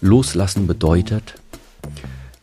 [0.00, 1.34] Loslassen bedeutet,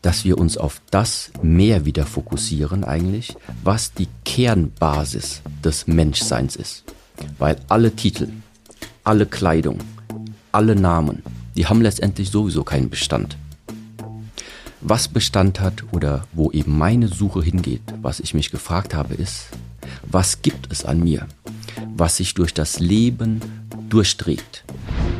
[0.01, 6.83] dass wir uns auf das mehr wieder fokussieren eigentlich, was die Kernbasis des Menschseins ist.
[7.39, 8.27] Weil alle Titel,
[9.03, 9.79] alle Kleidung,
[10.51, 11.23] alle Namen,
[11.55, 13.37] die haben letztendlich sowieso keinen Bestand.
[14.81, 19.47] Was Bestand hat oder wo eben meine Suche hingeht, was ich mich gefragt habe, ist,
[20.03, 21.25] was gibt es an mir,
[21.95, 23.41] was sich durch das Leben
[23.89, 24.65] durchdreht.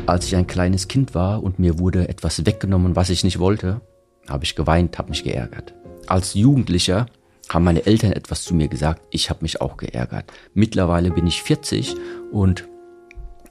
[0.06, 3.80] Als ich ein kleines Kind war und mir wurde etwas weggenommen, was ich nicht wollte,
[4.28, 5.74] habe ich geweint, habe mich geärgert.
[6.06, 7.06] Als Jugendlicher
[7.48, 10.32] haben meine Eltern etwas zu mir gesagt, ich habe mich auch geärgert.
[10.54, 11.96] Mittlerweile bin ich 40
[12.30, 12.68] und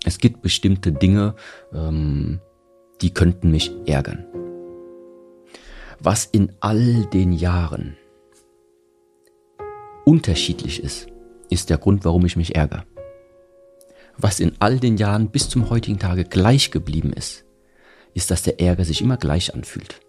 [0.05, 1.35] es gibt bestimmte Dinge,
[1.73, 2.39] ähm,
[3.01, 4.25] die könnten mich ärgern.
[5.99, 7.97] Was in all den Jahren
[10.05, 11.07] unterschiedlich ist,
[11.49, 12.85] ist der Grund, warum ich mich ärgere.
[14.17, 17.43] Was in all den Jahren bis zum heutigen Tage gleich geblieben ist,
[18.13, 19.99] ist, dass der Ärger sich immer gleich anfühlt.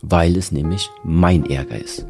[0.00, 2.06] Weil es nämlich mein Ärger ist.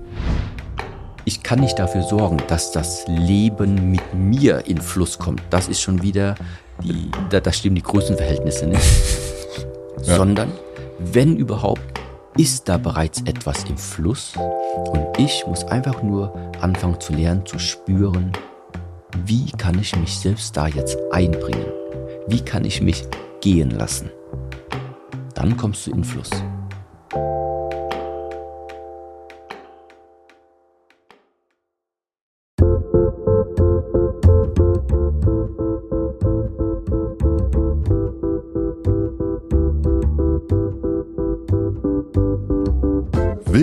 [1.25, 5.43] Ich kann nicht dafür sorgen, dass das Leben mit mir in Fluss kommt.
[5.51, 6.37] Das ist schon wieder
[6.83, 8.83] die, da, da stimmen die Größenverhältnisse nicht.
[10.07, 10.17] Ja.
[10.17, 10.51] Sondern,
[10.99, 11.83] wenn überhaupt,
[12.39, 17.59] ist da bereits etwas im Fluss und ich muss einfach nur anfangen zu lernen, zu
[17.59, 18.33] spüren,
[19.25, 21.67] wie kann ich mich selbst da jetzt einbringen?
[22.27, 23.05] Wie kann ich mich
[23.41, 24.11] gehen lassen?
[25.35, 26.31] Dann kommst du in Fluss.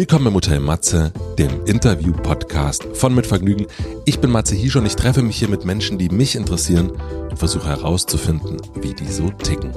[0.09, 3.67] Willkommen im Hotel Matze, dem Interview-Podcast von Mit Vergnügen.
[4.05, 6.91] Ich bin Matze Hisch und ich treffe mich hier mit Menschen, die mich interessieren
[7.29, 9.73] und versuche herauszufinden, wie die so ticken.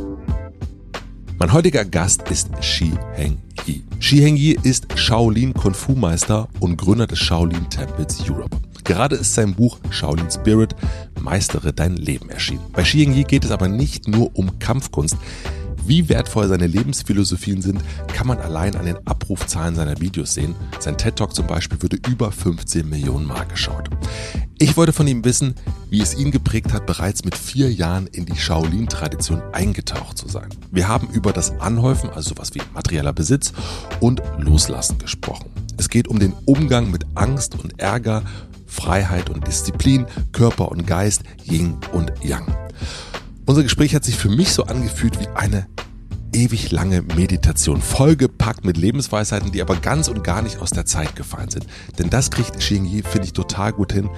[1.36, 3.82] Mein heutiger Gast ist Shi Heng Yi.
[3.98, 8.56] Shi Heng Yi ist Shaolin Kung Fu Meister und Gründer des Shaolin Temples Europe.
[8.84, 10.76] Gerade ist sein Buch Shaolin Spirit
[11.20, 12.62] Meistere dein Leben erschienen.
[12.72, 15.16] Bei Shi Heng Yi geht es aber nicht nur um Kampfkunst.
[15.90, 20.54] Wie wertvoll seine Lebensphilosophien sind, kann man allein an den Abrufzahlen seiner Videos sehen.
[20.78, 23.90] Sein TED Talk zum Beispiel würde über 15 Millionen Mal geschaut.
[24.60, 25.56] Ich wollte von ihm wissen,
[25.88, 30.48] wie es ihn geprägt hat, bereits mit vier Jahren in die Shaolin-Tradition eingetaucht zu sein.
[30.70, 33.52] Wir haben über das Anhäufen, also sowas wie materieller Besitz
[33.98, 35.50] und Loslassen gesprochen.
[35.76, 38.22] Es geht um den Umgang mit Angst und Ärger,
[38.64, 42.46] Freiheit und Disziplin, Körper und Geist, Yin und Yang.
[43.46, 45.66] Unser Gespräch hat sich für mich so angefühlt wie eine
[46.32, 51.16] ewig lange Meditation, vollgepackt mit Lebensweisheiten, die aber ganz und gar nicht aus der Zeit
[51.16, 51.66] gefallen sind.
[51.98, 54.08] Denn das kriegt Xingyi, finde ich, total gut hin,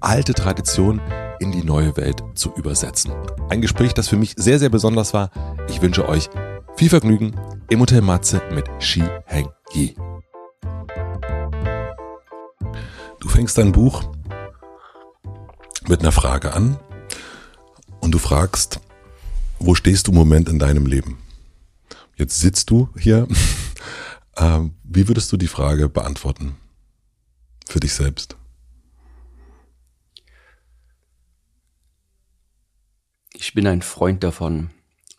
[0.00, 1.00] alte Traditionen
[1.38, 3.12] in die neue Welt zu übersetzen.
[3.48, 5.30] Ein Gespräch, das für mich sehr, sehr besonders war.
[5.68, 6.28] Ich wünsche euch
[6.76, 7.32] viel Vergnügen
[7.68, 9.94] im Hotel Matze mit Shi Heng Yi.
[13.20, 14.02] Du fängst dein Buch
[15.86, 16.78] mit einer Frage an
[18.00, 18.80] und du fragst,
[19.58, 21.18] wo stehst du im Moment in deinem Leben?
[22.16, 23.26] Jetzt sitzt du hier.
[24.36, 26.56] Ähm, wie würdest du die Frage beantworten
[27.68, 28.36] für dich selbst?
[33.34, 34.70] Ich bin ein Freund davon,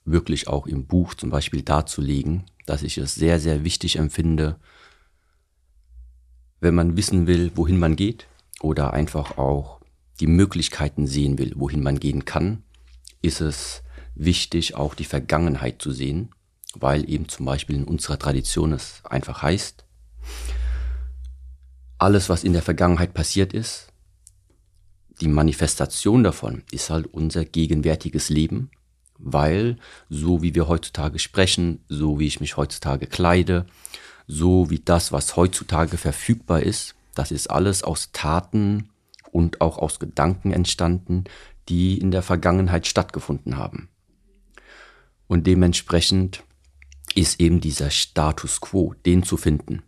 [0.05, 4.59] wirklich auch im Buch zum Beispiel darzulegen, dass ich es sehr, sehr wichtig empfinde,
[6.59, 8.27] wenn man wissen will, wohin man geht
[8.61, 9.81] oder einfach auch
[10.19, 12.63] die Möglichkeiten sehen will, wohin man gehen kann,
[13.21, 13.83] ist es
[14.15, 16.29] wichtig, auch die Vergangenheit zu sehen,
[16.75, 19.85] weil eben zum Beispiel in unserer Tradition es einfach heißt,
[21.97, 23.87] alles, was in der Vergangenheit passiert ist,
[25.21, 28.71] die Manifestation davon ist halt unser gegenwärtiges Leben,
[29.19, 29.77] weil
[30.09, 33.67] so wie wir heutzutage sprechen, so wie ich mich heutzutage kleide,
[34.25, 38.89] so wie das, was heutzutage verfügbar ist, das ist alles aus Taten
[39.31, 41.25] und auch aus Gedanken entstanden,
[41.69, 43.89] die in der Vergangenheit stattgefunden haben.
[45.27, 46.43] Und dementsprechend
[47.15, 49.83] ist eben dieser Status quo, den zu finden,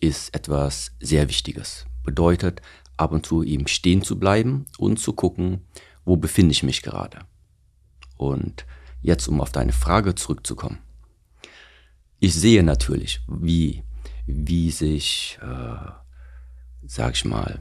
[0.00, 1.86] ist etwas sehr Wichtiges.
[2.04, 2.62] Bedeutet,
[2.96, 5.64] ab und zu eben stehen zu bleiben und zu gucken,
[6.04, 7.20] wo befinde ich mich gerade.
[8.16, 8.66] Und
[9.00, 10.78] jetzt, um auf deine Frage zurückzukommen.
[12.18, 13.84] Ich sehe natürlich, wie,
[14.26, 15.90] wie sich, äh,
[16.84, 17.60] sag ich mal,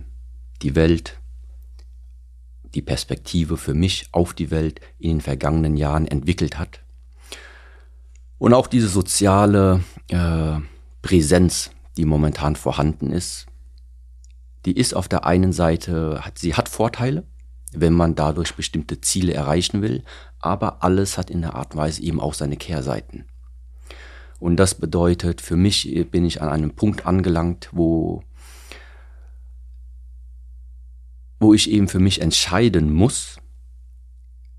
[0.63, 1.19] die Welt
[2.73, 6.81] die Perspektive für mich auf die Welt in den vergangenen Jahren entwickelt hat.
[8.37, 10.59] Und auch diese soziale äh,
[11.01, 13.47] Präsenz, die momentan vorhanden ist,
[14.65, 17.25] die ist auf der einen Seite, sie hat Vorteile,
[17.73, 20.03] wenn man dadurch bestimmte Ziele erreichen will,
[20.39, 23.25] aber alles hat in der Art und Weise eben auch seine Kehrseiten.
[24.39, 28.23] Und das bedeutet, für mich bin ich an einem Punkt angelangt, wo,
[31.39, 33.37] wo ich eben für mich entscheiden muss,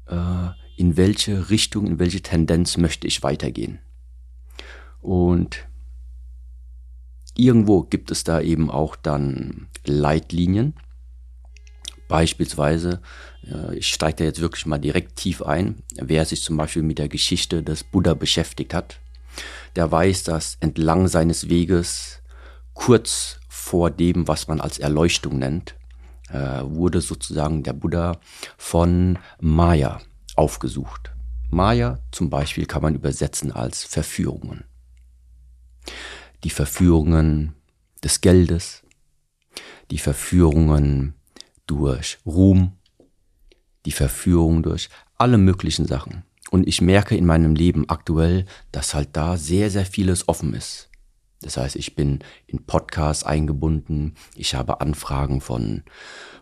[0.06, 3.80] äh, in welche Richtung, in welche Tendenz möchte ich weitergehen.
[5.00, 5.66] Und
[7.36, 10.74] irgendwo gibt es da eben auch dann Leitlinien.
[12.08, 13.00] Beispielsweise,
[13.44, 16.98] äh, ich steige da jetzt wirklich mal direkt tief ein, wer sich zum Beispiel mit
[16.98, 19.00] der Geschichte des Buddha beschäftigt hat,
[19.76, 22.22] der weiß, dass entlang seines Weges
[22.72, 25.74] kurz vor dem, was man als Erleuchtung nennt,
[26.30, 28.18] äh, wurde sozusagen der Buddha
[28.56, 30.00] von Maya
[30.36, 31.12] aufgesucht.
[31.50, 34.64] Maya zum Beispiel kann man übersetzen als Verführungen.
[36.44, 37.54] Die Verführungen
[38.02, 38.82] des Geldes,
[39.90, 41.14] die Verführungen
[41.66, 42.72] durch Ruhm,
[43.86, 46.24] die Verführung durch alle möglichen Sachen.
[46.50, 50.88] Und ich merke in meinem Leben aktuell, dass halt da sehr, sehr vieles offen ist.
[51.40, 55.84] Das heißt, ich bin in Podcasts eingebunden, ich habe Anfragen von,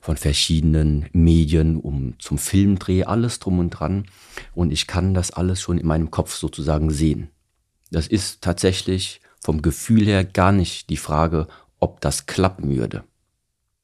[0.01, 4.07] von verschiedenen Medien um zum Filmdreh, alles drum und dran.
[4.55, 7.29] Und ich kann das alles schon in meinem Kopf sozusagen sehen.
[7.91, 11.47] Das ist tatsächlich vom Gefühl her gar nicht die Frage,
[11.79, 13.05] ob das klappen würde.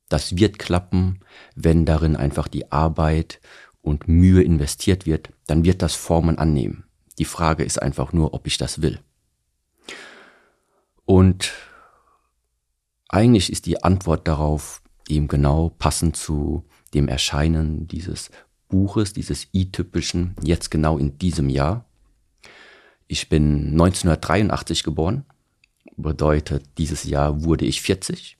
[0.08, 1.20] Das wird klappen,
[1.54, 3.40] wenn darin einfach die Arbeit
[3.82, 6.84] und Mühe investiert wird, dann wird das Formen annehmen.
[7.18, 9.00] Die Frage ist einfach nur, ob ich das will.
[11.12, 11.52] Und
[13.10, 14.80] eigentlich ist die Antwort darauf
[15.10, 16.64] eben genau passend zu
[16.94, 18.30] dem Erscheinen dieses
[18.70, 21.84] Buches, dieses i-typischen, jetzt genau in diesem Jahr.
[23.08, 25.26] Ich bin 1983 geboren,
[25.98, 28.38] bedeutet, dieses Jahr wurde ich 40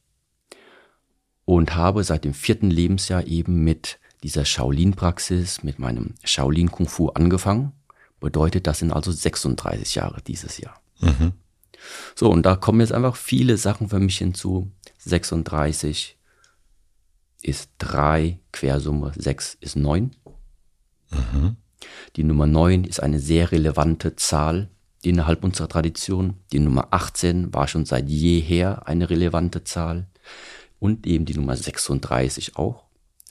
[1.45, 7.11] und habe seit dem vierten Lebensjahr eben mit dieser Shaolin-Praxis, mit meinem Shaolin Kung Fu
[7.11, 7.73] angefangen.
[8.19, 10.81] Bedeutet, das sind also 36 Jahre dieses Jahr.
[11.01, 11.35] Mhm.
[12.15, 14.71] So, und da kommen jetzt einfach viele Sachen für mich hinzu.
[14.99, 16.17] 36
[17.43, 20.13] ist 3, Quersumme 6 ist 9.
[21.11, 21.57] Mhm.
[22.17, 24.69] Die Nummer 9 ist eine sehr relevante Zahl
[25.03, 26.37] innerhalb unserer Tradition.
[26.53, 30.07] Die Nummer 18 war schon seit jeher eine relevante Zahl.
[30.79, 32.85] Und eben die Nummer 36 auch,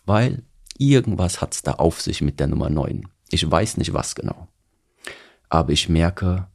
[0.06, 0.44] weil
[0.78, 3.08] irgendwas hat's da auf sich mit der Nummer 9.
[3.30, 4.48] Ich weiß nicht was genau.
[5.50, 6.48] Aber ich merke,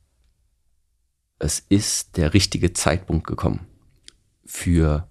[1.39, 3.67] es ist der richtige Zeitpunkt gekommen
[4.45, 5.09] für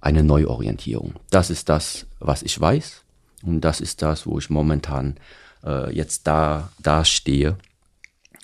[0.00, 1.14] eine Neuorientierung.
[1.30, 3.04] Das ist das, was ich weiß.
[3.42, 5.16] Und das ist das, wo ich momentan
[5.64, 7.56] äh, jetzt da, da stehe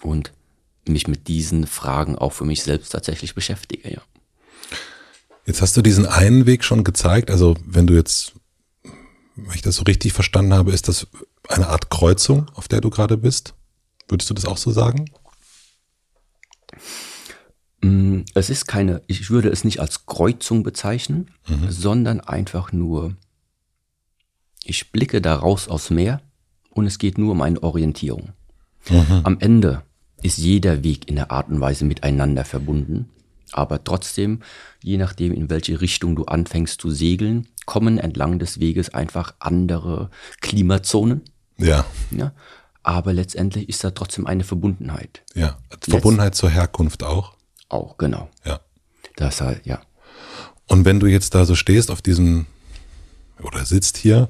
[0.02, 0.32] und
[0.86, 4.02] mich mit diesen Fragen auch für mich selbst tatsächlich beschäftige, ja.
[5.46, 7.30] Jetzt hast du diesen einen Weg schon gezeigt.
[7.30, 8.32] Also wenn du jetzt,
[9.36, 11.06] wenn ich das so richtig verstanden habe, ist das
[11.48, 13.54] eine Art Kreuzung, auf der du gerade bist.
[14.08, 15.08] Würdest du das auch so sagen?
[17.82, 21.70] Mm, es ist keine, ich würde es nicht als Kreuzung bezeichnen, mhm.
[21.70, 23.16] sondern einfach nur,
[24.64, 26.20] ich blicke da raus aus Meer
[26.70, 28.32] und es geht nur um eine Orientierung.
[28.88, 29.20] Mhm.
[29.24, 29.82] Am Ende
[30.22, 33.10] ist jeder Weg in der Art und Weise miteinander verbunden,
[33.52, 34.40] aber trotzdem,
[34.82, 40.10] je nachdem, in welche Richtung du anfängst zu segeln, kommen entlang des Weges einfach andere
[40.40, 41.22] Klimazonen.
[41.58, 41.84] Ja.
[42.10, 42.32] ja
[42.86, 45.22] aber letztendlich ist da trotzdem eine Verbundenheit.
[45.34, 47.35] Ja, Verbundenheit Letzt zur Herkunft auch.
[47.68, 48.28] Auch, genau.
[48.44, 48.60] Ja.
[49.16, 49.80] Das halt, ja.
[50.66, 52.46] Und wenn du jetzt da so stehst auf diesem,
[53.42, 54.28] oder sitzt hier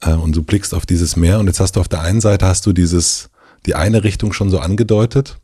[0.00, 2.46] äh, und du blickst auf dieses Meer und jetzt hast du auf der einen Seite
[2.46, 3.30] hast du dieses,
[3.66, 5.38] die eine Richtung schon so angedeutet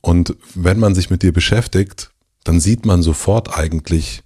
[0.00, 2.10] und wenn man sich mit dir beschäftigt,
[2.44, 4.22] dann sieht man sofort eigentlich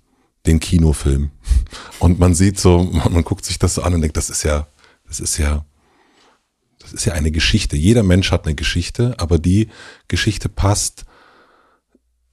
[0.46, 1.30] den Kinofilm
[1.98, 4.66] und man sieht so, man guckt sich das so an und denkt, das ist ja,
[5.06, 5.64] das ist ja,
[6.78, 7.76] das ist ja eine Geschichte.
[7.76, 9.68] Jeder Mensch hat eine Geschichte, aber die
[10.06, 11.06] Geschichte passt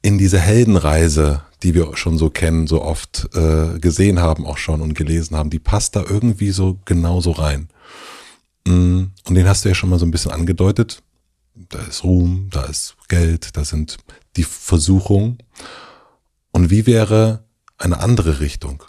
[0.02, 4.82] in diese Heldenreise, die wir schon so kennen, so oft äh, gesehen haben auch schon
[4.82, 7.70] und gelesen haben, die passt da irgendwie so genauso rein.
[8.66, 11.04] Mm, und den hast du ja schon mal so ein bisschen angedeutet.
[11.70, 13.98] Da ist Ruhm, da ist Geld, da sind
[14.38, 15.38] die Versuchungen.
[16.52, 17.44] Und wie wäre
[17.78, 18.84] eine andere Richtung?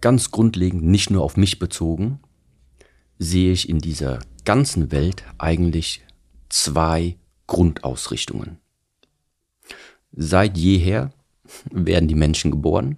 [0.00, 2.20] Ganz grundlegend, nicht nur auf mich bezogen,
[3.18, 6.02] sehe ich in dieser ganzen Welt eigentlich
[6.50, 7.16] zwei
[7.46, 8.58] Grundausrichtungen.
[10.12, 11.12] Seit jeher
[11.70, 12.96] werden die Menschen geboren,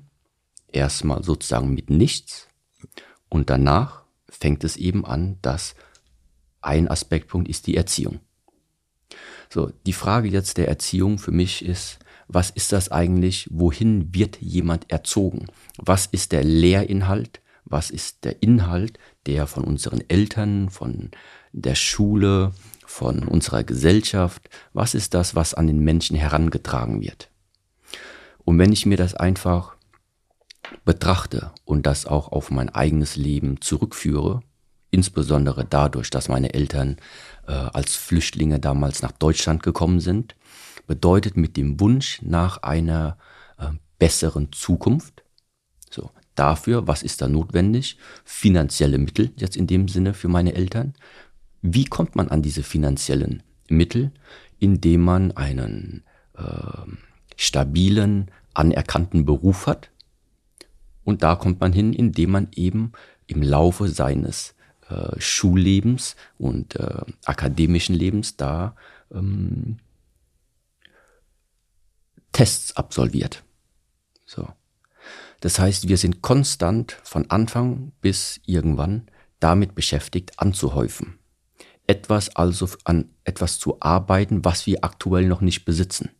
[0.73, 2.49] erstmal sozusagen mit nichts
[3.29, 5.75] und danach fängt es eben an, dass
[6.61, 8.21] ein Aspektpunkt ist die Erziehung.
[9.51, 13.49] So, die Frage jetzt der Erziehung für mich ist, was ist das eigentlich?
[13.51, 15.47] Wohin wird jemand erzogen?
[15.77, 17.43] Was ist der Lehrinhalt?
[17.65, 21.11] Was ist der Inhalt, der von unseren Eltern, von
[21.53, 22.53] der Schule,
[22.93, 24.51] von unserer Gesellschaft?
[24.75, 27.31] Was ist das, was an den Menschen herangetragen wird?
[28.45, 29.77] Und wenn ich mir das einfach
[30.85, 34.43] betrachte und das auch auf mein eigenes Leben zurückführe,
[34.91, 36.99] insbesondere dadurch, dass meine Eltern
[37.49, 40.37] äh, als Flüchtlinge damals nach Deutschland gekommen sind,
[40.87, 43.17] bedeutet mit dem Wunsch nach einer
[43.59, 43.69] äh,
[43.99, 45.25] besseren Zukunft.
[45.91, 47.97] So, dafür, was ist da notwendig?
[48.25, 50.95] Finanzielle Mittel, jetzt in dem Sinne für meine Eltern.
[51.62, 54.11] Wie kommt man an diese finanziellen Mittel?
[54.59, 56.02] Indem man einen
[56.35, 56.42] äh,
[57.37, 59.90] stabilen, anerkannten Beruf hat.
[61.04, 62.92] Und da kommt man hin, indem man eben
[63.26, 64.54] im Laufe seines
[64.88, 68.76] äh, Schullebens und äh, akademischen Lebens da
[69.12, 69.78] ähm,
[72.33, 73.42] Tests absolviert.
[74.26, 74.49] So.
[75.40, 79.09] Das heißt, wir sind konstant von Anfang bis irgendwann
[79.40, 81.19] damit beschäftigt, anzuhäufen.
[81.87, 86.11] Etwas also an etwas zu arbeiten, was wir aktuell noch nicht besitzen.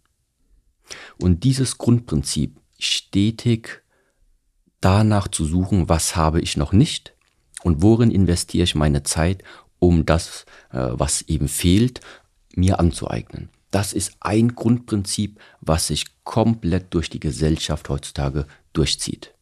[1.19, 3.83] Und dieses Grundprinzip, stetig
[4.81, 7.14] danach zu suchen, was habe ich noch nicht
[7.62, 9.42] und worin investiere ich meine Zeit,
[9.78, 12.00] um das, äh, was eben fehlt,
[12.54, 13.49] mir anzueignen.
[13.71, 19.35] Das ist ein Grundprinzip, was sich komplett durch die Gesellschaft heutzutage durchzieht.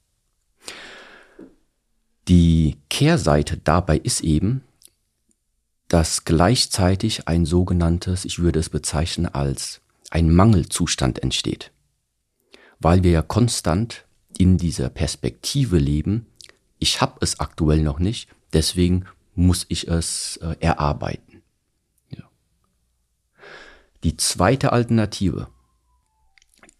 [2.28, 4.62] Die Kehrseite dabei ist eben,
[5.90, 9.80] dass gleichzeitig ein sogenanntes, ich würde es bezeichnen als
[10.10, 11.72] ein Mangelzustand entsteht.
[12.78, 14.06] Weil wir ja konstant
[14.38, 16.26] in dieser Perspektive leben,
[16.78, 21.42] ich habe es aktuell noch nicht, deswegen muss ich es äh, erarbeiten.
[22.10, 22.22] Ja.
[24.04, 25.48] Die zweite Alternative,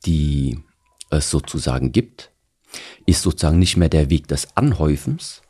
[0.06, 0.62] die
[1.10, 2.30] es sozusagen gibt,
[3.06, 5.42] ist sozusagen nicht mehr der Weg des Anhäufens,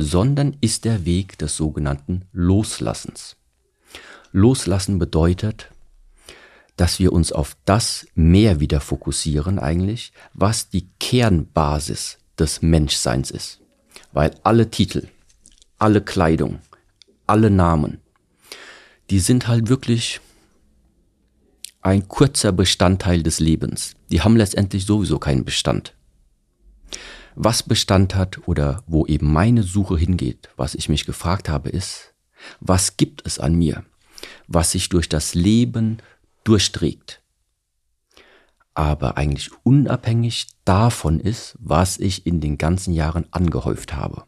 [0.00, 3.36] sondern ist der Weg des sogenannten Loslassens.
[4.32, 5.70] Loslassen bedeutet,
[6.76, 13.60] dass wir uns auf das mehr wieder fokussieren eigentlich, was die Kernbasis des Menschseins ist.
[14.12, 15.08] Weil alle Titel,
[15.78, 16.60] alle Kleidung,
[17.26, 17.98] alle Namen,
[19.10, 20.20] die sind halt wirklich
[21.82, 23.94] ein kurzer Bestandteil des Lebens.
[24.10, 25.94] Die haben letztendlich sowieso keinen Bestand.
[27.34, 32.14] Was Bestand hat oder wo eben meine Suche hingeht, was ich mich gefragt habe, ist,
[32.60, 33.84] was gibt es an mir,
[34.46, 35.98] was sich durch das Leben
[36.44, 37.22] durchträgt.
[38.74, 44.24] Aber eigentlich unabhängig davon ist, was ich in den ganzen Jahren angehäuft habe.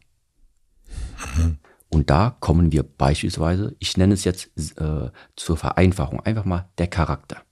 [1.88, 6.88] Und da kommen wir beispielsweise, ich nenne es jetzt äh, zur Vereinfachung, einfach mal der
[6.88, 7.42] Charakter.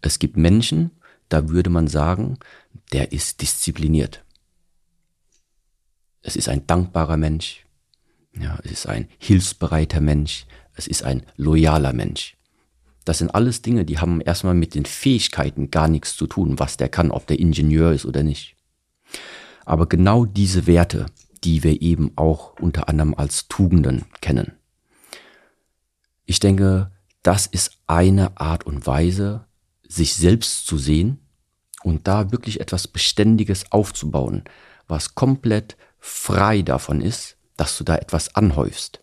[0.00, 0.90] Es gibt Menschen,
[1.28, 2.38] da würde man sagen,
[2.92, 4.24] der ist diszipliniert.
[6.28, 7.64] Es ist ein dankbarer Mensch.
[8.38, 10.44] Ja, es ist ein hilfsbereiter Mensch.
[10.74, 12.36] Es ist ein loyaler Mensch.
[13.06, 16.76] Das sind alles Dinge, die haben erstmal mit den Fähigkeiten gar nichts zu tun, was
[16.76, 18.56] der kann, ob der Ingenieur ist oder nicht.
[19.64, 21.06] Aber genau diese Werte,
[21.44, 24.52] die wir eben auch unter anderem als Tugenden kennen.
[26.26, 26.92] Ich denke,
[27.22, 29.46] das ist eine Art und Weise,
[29.88, 31.20] sich selbst zu sehen
[31.82, 34.44] und da wirklich etwas Beständiges aufzubauen,
[34.88, 39.00] was komplett frei davon ist, dass du da etwas anhäufst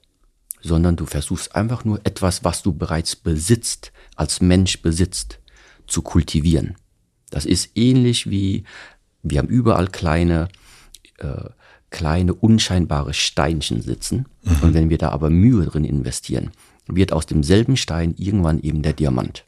[0.65, 5.39] sondern du versuchst einfach nur etwas, was du bereits besitzt, als Mensch besitzt,
[5.85, 6.75] zu kultivieren.
[7.29, 8.63] Das ist ähnlich wie,
[9.21, 10.47] wir haben überall kleine,
[11.19, 11.49] äh,
[11.91, 14.25] kleine unscheinbare Steinchen sitzen.
[14.41, 14.61] Mhm.
[14.63, 16.49] Und wenn wir da aber Mühe drin investieren,
[16.87, 19.45] wird aus demselben Stein irgendwann eben der Diamant.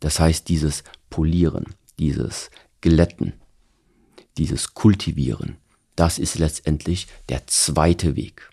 [0.00, 1.64] Das heißt, dieses Polieren,
[1.98, 2.50] dieses
[2.82, 3.32] Glätten,
[4.36, 5.56] dieses Kultivieren,
[6.00, 8.50] das ist letztendlich der zweite Weg.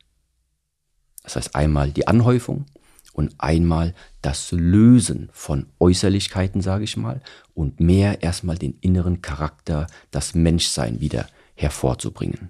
[1.24, 2.66] Das heißt einmal die Anhäufung
[3.14, 7.22] und einmal das Lösen von Äußerlichkeiten, sage ich mal,
[7.54, 12.50] und mehr erstmal den inneren Charakter, das Menschsein wieder hervorzubringen.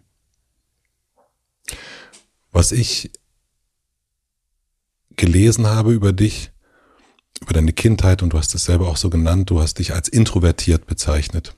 [2.52, 3.12] Was ich
[5.16, 6.52] gelesen habe über dich,
[7.40, 10.08] über deine Kindheit, und du hast es selber auch so genannt, du hast dich als
[10.08, 11.57] introvertiert bezeichnet.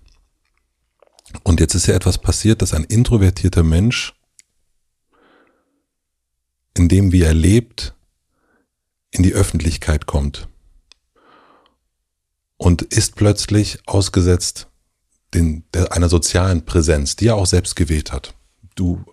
[1.44, 4.14] Und jetzt ist ja etwas passiert, dass ein introvertierter Mensch
[6.76, 7.94] in dem, wie er lebt,
[9.12, 10.48] in die Öffentlichkeit kommt
[12.58, 14.68] und ist plötzlich ausgesetzt
[15.34, 18.34] den, der, einer sozialen Präsenz, die er auch selbst gewählt hat.
[18.76, 19.04] Du,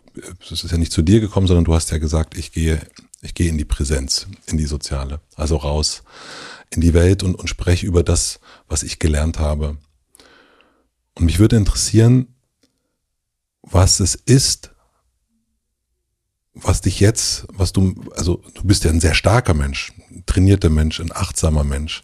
[0.40, 2.80] es ist ja nicht zu dir gekommen, sondern du hast ja gesagt, ich gehe,
[3.22, 6.02] ich gehe in die Präsenz, in die soziale, also raus
[6.70, 9.76] in die Welt und, und spreche über das, was ich gelernt habe.
[11.16, 12.28] Und mich würde interessieren,
[13.62, 14.70] was es ist,
[16.52, 20.70] was dich jetzt, was du, also du bist ja ein sehr starker Mensch, ein trainierter
[20.70, 22.02] Mensch, ein achtsamer Mensch.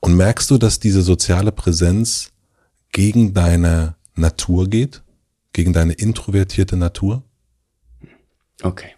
[0.00, 2.32] Und merkst du, dass diese soziale Präsenz
[2.92, 5.02] gegen deine Natur geht?
[5.52, 7.22] Gegen deine introvertierte Natur?
[8.62, 8.94] Okay.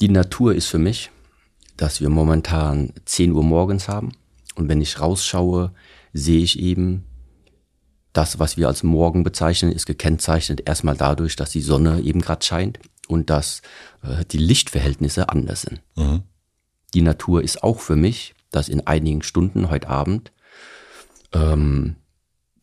[0.00, 1.10] Die Natur ist für mich,
[1.76, 4.12] dass wir momentan 10 Uhr morgens haben.
[4.54, 5.72] Und wenn ich rausschaue,
[6.14, 7.04] sehe ich eben,
[8.14, 12.44] das, was wir als Morgen bezeichnen, ist gekennzeichnet erstmal dadurch, dass die Sonne eben gerade
[12.46, 12.78] scheint
[13.08, 13.60] und dass
[14.02, 15.82] äh, die Lichtverhältnisse anders sind.
[15.96, 16.22] Mhm.
[16.94, 20.32] Die Natur ist auch für mich, dass in einigen Stunden heute Abend
[21.32, 21.96] ähm,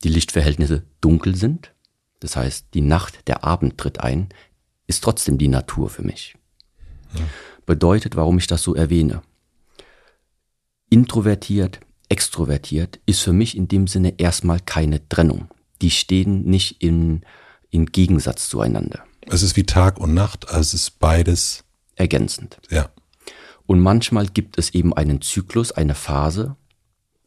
[0.05, 1.73] die Lichtverhältnisse dunkel sind.
[2.21, 4.29] Das heißt, die Nacht, der Abend tritt ein,
[4.87, 6.37] ist trotzdem die Natur für mich.
[7.13, 7.25] Ja.
[7.65, 9.21] Bedeutet, warum ich das so erwähne.
[10.89, 11.81] Introvertiert
[12.11, 15.47] extrovertiert ist für mich in dem Sinne erstmal keine Trennung.
[15.81, 17.21] Die stehen nicht in,
[17.69, 19.05] in Gegensatz zueinander.
[19.27, 21.63] Es ist wie Tag und Nacht, also es ist beides
[21.95, 22.59] ergänzend.
[22.69, 22.89] Ja.
[23.65, 26.57] Und manchmal gibt es eben einen Zyklus, eine Phase,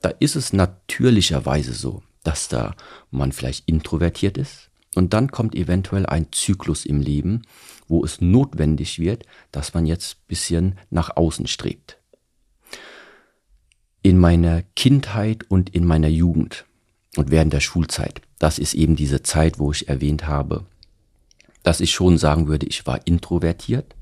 [0.03, 2.77] da ist es natürlicherweise so, dass da
[3.11, 7.43] man vielleicht introvertiert ist und dann kommt eventuell ein Zyklus im Leben,
[7.89, 11.99] wo es notwendig wird, dass man jetzt bisschen nach außen strebt
[14.05, 16.67] in meiner Kindheit und in meiner Jugend
[17.17, 18.21] und während der Schulzeit.
[18.39, 20.67] Das ist eben diese Zeit, wo ich erwähnt habe,
[21.63, 23.95] dass ich schon sagen würde, ich war introvertiert.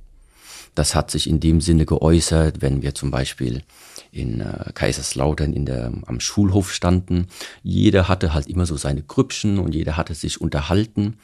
[0.75, 3.62] Das hat sich in dem Sinne geäußert, wenn wir zum Beispiel
[4.11, 7.28] in äh, Kaiserslautern in der, am Schulhof standen.
[7.62, 11.18] Jeder hatte halt immer so seine Grüppchen und jeder hatte sich unterhalten.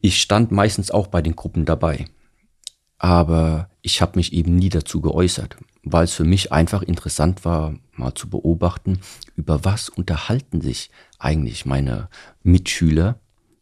[0.00, 2.06] Ich stand meistens auch bei den Gruppen dabei.
[2.98, 5.56] Aber ich habe mich eben nie dazu geäußert
[5.92, 9.00] weil es für mich einfach interessant war, mal zu beobachten,
[9.36, 12.08] über was unterhalten sich eigentlich meine
[12.42, 13.20] Mitschüler.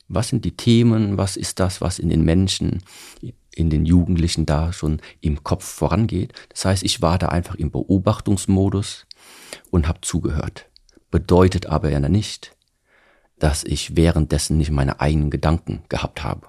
[0.08, 1.18] Was sind die Themen?
[1.18, 2.82] Was ist das, was in den Menschen,
[3.54, 6.32] in den Jugendlichen da schon im Kopf vorangeht?
[6.50, 9.06] Das heißt, ich war da einfach im Beobachtungsmodus
[9.70, 10.66] und habe zugehört.
[11.10, 12.56] Bedeutet aber ja nicht,
[13.38, 16.48] dass ich währenddessen nicht meine eigenen Gedanken gehabt habe.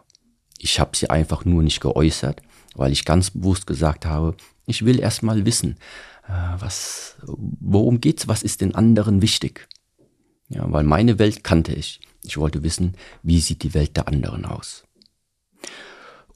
[0.57, 2.41] Ich habe sie einfach nur nicht geäußert,
[2.75, 4.35] weil ich ganz bewusst gesagt habe,
[4.67, 5.77] ich will erst mal wissen,
[6.27, 9.67] äh, was, worum geht's, was ist den anderen wichtig?
[10.49, 11.99] Ja, weil meine Welt kannte ich.
[12.23, 14.83] Ich wollte wissen, wie sieht die Welt der anderen aus?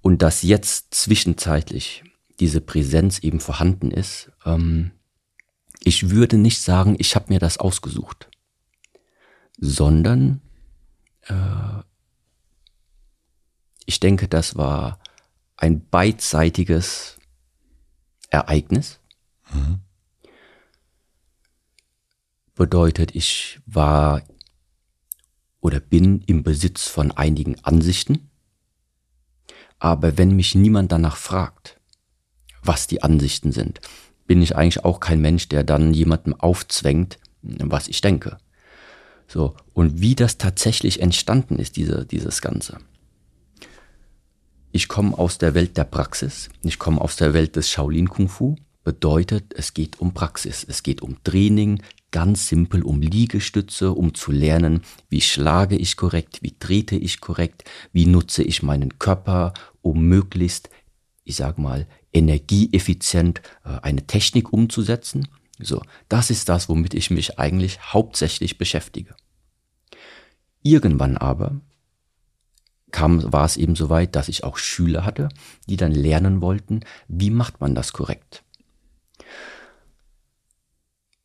[0.02, 2.04] Und dass jetzt zwischenzeitlich
[2.40, 4.92] diese Präsenz eben vorhanden ist, ähm,
[5.84, 8.30] ich würde nicht sagen, ich habe mir das ausgesucht,
[9.58, 10.42] sondern
[11.28, 11.84] äh,
[13.86, 15.00] ich denke, das war
[15.58, 17.18] ein beidseitiges
[18.32, 19.00] Ereignis.
[19.54, 19.80] Mhm.
[22.56, 24.24] Bedeutet, ich war
[25.60, 28.32] oder bin im Besitz von einigen Ansichten.
[29.78, 31.80] Aber wenn mich niemand danach fragt,
[32.64, 33.80] was die Ansichten sind,
[34.26, 38.38] bin ich eigentlich auch kein Mensch, der dann jemandem aufzwängt, was ich denke.
[39.28, 39.56] So.
[39.74, 42.78] Und wie das tatsächlich entstanden ist, diese, dieses Ganze
[44.72, 48.30] ich komme aus der Welt der Praxis, ich komme aus der Welt des Shaolin Kung
[48.30, 51.82] Fu, bedeutet, es geht um Praxis, es geht um Training,
[52.12, 57.64] ganz simpel um Liegestütze, um zu lernen, wie schlage ich korrekt, wie trete ich korrekt,
[57.94, 60.70] wie nutze ich meinen Körper, um möglichst,
[61.24, 65.28] ich sag mal, energieeffizient äh, eine Technik umzusetzen.
[65.60, 69.16] So, das ist das, womit ich mich eigentlich hauptsächlich beschäftige.
[70.64, 71.62] Irgendwann aber
[72.92, 75.30] kam, war es eben so weit, dass ich auch Schüler hatte,
[75.68, 78.44] die dann lernen wollten, wie macht man das korrekt.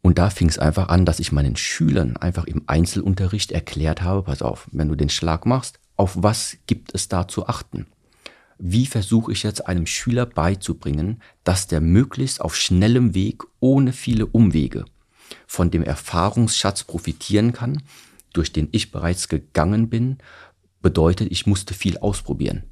[0.02, 4.22] Und da fing es einfach an, dass ich meinen Schülern einfach im Einzelunterricht erklärt habe,
[4.22, 7.86] pass auf, wenn du den Schlag machst, auf was gibt es da zu achten?
[8.58, 14.26] Wie versuche ich jetzt einem Schüler beizubringen, dass der möglichst auf schnellem Weg, ohne viele
[14.26, 14.84] Umwege,
[15.46, 17.82] von dem Erfahrungsschatz profitieren kann,
[18.32, 20.18] durch den ich bereits gegangen bin
[20.86, 22.62] bedeutet, ich musste viel ausprobieren.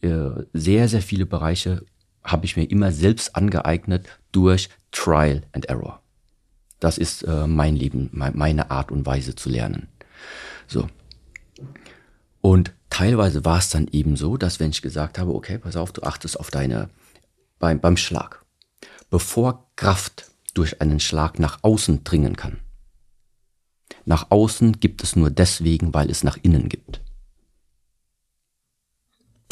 [0.00, 1.84] Äh, sehr, sehr viele Bereiche
[2.22, 6.00] habe ich mir immer selbst angeeignet durch Trial and Error.
[6.78, 9.88] Das ist äh, mein Leben, meine Art und Weise zu lernen.
[10.68, 10.86] So.
[12.40, 15.90] Und teilweise war es dann eben so, dass wenn ich gesagt habe, okay, pass auf,
[15.90, 16.90] du achtest auf deine,
[17.58, 18.44] beim, beim Schlag.
[19.10, 22.60] Bevor Kraft durch einen Schlag nach außen dringen kann.
[24.04, 27.01] Nach außen gibt es nur deswegen, weil es nach innen gibt.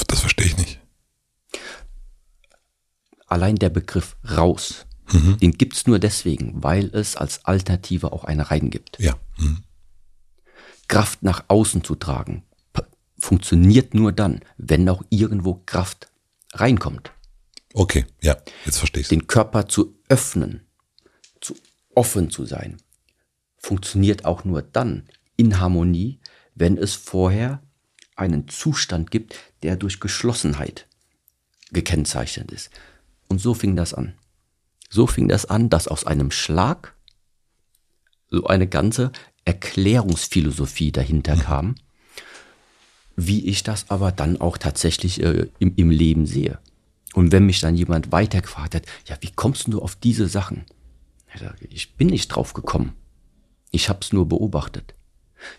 [0.06, 0.80] Das verstehe ich nicht.
[3.26, 5.38] Allein der Begriff raus, mhm.
[5.38, 8.98] den gibt es nur deswegen, weil es als Alternative auch eine rein gibt.
[8.98, 9.16] Ja.
[9.38, 9.62] Mhm.
[10.88, 12.42] Kraft nach außen zu tragen,
[13.20, 16.10] funktioniert nur dann, wenn auch irgendwo Kraft
[16.52, 17.12] reinkommt.
[17.74, 19.08] Okay, ja, jetzt verstehe ich.
[19.08, 20.66] Den Körper zu öffnen,
[21.40, 21.54] zu
[21.94, 22.78] offen zu sein,
[23.58, 26.20] funktioniert auch nur dann in Harmonie,
[26.54, 27.62] wenn es vorher
[28.20, 30.86] einen Zustand gibt, der durch Geschlossenheit
[31.72, 32.70] gekennzeichnet ist.
[33.28, 34.14] Und so fing das an.
[34.88, 36.94] So fing das an, dass aus einem Schlag
[38.28, 39.12] so eine ganze
[39.44, 41.40] Erklärungsphilosophie dahinter mhm.
[41.40, 41.74] kam,
[43.16, 46.58] wie ich das aber dann auch tatsächlich äh, im, im Leben sehe.
[47.14, 50.64] Und wenn mich dann jemand weitergefragt hat, ja, wie kommst du auf diese Sachen?
[51.70, 52.94] Ich bin nicht drauf gekommen.
[53.70, 54.94] Ich habe es nur beobachtet.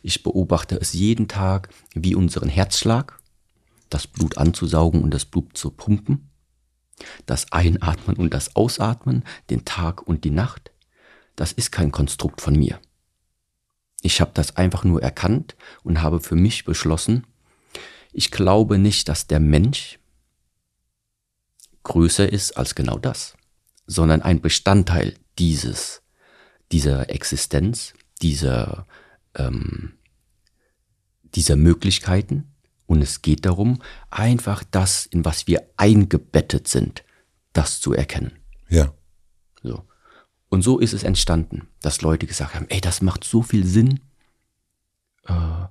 [0.02, 3.20] Ich beobachte es jeden Tag wie unseren Herzschlag,
[3.90, 6.30] das Blut anzusaugen und das Blut zu pumpen,
[7.26, 10.72] das Einatmen und das Ausatmen, den Tag und die Nacht.
[11.36, 12.80] Das ist kein Konstrukt von mir.
[14.02, 17.26] Ich habe das einfach nur erkannt und habe für mich beschlossen,
[18.14, 20.00] ich glaube nicht, dass der Mensch
[21.84, 23.36] größer ist als genau das,
[23.88, 26.02] sondern ein Bestandteil dieses,
[26.72, 28.86] dieser Existenz, dieser,
[29.36, 29.94] ähm,
[31.36, 32.48] dieser Möglichkeiten.
[32.86, 37.06] Und es geht darum, einfach das, in was wir eingebettet sind,
[37.54, 38.34] das zu erkennen.
[38.68, 38.94] Ja.
[39.64, 39.86] So.
[40.50, 44.02] Und so ist es entstanden, dass Leute gesagt haben, ey, das macht so viel Sinn.
[45.26, 45.68] Äh,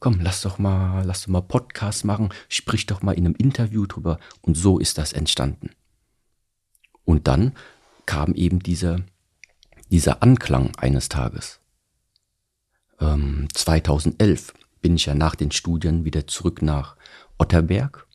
[0.00, 3.86] komm, lass doch mal, lass doch mal Podcast machen, sprich doch mal in einem Interview
[3.86, 4.18] drüber.
[4.42, 5.70] Und so ist das entstanden.
[7.04, 7.54] Und dann
[8.04, 9.00] kam eben dieser,
[9.90, 11.59] dieser Anklang eines Tages
[13.00, 16.96] ähm, 2011 bin ich ja nach den Studien wieder zurück nach
[17.38, 18.06] Otterberg.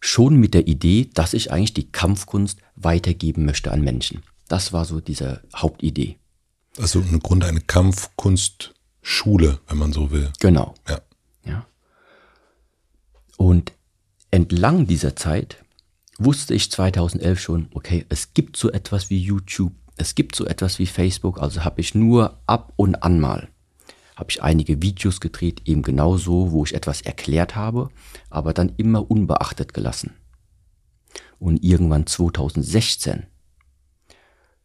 [0.00, 4.22] Schon mit der Idee, dass ich eigentlich die Kampfkunst weitergeben möchte an Menschen.
[4.48, 6.18] Das war so diese Hauptidee.
[6.76, 10.30] Also im Grunde eine Kampfkunstschule, wenn man so will.
[10.40, 10.74] Genau.
[10.88, 11.00] Ja.
[11.44, 11.66] ja.
[13.36, 13.72] Und
[14.30, 15.64] entlang dieser Zeit
[16.18, 20.78] wusste ich 2011 schon, okay, es gibt so etwas wie YouTube, es gibt so etwas
[20.78, 23.48] wie Facebook, also habe ich nur ab und an mal
[24.16, 27.90] habe ich einige Videos gedreht, eben genauso, wo ich etwas erklärt habe,
[28.30, 30.14] aber dann immer unbeachtet gelassen.
[31.38, 33.26] Und irgendwann 2016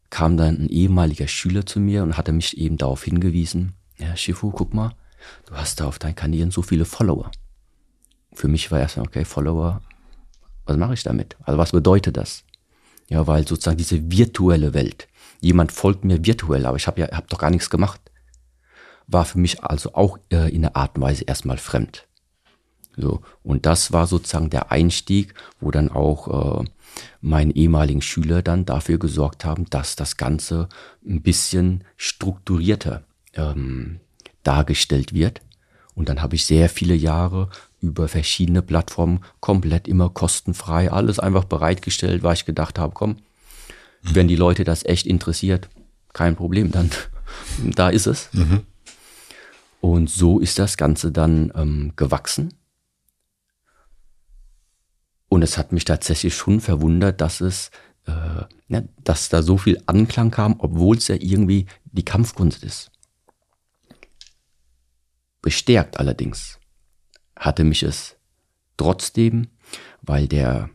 [0.10, 4.52] kam dann ein ehemaliger Schüler zu mir und hatte mich eben darauf hingewiesen, ja, Shifu,
[4.52, 4.96] guck mal,
[5.46, 7.32] du hast da auf deinen Kanälen so viele Follower.
[8.34, 9.82] Für mich war erstmal, okay, Follower,
[10.66, 11.36] was mache ich damit?
[11.44, 12.44] Also was bedeutet das?
[13.08, 15.08] Ja, weil sozusagen diese virtuelle Welt,
[15.42, 18.09] jemand folgt mir virtuell, aber ich habe ja hab doch gar nichts gemacht
[19.10, 22.08] war für mich also auch äh, in einer Art und Weise erstmal fremd.
[22.96, 26.66] So, und das war sozusagen der Einstieg, wo dann auch äh,
[27.22, 30.68] meine ehemaligen Schüler dann dafür gesorgt haben, dass das Ganze
[31.06, 34.00] ein bisschen strukturierter ähm,
[34.44, 35.42] dargestellt wird.
[35.96, 37.50] Und dann habe ich sehr viele Jahre
[37.82, 43.18] über verschiedene Plattformen komplett immer kostenfrei alles einfach bereitgestellt, weil ich gedacht habe, komm,
[44.02, 45.70] wenn die Leute das echt interessiert,
[46.14, 46.90] kein Problem, dann
[47.64, 48.30] da ist es.
[48.34, 48.62] Mhm.
[49.82, 52.54] Und so ist das Ganze dann ähm, gewachsen.
[55.30, 57.70] Und es hat mich tatsächlich schon verwundert, dass es,
[58.06, 62.64] äh, ja, ne, dass da so viel Anklang kam, obwohl es ja irgendwie die Kampfkunst
[62.64, 62.92] ist.
[65.42, 66.60] Bestärkt allerdings
[67.38, 68.18] hatte mich es
[68.76, 69.48] trotzdem,
[70.02, 70.70] weil der,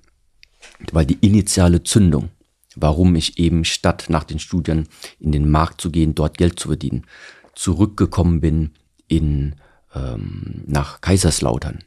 [0.92, 2.30] weil die initiale Zündung,
[2.74, 4.88] warum ich eben statt nach den Studien
[5.18, 7.06] in den Markt zu gehen, dort Geld zu verdienen,
[7.54, 8.70] zurückgekommen bin
[9.16, 9.56] in,
[9.94, 11.80] ähm, nach Kaiserslautern,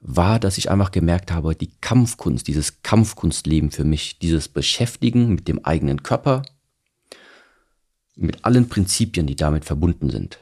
[0.00, 5.46] war, dass ich einfach gemerkt habe, die Kampfkunst, dieses Kampfkunstleben für mich, dieses Beschäftigen mit
[5.46, 6.42] dem eigenen Körper,
[8.16, 10.40] mit allen Prinzipien, die damit verbunden sind.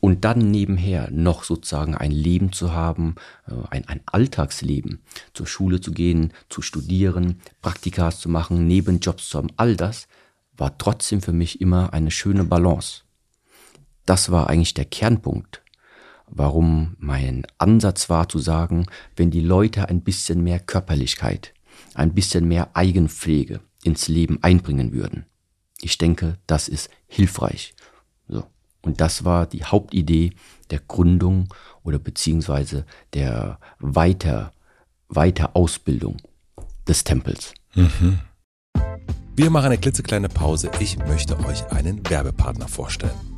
[0.00, 3.14] Und dann nebenher noch sozusagen ein Leben zu haben,
[3.46, 5.00] äh, ein, ein Alltagsleben,
[5.32, 10.06] zur Schule zu gehen, zu studieren, Praktikas zu machen, Nebenjobs zu haben, all das
[10.56, 13.03] war trotzdem für mich immer eine schöne Balance
[14.06, 15.62] das war eigentlich der Kernpunkt,
[16.28, 18.86] warum mein Ansatz war zu sagen,
[19.16, 21.54] wenn die Leute ein bisschen mehr Körperlichkeit,
[21.94, 25.26] ein bisschen mehr Eigenpflege ins Leben einbringen würden.
[25.80, 27.74] Ich denke, das ist hilfreich.
[28.28, 28.44] So.
[28.82, 30.32] Und das war die Hauptidee
[30.70, 34.52] der Gründung oder beziehungsweise der Weiter,
[35.08, 36.16] Weiter Ausbildung
[36.88, 37.54] des Tempels.
[37.74, 38.20] Mhm.
[39.36, 40.70] Wir machen eine klitzekleine Pause.
[40.80, 43.34] Ich möchte euch einen Werbepartner vorstellen.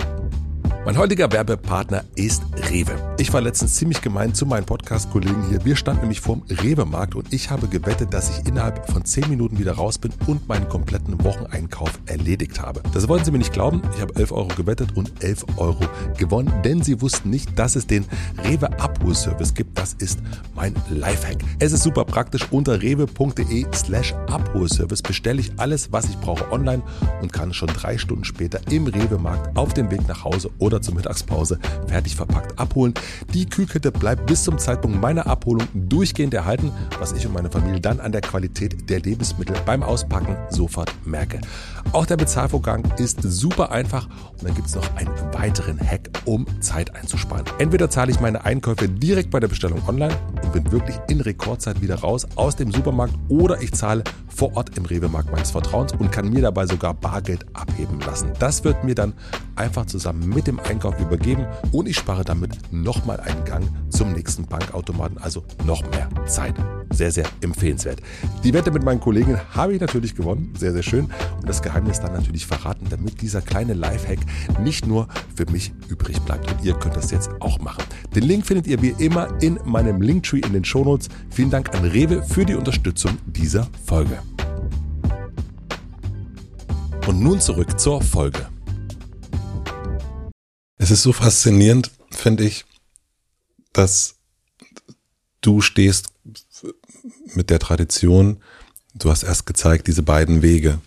[0.86, 3.16] Mein heutiger Werbepartner ist Rewe.
[3.18, 5.64] Ich war letztens ziemlich gemein zu meinen Podcast-Kollegen hier.
[5.64, 9.58] Wir standen nämlich vorm Rewe-Markt und ich habe gewettet, dass ich innerhalb von 10 Minuten
[9.58, 12.82] wieder raus bin und meinen kompletten Wocheneinkauf erledigt habe.
[12.94, 13.82] Das wollten sie mir nicht glauben.
[13.96, 15.80] Ich habe 11 Euro gewettet und 11 Euro
[16.18, 18.04] gewonnen, denn sie wussten nicht, dass es den
[18.44, 19.76] Rewe Abholservice gibt.
[19.76, 20.20] Das ist
[20.54, 21.38] mein Lifehack.
[21.58, 22.46] Es ist super praktisch.
[22.52, 26.84] Unter rewe.de slash Abholservice bestelle ich alles, was ich brauche online
[27.22, 30.82] und kann schon drei Stunden später im Rewe-Markt auf dem Weg nach Hause oder oder
[30.82, 31.58] zur Mittagspause
[31.88, 32.92] fertig verpackt abholen.
[33.32, 37.80] Die Kühlkette bleibt bis zum Zeitpunkt meiner Abholung durchgehend erhalten, was ich und meine Familie
[37.80, 41.40] dann an der Qualität der Lebensmittel beim Auspacken sofort merke.
[41.92, 46.46] Auch der Bezahlvorgang ist super einfach und dann gibt es noch einen weiteren Hack, um
[46.60, 47.46] Zeit einzusparen.
[47.58, 51.80] Entweder zahle ich meine Einkäufe direkt bei der Bestellung online und bin wirklich in Rekordzeit
[51.80, 56.12] wieder raus aus dem Supermarkt oder ich zahle vor Ort im Rewe-Markt meines Vertrauens und
[56.12, 58.32] kann mir dabei sogar Bargeld abheben lassen.
[58.38, 59.14] Das wird mir dann
[59.54, 64.46] einfach zusammen mit dem Einkauf übergeben und ich spare damit nochmal einen Gang zum nächsten
[64.46, 66.54] Bankautomaten, also noch mehr Zeit.
[66.90, 68.00] Sehr, sehr empfehlenswert.
[68.44, 70.54] Die Wette mit meinen Kollegen habe ich natürlich gewonnen.
[70.56, 71.06] Sehr, sehr schön.
[71.36, 74.20] Und das Geheimnis dann natürlich verraten, damit dieser kleine Lifehack
[74.62, 76.50] nicht nur für mich übrig bleibt.
[76.50, 77.84] Und ihr könnt das jetzt auch machen.
[78.14, 81.08] Den Link findet ihr wie immer in meinem Linktree in den Shownotes.
[81.30, 84.18] Vielen Dank an Rewe für die Unterstützung dieser Folge.
[87.06, 88.55] Und nun zurück zur Folge.
[90.78, 92.64] Es ist so faszinierend, finde ich,
[93.72, 94.16] dass
[95.40, 96.08] du stehst
[97.34, 98.42] mit der Tradition,
[98.94, 100.80] du hast erst gezeigt, diese beiden Wege.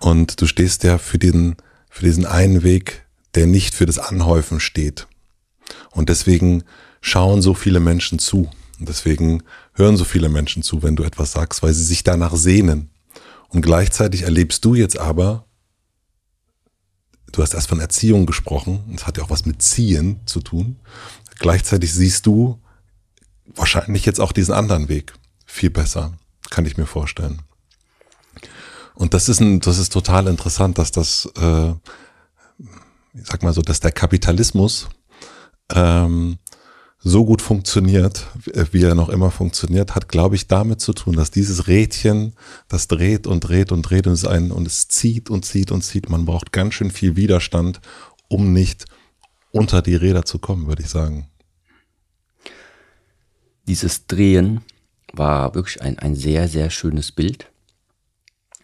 [0.00, 1.56] Und du stehst ja für diesen,
[1.88, 5.06] für diesen einen Weg, der nicht für das Anhäufen steht.
[5.90, 6.64] Und deswegen
[7.00, 8.50] schauen so viele Menschen zu.
[8.80, 9.42] Und deswegen
[9.74, 12.90] hören so viele Menschen zu, wenn du etwas sagst, weil sie sich danach sehnen.
[13.48, 15.46] Und gleichzeitig erlebst du jetzt aber,
[17.34, 20.76] du hast erst von Erziehung gesprochen, das hat ja auch was mit Ziehen zu tun.
[21.38, 22.60] Gleichzeitig siehst du
[23.46, 26.12] wahrscheinlich jetzt auch diesen anderen Weg viel besser,
[26.50, 27.42] kann ich mir vorstellen.
[28.94, 33.62] Und das ist ein, das ist total interessant, dass das, äh, ich sag mal so,
[33.62, 34.88] dass der Kapitalismus
[35.74, 36.38] ähm,
[37.06, 38.26] so gut funktioniert,
[38.72, 42.32] wie er noch immer funktioniert, hat, glaube ich, damit zu tun, dass dieses Rädchen,
[42.66, 45.82] das dreht und dreht und dreht und es, ein, und es zieht und zieht und
[45.82, 46.08] zieht.
[46.08, 47.82] Man braucht ganz schön viel Widerstand,
[48.28, 48.86] um nicht
[49.52, 51.28] unter die Räder zu kommen, würde ich sagen.
[53.68, 54.62] Dieses Drehen
[55.12, 57.50] war wirklich ein, ein sehr, sehr schönes Bild.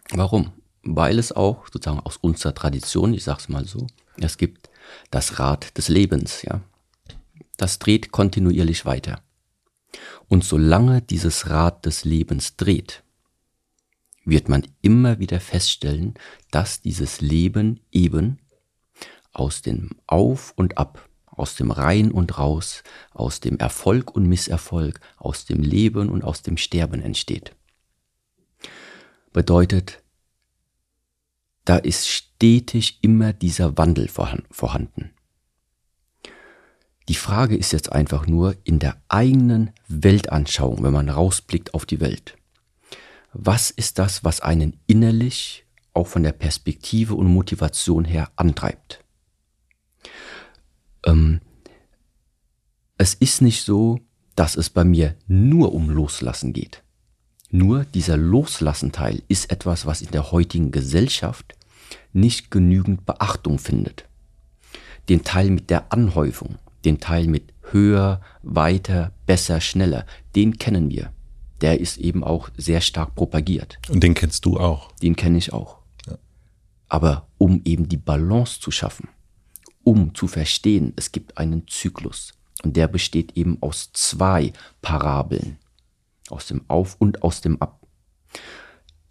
[0.09, 0.51] Warum?
[0.81, 3.85] Weil es auch sozusagen aus unserer Tradition, ich sag's mal so,
[4.17, 4.71] es gibt
[5.11, 6.61] das Rad des Lebens, ja
[7.61, 9.21] das dreht kontinuierlich weiter.
[10.27, 13.03] Und solange dieses Rad des Lebens dreht,
[14.25, 16.15] wird man immer wieder feststellen,
[16.49, 18.39] dass dieses Leben eben
[19.31, 24.99] aus dem Auf und Ab, aus dem Rein und Raus, aus dem Erfolg und Misserfolg,
[25.17, 27.55] aus dem Leben und aus dem Sterben entsteht.
[29.33, 30.01] Bedeutet,
[31.65, 35.13] da ist stetig immer dieser Wandel vorhanden.
[37.11, 41.99] Die Frage ist jetzt einfach nur in der eigenen Weltanschauung, wenn man rausblickt auf die
[41.99, 42.37] Welt.
[43.33, 49.03] Was ist das, was einen innerlich, auch von der Perspektive und Motivation her, antreibt?
[51.05, 51.41] Ähm,
[52.97, 53.99] es ist nicht so,
[54.37, 56.81] dass es bei mir nur um Loslassen geht.
[57.49, 61.55] Nur dieser Loslassen-Teil ist etwas, was in der heutigen Gesellschaft
[62.13, 64.05] nicht genügend Beachtung findet.
[65.09, 71.11] Den Teil mit der Anhäufung, den Teil mit höher, weiter, besser, schneller, den kennen wir.
[71.61, 73.77] Der ist eben auch sehr stark propagiert.
[73.89, 74.91] Und den kennst du auch.
[74.93, 75.77] Den kenne ich auch.
[76.07, 76.17] Ja.
[76.89, 79.09] Aber um eben die Balance zu schaffen,
[79.83, 82.33] um zu verstehen, es gibt einen Zyklus.
[82.63, 85.57] Und der besteht eben aus zwei Parabeln.
[86.29, 87.85] Aus dem Auf und aus dem Ab.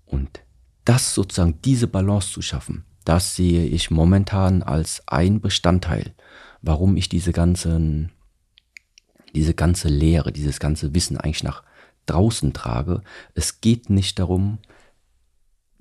[0.06, 0.40] Und
[0.84, 6.14] das sozusagen, diese Balance zu schaffen, das sehe ich momentan als ein Bestandteil
[6.62, 8.10] warum ich diese ganzen,
[9.34, 11.62] diese ganze Lehre, dieses ganze Wissen eigentlich nach
[12.06, 13.02] draußen trage.
[13.34, 14.58] Es geht nicht darum,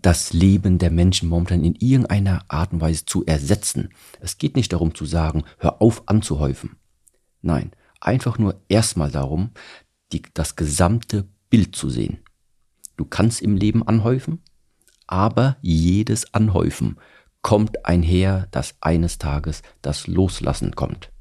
[0.01, 3.89] das Leben der Menschen momentan in irgendeiner Art und Weise zu ersetzen.
[4.21, 6.77] Es geht nicht darum zu sagen, hör auf anzuhäufen.
[7.41, 9.51] Nein, einfach nur erstmal darum,
[10.11, 12.19] die, das gesamte Bild zu sehen.
[12.95, 14.41] Du kannst im Leben anhäufen,
[15.07, 16.97] aber jedes Anhäufen
[17.41, 21.12] kommt einher, dass eines Tages das Loslassen kommt.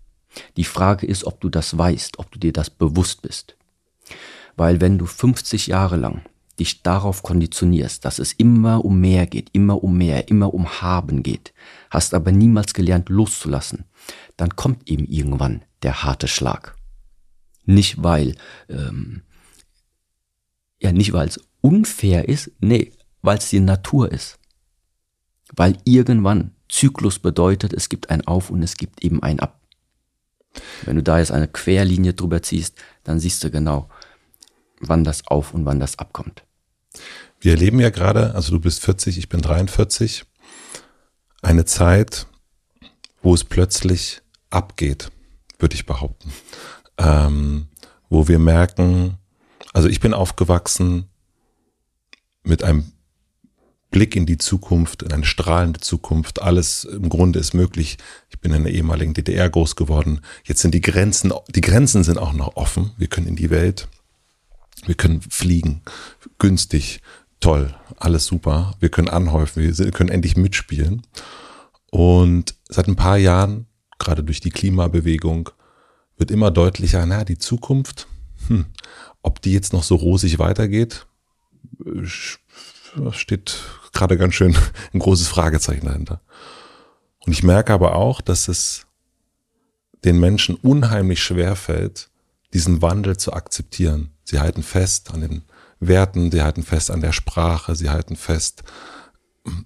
[0.57, 3.57] Die Frage ist, ob du das weißt, ob du dir das bewusst bist.
[4.57, 6.23] Weil wenn du 50 Jahre lang
[6.59, 11.23] dich darauf konditionierst, dass es immer um mehr geht, immer um mehr, immer um Haben
[11.23, 11.55] geht,
[11.91, 13.85] hast aber niemals gelernt loszulassen,
[14.37, 16.75] dann kommt eben irgendwann der harte Schlag.
[17.65, 18.35] Nicht weil,
[18.69, 19.23] ähm,
[20.81, 24.38] ja, nicht weil es unfair ist, nee, weil es die Natur ist.
[25.55, 29.61] Weil irgendwann Zyklus bedeutet, es gibt ein Auf und es gibt eben ein Ab.
[30.85, 33.89] Wenn du da jetzt eine Querlinie drüber ziehst, dann siehst du genau,
[34.81, 36.45] wann das auf und wann das abkommt.
[37.41, 40.25] Wir erleben ja gerade, also du bist 40, ich bin 43,
[41.43, 42.27] eine Zeit,
[43.23, 45.11] wo es plötzlich abgeht,
[45.59, 46.33] würde ich behaupten.
[46.97, 47.69] Ähm,
[48.09, 49.19] wo wir merken,
[49.73, 51.09] also ich bin aufgewachsen
[52.43, 52.93] mit einem
[53.91, 56.43] Blick in die Zukunft, in eine strahlende Zukunft.
[56.43, 57.97] Alles im Grunde ist möglich.
[58.29, 60.21] Ich bin in der ehemaligen DDR groß geworden.
[60.45, 62.93] Jetzt sind die Grenzen, die Grenzen sind auch noch offen.
[62.99, 63.89] Wir können in die Welt.
[64.85, 65.83] Wir können fliegen.
[66.39, 67.01] Günstig.
[67.41, 67.75] Toll.
[67.97, 68.75] Alles super.
[68.79, 69.63] Wir können anhäufen.
[69.63, 71.03] Wir können endlich mitspielen.
[71.91, 73.67] Und seit ein paar Jahren,
[73.99, 75.51] gerade durch die Klimabewegung,
[76.19, 78.07] wird immer deutlicher, na, die Zukunft,
[78.49, 78.67] hm,
[79.23, 81.07] ob die jetzt noch so rosig weitergeht,
[83.13, 84.57] steht gerade ganz schön
[84.93, 86.21] ein großes Fragezeichen dahinter.
[87.25, 88.87] Und ich merke aber auch, dass es
[90.05, 92.11] den Menschen unheimlich schwer fällt,
[92.55, 94.13] diesen Wandel zu akzeptieren.
[94.25, 95.43] Sie halten fest an den
[95.81, 98.63] Werten, sie halten fest an der Sprache, sie halten fest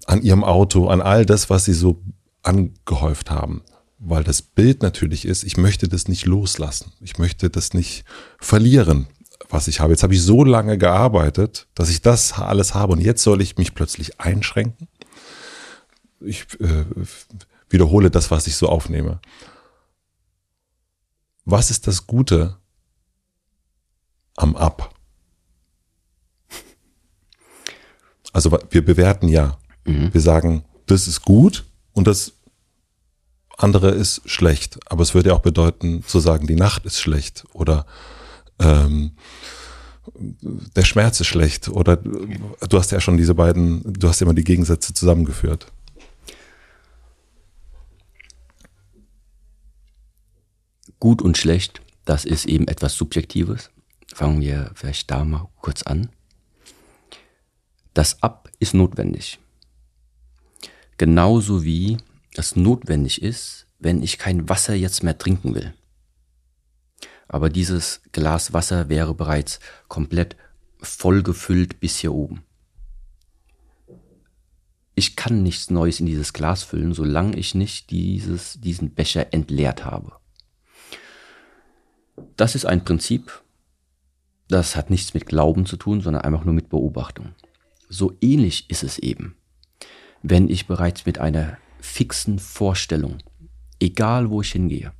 [0.06, 2.02] an ihrem Auto, an all das, was sie so
[2.42, 3.62] angehäuft haben.
[3.98, 6.92] Weil das Bild natürlich ist, ich möchte das nicht loslassen.
[7.00, 8.04] Ich möchte das nicht
[8.38, 9.06] verlieren
[9.52, 9.92] was ich habe.
[9.92, 13.58] Jetzt habe ich so lange gearbeitet, dass ich das alles habe und jetzt soll ich
[13.58, 14.88] mich plötzlich einschränken.
[16.20, 16.84] Ich äh,
[17.68, 19.20] wiederhole das, was ich so aufnehme.
[21.44, 22.56] Was ist das Gute
[24.36, 24.94] am Ab?
[28.32, 29.58] Also wir bewerten ja.
[29.84, 30.14] Mhm.
[30.14, 32.34] Wir sagen, das ist gut und das
[33.58, 34.78] andere ist schlecht.
[34.90, 37.84] Aber es würde ja auch bedeuten, zu sagen, die Nacht ist schlecht oder
[38.62, 39.12] ähm,
[40.76, 44.34] der Schmerz ist schlecht oder du hast ja schon diese beiden, du hast ja immer
[44.34, 45.70] die Gegensätze zusammengeführt.
[50.98, 53.70] Gut und schlecht, das ist eben etwas Subjektives.
[54.14, 56.10] Fangen wir vielleicht da mal kurz an.
[57.94, 59.38] Das Ab ist notwendig.
[60.98, 61.96] Genauso wie
[62.34, 65.74] es notwendig ist, wenn ich kein Wasser jetzt mehr trinken will
[67.32, 70.36] aber dieses Glas Wasser wäre bereits komplett
[70.80, 72.44] vollgefüllt bis hier oben.
[74.94, 79.86] Ich kann nichts Neues in dieses Glas füllen, solange ich nicht dieses, diesen Becher entleert
[79.86, 80.12] habe.
[82.36, 83.42] Das ist ein Prinzip,
[84.48, 87.34] das hat nichts mit Glauben zu tun, sondern einfach nur mit Beobachtung.
[87.88, 89.36] So ähnlich ist es eben,
[90.22, 93.18] wenn ich bereits mit einer fixen Vorstellung,
[93.80, 94.92] egal wo ich hingehe,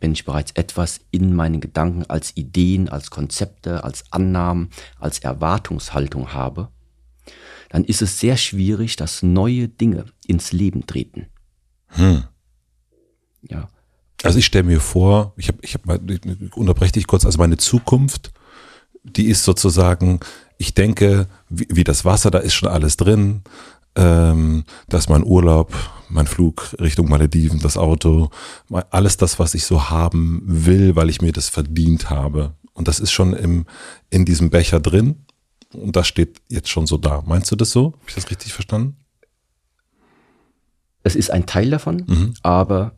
[0.00, 6.32] wenn ich bereits etwas in meinen Gedanken als Ideen, als Konzepte, als Annahmen, als Erwartungshaltung
[6.32, 6.68] habe,
[7.70, 11.26] dann ist es sehr schwierig, dass neue Dinge ins Leben treten.
[11.88, 12.24] Hm.
[13.42, 13.68] Ja.
[14.22, 16.00] Also ich stelle mir vor, ich habe, ich habe,
[16.54, 18.32] unterbreche dich kurz, also meine Zukunft,
[19.02, 20.20] die ist sozusagen,
[20.58, 23.42] ich denke, wie, wie das Wasser, da ist schon alles drin,
[23.94, 25.72] ähm, dass mein Urlaub,
[26.08, 28.30] mein Flug Richtung Malediven, das Auto,
[28.90, 32.54] alles das, was ich so haben will, weil ich mir das verdient habe.
[32.72, 33.66] Und das ist schon im,
[34.10, 35.24] in diesem Becher drin.
[35.72, 37.22] Und das steht jetzt schon so da.
[37.26, 37.92] Meinst du das so?
[37.92, 38.96] Habe ich das richtig verstanden?
[41.02, 42.34] Es ist ein Teil davon, mhm.
[42.42, 42.96] aber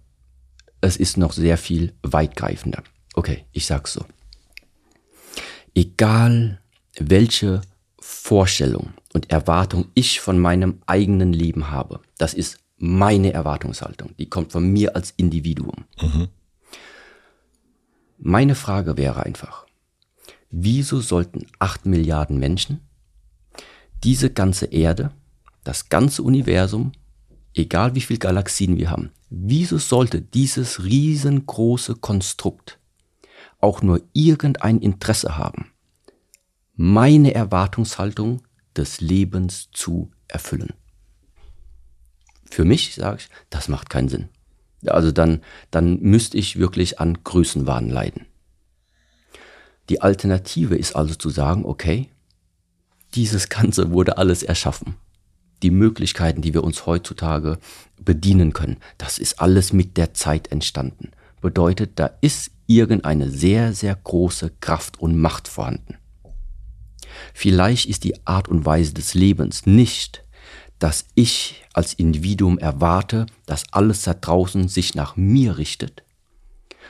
[0.80, 2.82] es ist noch sehr viel weitgreifender.
[3.14, 4.04] Okay, ich sag's so.
[5.74, 6.60] Egal
[6.98, 7.60] welche
[8.00, 12.00] Vorstellung und Erwartung ich von meinem eigenen Leben habe.
[12.16, 14.16] Das ist meine Erwartungshaltung.
[14.18, 15.84] Die kommt von mir als Individuum.
[16.00, 16.28] Mhm.
[18.18, 19.66] Meine Frage wäre einfach,
[20.50, 22.80] wieso sollten acht Milliarden Menschen
[24.04, 25.10] diese ganze Erde,
[25.64, 26.92] das ganze Universum,
[27.54, 32.78] egal wie viele Galaxien wir haben, wieso sollte dieses riesengroße Konstrukt
[33.60, 35.72] auch nur irgendein Interesse haben,
[36.74, 38.42] meine Erwartungshaltung
[38.76, 40.72] des Lebens zu erfüllen.
[42.50, 44.28] Für mich sage ich, das macht keinen Sinn.
[44.86, 48.26] Also dann, dann müsste ich wirklich an Größenwahn leiden.
[49.88, 52.10] Die Alternative ist also zu sagen, okay,
[53.14, 54.96] dieses Ganze wurde alles erschaffen.
[55.62, 57.58] Die Möglichkeiten, die wir uns heutzutage
[58.00, 61.10] bedienen können, das ist alles mit der Zeit entstanden.
[61.40, 65.96] Bedeutet, da ist irgendeine sehr, sehr große Kraft und Macht vorhanden.
[67.34, 70.24] Vielleicht ist die Art und Weise des Lebens nicht,
[70.78, 76.02] dass ich als Individuum erwarte, dass alles da draußen sich nach mir richtet,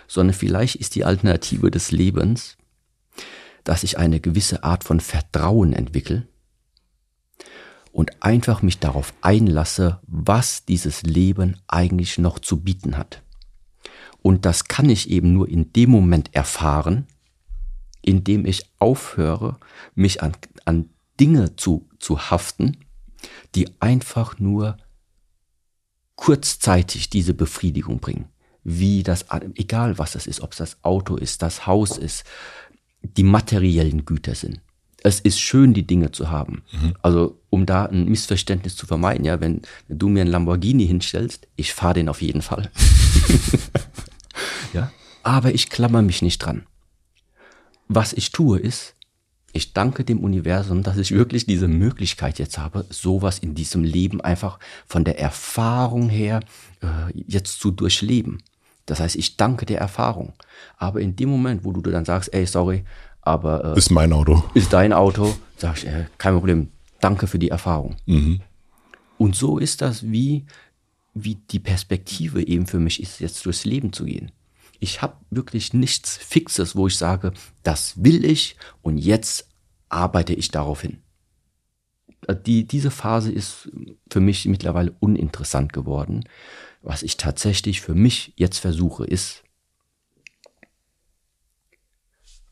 [0.06, 2.56] sondern vielleicht ist die Alternative des Lebens,
[3.64, 6.26] dass ich eine gewisse Art von Vertrauen entwickle
[7.92, 13.22] und einfach mich darauf einlasse, was dieses Leben eigentlich noch zu bieten hat.
[14.22, 17.06] Und das kann ich eben nur in dem Moment erfahren,
[18.02, 19.58] indem ich aufhöre,
[19.94, 20.32] mich an,
[20.64, 22.76] an Dinge zu, zu haften,
[23.58, 24.76] die einfach nur
[26.14, 28.26] kurzzeitig diese Befriedigung bringen.
[28.62, 32.24] Wie das, egal was es ist, ob es das Auto ist, das Haus ist,
[33.02, 34.60] die materiellen Güter sind.
[35.02, 36.62] Es ist schön, die Dinge zu haben.
[36.70, 36.94] Mhm.
[37.02, 41.48] Also, um da ein Missverständnis zu vermeiden, ja, wenn, wenn du mir einen Lamborghini hinstellst,
[41.56, 42.70] ich fahre den auf jeden Fall.
[44.72, 44.92] ja,
[45.24, 46.64] aber ich klammer mich nicht dran.
[47.88, 48.94] Was ich tue ist,
[49.52, 54.20] ich danke dem Universum, dass ich wirklich diese Möglichkeit jetzt habe, sowas in diesem Leben
[54.20, 56.40] einfach von der Erfahrung her
[56.82, 58.42] äh, jetzt zu durchleben.
[58.86, 60.32] Das heißt, ich danke der Erfahrung.
[60.76, 62.84] Aber in dem Moment, wo du dann sagst, ey, sorry,
[63.22, 66.68] aber äh, ist mein Auto, ist dein Auto, sag ich, äh, kein Problem,
[67.00, 67.96] danke für die Erfahrung.
[68.06, 68.40] Mhm.
[69.18, 70.44] Und so ist das wie
[71.14, 74.30] wie die Perspektive eben für mich ist, jetzt durchs Leben zu gehen.
[74.78, 79.48] Ich habe wirklich nichts Fixes, wo ich sage, das will ich und jetzt
[79.88, 81.02] arbeite ich darauf hin.
[82.46, 83.70] Die, diese Phase ist
[84.10, 86.24] für mich mittlerweile uninteressant geworden.
[86.82, 89.44] Was ich tatsächlich für mich jetzt versuche, ist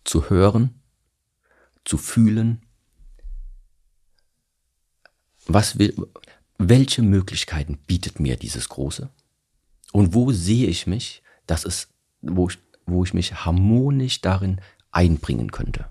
[0.04, 0.80] zu hören,
[1.84, 2.62] zu fühlen,
[5.46, 5.94] was will,
[6.58, 9.10] welche Möglichkeiten bietet mir dieses Große?
[9.92, 11.88] Und wo sehe ich mich, dass es
[12.30, 14.60] wo ich, wo ich mich harmonisch darin
[14.90, 15.86] einbringen könnte.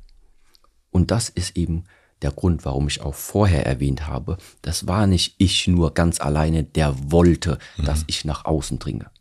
[0.92, 1.84] Und das ist eben
[2.22, 6.64] der Grund, warum ich auch vorher erwähnt habe, das war nicht ich nur ganz alleine,
[6.64, 7.86] der wollte, mhm.
[7.86, 9.12] dass ich nach außen dringe.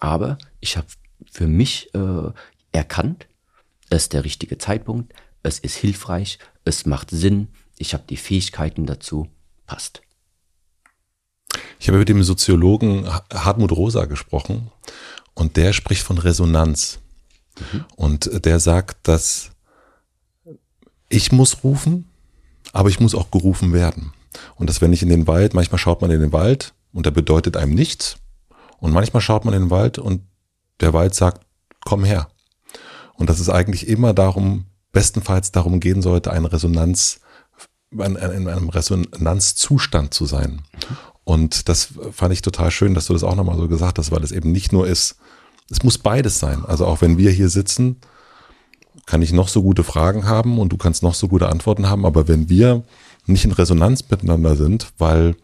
[0.00, 0.88] Aber ich habe
[1.30, 2.30] für mich äh,
[2.72, 3.28] erkannt,
[3.88, 8.84] es ist der richtige Zeitpunkt, es ist hilfreich, es macht Sinn, ich habe die Fähigkeiten
[8.84, 9.28] dazu,
[9.66, 10.02] passt.
[11.78, 14.70] Ich habe mit dem Soziologen Hartmut Rosa gesprochen
[15.36, 16.98] und der spricht von Resonanz.
[17.60, 17.84] Mhm.
[17.94, 19.50] Und der sagt, dass
[21.08, 22.10] ich muss rufen,
[22.72, 24.12] aber ich muss auch gerufen werden.
[24.56, 27.10] Und dass wenn ich in den Wald, manchmal schaut man in den Wald und der
[27.12, 28.16] bedeutet einem nichts.
[28.78, 30.22] Und manchmal schaut man in den Wald und
[30.80, 31.46] der Wald sagt,
[31.84, 32.28] komm her.
[33.14, 37.20] Und dass es eigentlich immer darum, bestenfalls darum gehen sollte, eine Resonanz,
[37.90, 40.62] in einem Resonanzzustand zu sein.
[41.26, 41.32] Mhm.
[41.32, 44.22] Und das fand ich total schön, dass du das auch nochmal so gesagt hast, weil
[44.22, 45.16] es eben nicht nur ist,
[45.70, 46.64] es muss beides sein.
[46.64, 47.96] Also auch wenn wir hier sitzen,
[49.04, 52.06] kann ich noch so gute Fragen haben und du kannst noch so gute Antworten haben,
[52.06, 52.82] aber wenn wir
[53.26, 55.36] nicht in Resonanz miteinander sind, weil,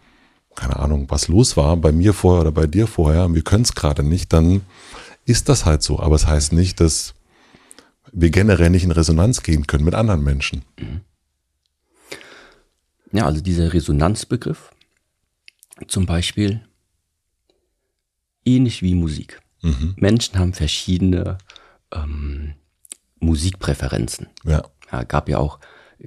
[0.55, 3.75] keine Ahnung, was los war, bei mir vorher oder bei dir vorher, wir können es
[3.75, 4.63] gerade nicht, dann
[5.25, 5.99] ist das halt so.
[6.01, 7.15] Aber es das heißt nicht, dass
[8.13, 10.63] wir generell nicht in Resonanz gehen können mit anderen Menschen.
[13.13, 14.71] Ja, also dieser Resonanzbegriff,
[15.89, 16.63] zum Beispiel
[18.45, 19.41] ähnlich wie Musik.
[19.63, 19.95] Mhm.
[19.97, 21.39] Menschen haben verschiedene
[21.93, 22.55] ähm,
[23.21, 24.29] Musikpräferenzen.
[24.45, 24.65] Ja.
[24.91, 25.05] ja.
[25.05, 25.61] Gab ja auch,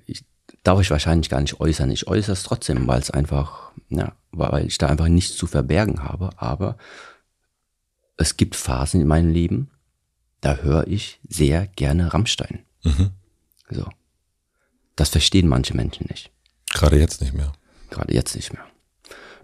[0.05, 0.25] ich,
[0.63, 1.89] darf ich wahrscheinlich gar nicht äußern.
[1.91, 6.03] Ich äußere es trotzdem, weil es einfach, ja, weil ich da einfach nichts zu verbergen
[6.03, 6.29] habe.
[6.37, 6.77] Aber
[8.17, 9.71] es gibt Phasen in meinem Leben,
[10.41, 12.59] da höre ich sehr gerne Rammstein.
[12.83, 13.11] Mhm.
[13.69, 13.87] So.
[14.95, 16.31] Das verstehen manche Menschen nicht.
[16.71, 17.51] Gerade jetzt nicht mehr.
[17.89, 18.65] Gerade jetzt nicht mehr.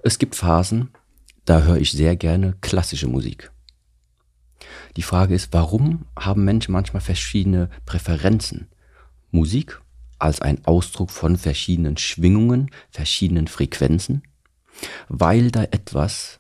[0.04, 0.89] Es gibt Phasen,
[1.45, 3.52] da höre ich sehr gerne klassische Musik.
[4.97, 8.68] Die Frage ist, warum haben Menschen manchmal verschiedene Präferenzen?
[9.30, 9.80] Musik
[10.18, 14.24] als ein Ausdruck von verschiedenen Schwingungen, verschiedenen Frequenzen,
[15.08, 16.39] weil da etwas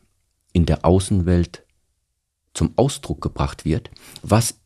[0.53, 1.63] in der Außenwelt
[2.53, 3.91] zum Ausdruck gebracht wird,
[4.23, 4.59] was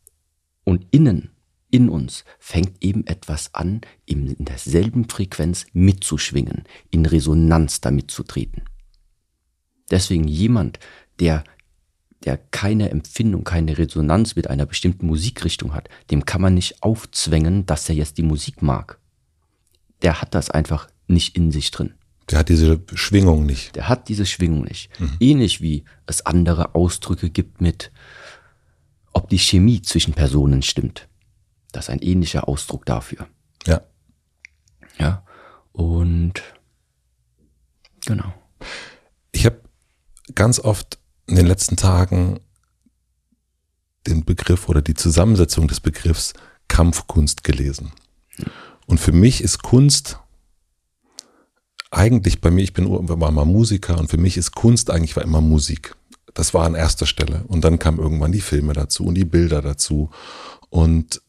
[0.64, 1.30] und innen
[1.70, 8.62] in uns fängt eben etwas an, in derselben Frequenz mitzuschwingen, in Resonanz damit zu treten.
[9.90, 10.78] Deswegen jemand,
[11.20, 11.44] der,
[12.24, 17.66] der keine Empfindung, keine Resonanz mit einer bestimmten Musikrichtung hat, dem kann man nicht aufzwängen,
[17.66, 18.98] dass er jetzt die Musik mag.
[20.02, 21.94] Der hat das einfach nicht in sich drin.
[22.30, 23.76] Der hat diese Schwingung nicht.
[23.76, 24.90] Der hat diese Schwingung nicht.
[25.00, 25.16] Mhm.
[25.20, 27.92] Ähnlich wie es andere Ausdrücke gibt mit,
[29.12, 31.08] ob die Chemie zwischen Personen stimmt.
[31.70, 33.28] Das ist ein ähnlicher Ausdruck dafür.
[33.66, 33.82] Ja.
[34.98, 35.24] Ja.
[35.72, 36.42] Und
[38.04, 38.32] genau.
[39.30, 39.60] Ich habe
[40.34, 42.40] ganz oft in den letzten Tagen
[44.06, 46.34] den Begriff oder die Zusammensetzung des Begriffs
[46.68, 47.92] Kampfkunst gelesen.
[48.86, 50.18] Und für mich ist Kunst
[51.90, 55.22] eigentlich bei mir, ich bin war mal Musiker und für mich ist Kunst eigentlich war
[55.22, 55.94] immer Musik.
[56.34, 57.44] Das war an erster Stelle.
[57.48, 60.10] Und dann kamen irgendwann die Filme dazu und die Bilder dazu
[60.68, 61.22] und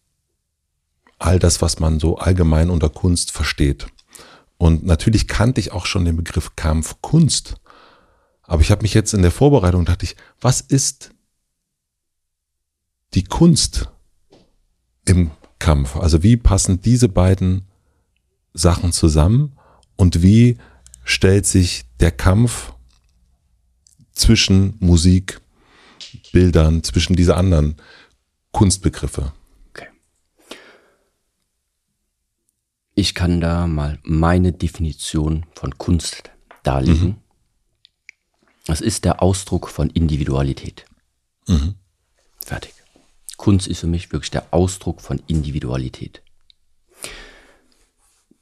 [1.19, 3.87] all das, was man so allgemein unter Kunst versteht.
[4.57, 7.55] Und natürlich kannte ich auch schon den Begriff Kampfkunst.
[8.47, 11.11] Aber ich habe mich jetzt in der Vorbereitung dachte ich, was ist
[13.13, 13.91] die Kunst
[15.05, 15.97] im Kampf?
[15.97, 17.67] Also wie passen diese beiden
[18.53, 19.57] Sachen zusammen
[19.97, 20.57] und wie
[21.03, 22.73] stellt sich der Kampf
[24.13, 25.41] zwischen Musik,
[26.31, 27.75] Bildern, zwischen diese anderen
[28.51, 29.33] Kunstbegriffe?
[29.69, 29.87] Okay.
[32.95, 36.31] Ich kann da mal meine Definition von Kunst
[36.63, 37.07] darlegen.
[37.07, 37.26] Mhm.
[38.67, 40.85] Das ist der Ausdruck von Individualität.
[41.47, 41.75] Mhm.
[42.37, 42.73] Fertig.
[43.37, 46.21] Kunst ist für mich wirklich der Ausdruck von Individualität.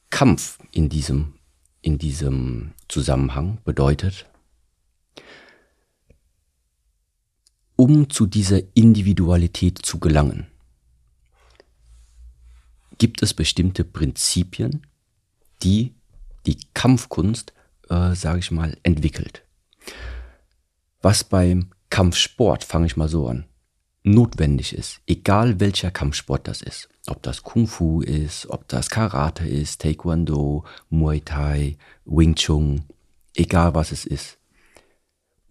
[0.09, 1.36] Kampf in diesem,
[1.82, 4.26] in diesem Zusammenhang bedeutet,
[7.76, 10.47] um zu dieser Individualität zu gelangen,
[12.97, 14.88] gibt es bestimmte Prinzipien,
[15.61, 15.93] die
[16.47, 17.53] die Kampfkunst,
[17.89, 19.43] äh, sage ich mal, entwickelt.
[21.05, 23.45] Was beim Kampfsport, fange ich mal so an,
[24.01, 29.47] notwendig ist, egal welcher Kampfsport das ist, ob das Kung Fu ist, ob das Karate
[29.47, 32.85] ist, Taekwondo, Muay Thai, Wing Chun,
[33.35, 34.39] egal was es ist,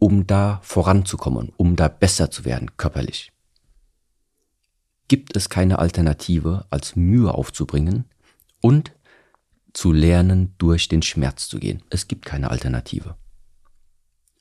[0.00, 3.30] um da voranzukommen, um da besser zu werden körperlich.
[5.06, 8.06] Gibt es keine Alternative, als Mühe aufzubringen
[8.60, 8.90] und
[9.72, 11.80] zu lernen, durch den Schmerz zu gehen.
[11.90, 13.14] Es gibt keine Alternative.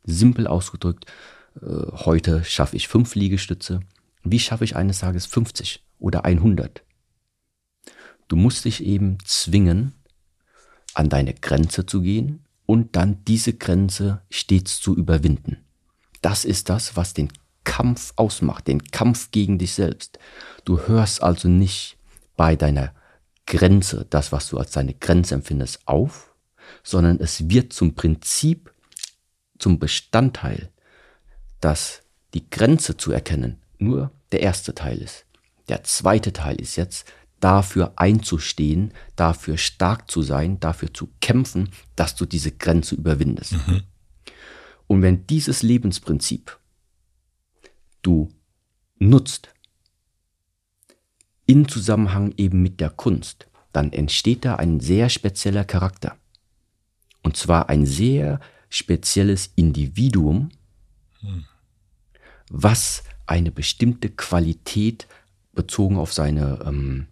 [0.04, 1.06] Simpel ausgedrückt,
[1.62, 3.82] äh, heute schaffe ich fünf Liegestütze,
[4.24, 6.84] wie schaffe ich eines Tages 50 oder 100?
[8.28, 9.94] Du musst dich eben zwingen,
[10.94, 15.58] an deine Grenze zu gehen und dann diese Grenze stets zu überwinden.
[16.22, 17.30] Das ist das, was den
[17.64, 20.20] Kampf ausmacht, den Kampf gegen dich selbst.
[20.66, 21.98] Du hörst also nicht
[22.38, 22.94] bei deiner
[23.46, 26.34] Grenze, das, was du als deine Grenze empfindest, auf,
[26.84, 28.73] sondern es wird zum Prinzip,
[29.64, 30.74] zum Bestandteil,
[31.62, 32.02] dass
[32.34, 35.26] die Grenze zu erkennen nur der erste Teil ist.
[35.70, 37.10] Der zweite Teil ist jetzt,
[37.40, 43.54] dafür einzustehen, dafür stark zu sein, dafür zu kämpfen, dass du diese Grenze überwindest.
[43.54, 43.84] Mhm.
[44.88, 46.60] Und wenn dieses Lebensprinzip
[48.02, 48.30] du
[49.00, 49.54] nutzt,
[51.46, 56.18] in Zusammenhang eben mit der Kunst, dann entsteht da ein sehr spezieller Charakter.
[57.22, 58.40] Und zwar ein sehr
[58.74, 60.50] spezielles Individuum,
[62.50, 65.08] was eine bestimmte Qualität
[65.54, 67.06] bezogen auf seine ähm,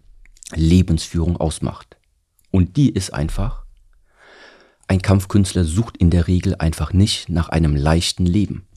[0.55, 1.97] Lebensführung ausmacht.
[2.49, 3.63] Und die ist einfach,
[4.87, 8.67] ein Kampfkünstler sucht in der Regel einfach nicht nach einem leichten Leben.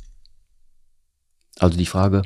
[1.59, 2.21] Also die Frage,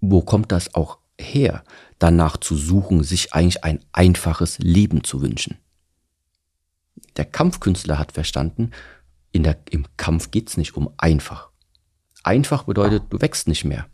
[0.00, 1.62] wo kommt das auch her,
[2.00, 5.58] danach zu suchen, sich eigentlich ein einfaches Leben zu wünschen?
[7.16, 8.72] Der Kampfkünstler hat verstanden,
[9.32, 11.50] in der, im Kampf geht's nicht um einfach.
[12.22, 13.86] Einfach bedeutet, du wächst nicht mehr.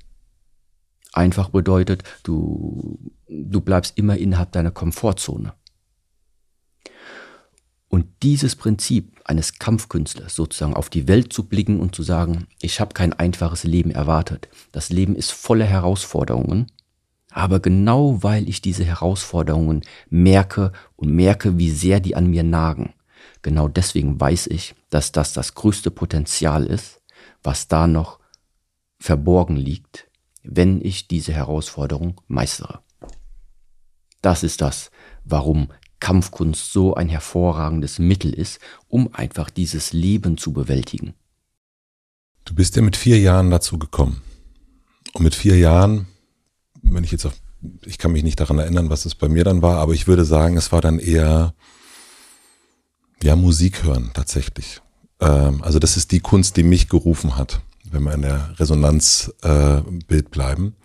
[1.12, 5.54] Einfach bedeutet, du, du bleibst immer innerhalb deiner Komfortzone.
[7.88, 12.80] Und dieses Prinzip eines Kampfkünstlers, sozusagen auf die Welt zu blicken und zu sagen, ich
[12.80, 14.48] habe kein einfaches Leben erwartet.
[14.72, 16.66] Das Leben ist voller Herausforderungen.
[17.30, 22.94] Aber genau weil ich diese Herausforderungen merke und merke, wie sehr die an mir nagen,
[23.42, 27.02] genau deswegen weiß ich, dass das das größte Potenzial ist,
[27.42, 28.18] was da noch
[28.98, 30.06] verborgen liegt
[30.46, 32.80] wenn ich diese Herausforderung meistere.
[34.22, 34.90] Das ist das,
[35.24, 35.68] warum
[36.00, 41.14] Kampfkunst so ein hervorragendes Mittel ist, um einfach dieses Leben zu bewältigen.
[42.44, 44.22] Du bist ja mit vier Jahren dazu gekommen.
[45.14, 46.06] Und mit vier Jahren,
[46.82, 47.34] wenn ich jetzt auf,
[47.84, 50.24] ich kann mich nicht daran erinnern, was es bei mir dann war, aber ich würde
[50.24, 51.54] sagen, es war dann eher,
[53.22, 54.80] ja, Musik hören tatsächlich.
[55.20, 57.60] Ähm, also das ist die Kunst, die mich gerufen hat
[57.90, 60.76] wenn wir in der Resonanzbild äh, bleiben.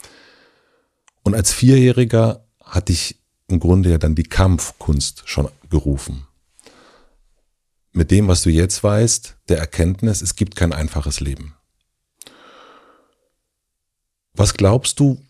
[1.23, 3.17] Und als Vierjähriger hatte ich
[3.47, 6.25] im Grunde ja dann die Kampfkunst schon gerufen.
[7.91, 11.55] Mit dem, was du jetzt weißt, der Erkenntnis, es gibt kein einfaches Leben.
[14.33, 15.21] Was glaubst du,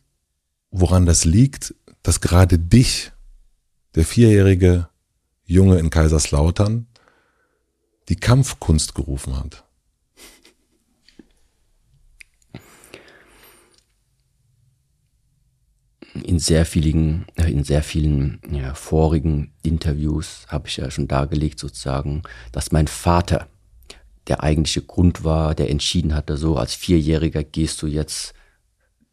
[0.70, 1.74] woran das liegt,
[2.04, 3.12] dass gerade dich,
[3.96, 4.88] der vierjährige
[5.46, 6.86] Junge in Kaiserslautern,
[8.10, 9.64] die Kampfkunst gerufen hat?
[16.14, 21.60] in sehr vielen, äh, in sehr vielen ja, vorigen Interviews habe ich ja schon dargelegt
[21.60, 23.48] sozusagen, dass mein Vater
[24.28, 28.34] der eigentliche Grund war, der entschieden hatte, so als Vierjähriger gehst du jetzt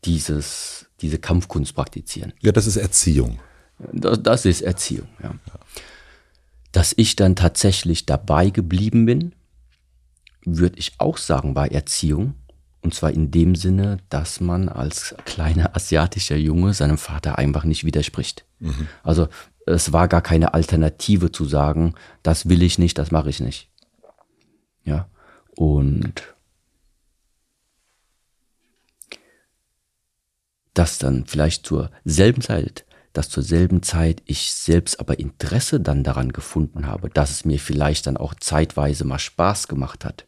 [0.05, 2.33] dieses, diese Kampfkunst praktizieren.
[2.41, 3.39] Ja, das ist Erziehung.
[3.93, 5.35] Das, das ist Erziehung, ja.
[6.79, 9.35] Dass ich dann tatsächlich dabei geblieben bin,
[10.45, 12.37] würde ich auch sagen, war Erziehung.
[12.83, 17.83] Und zwar in dem Sinne, dass man als kleiner asiatischer Junge seinem Vater einfach nicht
[17.83, 18.45] widerspricht.
[18.61, 18.87] Mhm.
[19.03, 19.27] Also
[19.67, 23.69] es war gar keine Alternative zu sagen, das will ich nicht, das mache ich nicht.
[24.85, 25.09] Ja.
[25.57, 26.33] Und
[30.75, 32.85] dass dann vielleicht zur selben Zeit,
[33.19, 37.59] dass zur selben Zeit ich selbst aber Interesse dann daran gefunden habe, dass es mir
[37.59, 40.25] vielleicht dann auch zeitweise mal Spaß gemacht hat.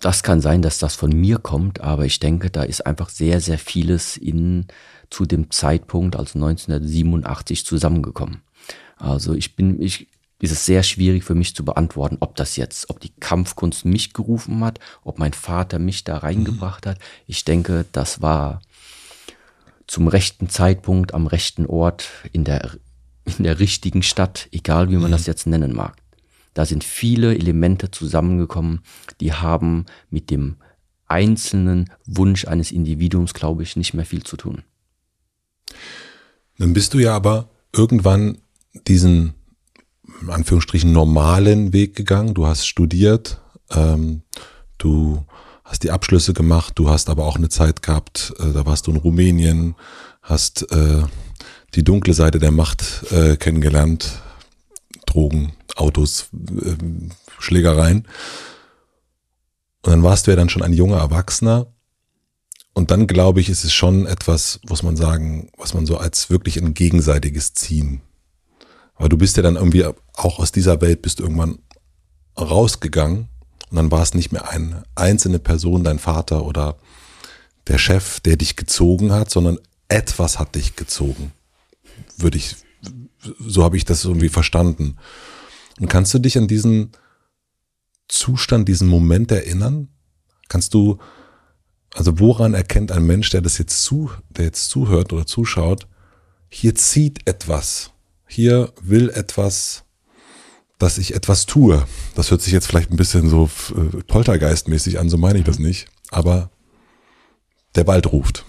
[0.00, 3.42] Das kann sein, dass das von mir kommt, aber ich denke, da ist einfach sehr,
[3.42, 4.68] sehr vieles in,
[5.10, 8.40] zu dem Zeitpunkt, also 1987 zusammengekommen.
[8.96, 10.08] Also ich bin, ich
[10.40, 14.14] ist es sehr schwierig für mich zu beantworten, ob das jetzt, ob die Kampfkunst mich
[14.14, 16.98] gerufen hat, ob mein Vater mich da reingebracht hat.
[17.26, 18.62] Ich denke, das war
[19.90, 22.78] zum rechten Zeitpunkt, am rechten Ort, in der,
[23.24, 25.96] in der richtigen Stadt, egal wie man das jetzt nennen mag.
[26.54, 28.82] Da sind viele Elemente zusammengekommen,
[29.20, 30.58] die haben mit dem
[31.08, 34.62] einzelnen Wunsch eines Individuums, glaube ich, nicht mehr viel zu tun.
[36.58, 38.38] Dann bist du ja aber irgendwann
[38.86, 39.34] diesen
[40.22, 42.34] in Anführungsstrichen normalen Weg gegangen.
[42.34, 44.22] Du hast studiert, ähm,
[44.78, 45.24] du
[45.70, 48.90] hast die Abschlüsse gemacht, du hast aber auch eine Zeit gehabt, äh, da warst du
[48.90, 49.74] in Rumänien,
[50.22, 51.02] hast äh,
[51.74, 54.20] die dunkle Seite der Macht äh, kennengelernt,
[55.06, 56.76] Drogen, Autos, äh,
[57.38, 58.06] Schlägereien.
[59.82, 61.68] Und dann warst du ja dann schon ein junger Erwachsener.
[62.74, 66.30] Und dann glaube ich, ist es schon etwas, muss man sagen, was man so als
[66.30, 68.02] wirklich ein gegenseitiges Ziehen
[69.00, 71.60] aber du bist ja dann irgendwie auch aus dieser Welt bist irgendwann
[72.38, 73.29] rausgegangen
[73.70, 76.76] und dann war es nicht mehr eine einzelne Person, dein Vater oder
[77.66, 79.58] der Chef, der dich gezogen hat, sondern
[79.88, 81.32] etwas hat dich gezogen.
[82.16, 82.56] Würde ich,
[83.38, 84.96] so habe ich das irgendwie verstanden.
[85.78, 86.92] Und kannst du dich an diesen
[88.08, 89.88] Zustand, diesen Moment erinnern?
[90.48, 90.98] Kannst du,
[91.94, 95.86] also woran erkennt ein Mensch, der das jetzt zu, der jetzt zuhört oder zuschaut,
[96.48, 97.92] hier zieht etwas
[98.30, 99.82] hier will etwas,
[100.80, 101.86] dass ich etwas tue.
[102.16, 105.60] Das hört sich jetzt vielleicht ein bisschen so äh, poltergeistmäßig an, so meine ich das
[105.60, 105.86] nicht.
[106.10, 106.50] Aber
[107.76, 108.44] der Wald ruft.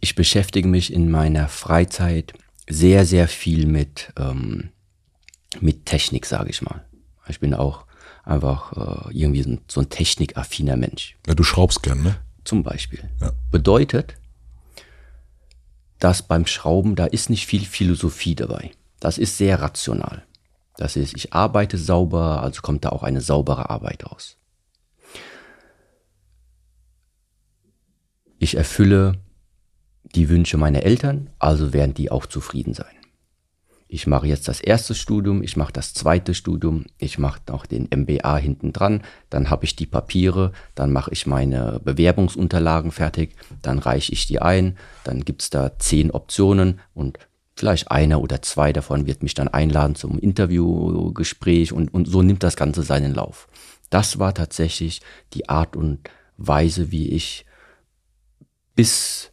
[0.00, 2.32] Ich beschäftige mich in meiner Freizeit
[2.68, 4.70] sehr, sehr viel mit, ähm,
[5.60, 6.84] mit Technik, sage ich mal.
[7.28, 7.86] Ich bin auch
[8.24, 8.72] einfach
[9.08, 11.16] äh, irgendwie so ein, so ein technikaffiner Mensch.
[11.28, 12.16] Ja, du schraubst gern, ne?
[12.44, 13.08] Zum Beispiel.
[13.20, 13.32] Ja.
[13.52, 14.16] Bedeutet,
[16.02, 18.72] dass beim Schrauben, da ist nicht viel Philosophie dabei.
[18.98, 20.24] Das ist sehr rational.
[20.76, 24.36] Das ist, ich arbeite sauber, also kommt da auch eine saubere Arbeit raus.
[28.38, 29.20] Ich erfülle
[30.16, 33.01] die Wünsche meiner Eltern, also werden die auch zufrieden sein
[33.92, 37.88] ich mache jetzt das erste Studium, ich mache das zweite Studium, ich mache noch den
[37.94, 43.78] MBA hinten dran, dann habe ich die Papiere, dann mache ich meine Bewerbungsunterlagen fertig, dann
[43.78, 47.18] reiche ich die ein, dann gibt's da zehn Optionen und
[47.54, 52.42] vielleicht einer oder zwei davon wird mich dann einladen zum Interviewgespräch und, und so nimmt
[52.42, 53.46] das Ganze seinen Lauf.
[53.90, 55.02] Das war tatsächlich
[55.34, 57.44] die Art und Weise, wie ich
[58.74, 59.31] bis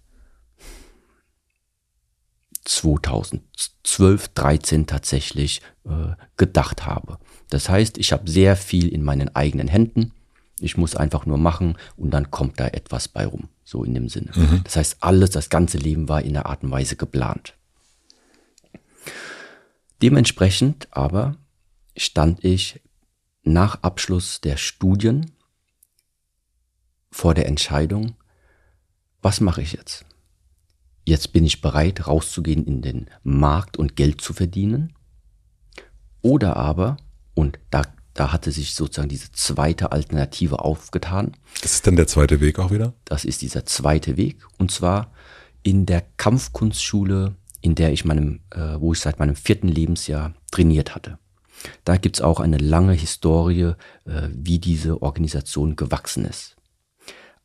[2.70, 7.17] 2012, 13 tatsächlich äh, gedacht habe.
[7.49, 10.13] Das heißt, ich habe sehr viel in meinen eigenen Händen.
[10.59, 13.49] Ich muss einfach nur machen und dann kommt da etwas bei rum.
[13.65, 14.32] So in dem Sinne.
[14.36, 14.61] Mhm.
[14.63, 17.55] Das heißt, alles, das ganze Leben war in der Art und Weise geplant.
[20.03, 21.38] Dementsprechend aber
[21.97, 22.82] stand ich
[23.43, 25.32] nach Abschluss der Studien
[27.11, 28.15] vor der Entscheidung,
[29.22, 30.05] was mache ich jetzt?
[31.10, 34.93] Jetzt bin ich bereit, rauszugehen in den Markt und Geld zu verdienen.
[36.22, 36.97] Oder aber,
[37.34, 37.84] und da,
[38.14, 41.34] da hatte sich sozusagen diese zweite Alternative aufgetan.
[41.62, 42.93] Das ist dann der zweite Weg auch wieder?
[43.05, 44.45] Das ist dieser zweite Weg.
[44.57, 45.12] Und zwar
[45.64, 50.95] in der Kampfkunstschule, in der ich meinem, äh, wo ich seit meinem vierten Lebensjahr trainiert
[50.95, 51.18] hatte.
[51.84, 53.74] Da gibt's auch eine lange Historie,
[54.05, 56.55] äh, wie diese Organisation gewachsen ist.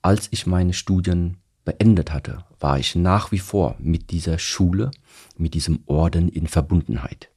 [0.03, 4.91] Als ich meine Studien beendet hatte, war ich nach wie vor mit dieser Schule,
[5.37, 7.31] mit diesem Orden in Verbundenheit.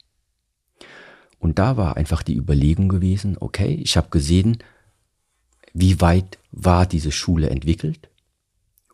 [1.39, 4.57] Und da war einfach die Überlegung gewesen, okay, ich habe gesehen,
[5.73, 8.09] wie weit war diese Schule entwickelt?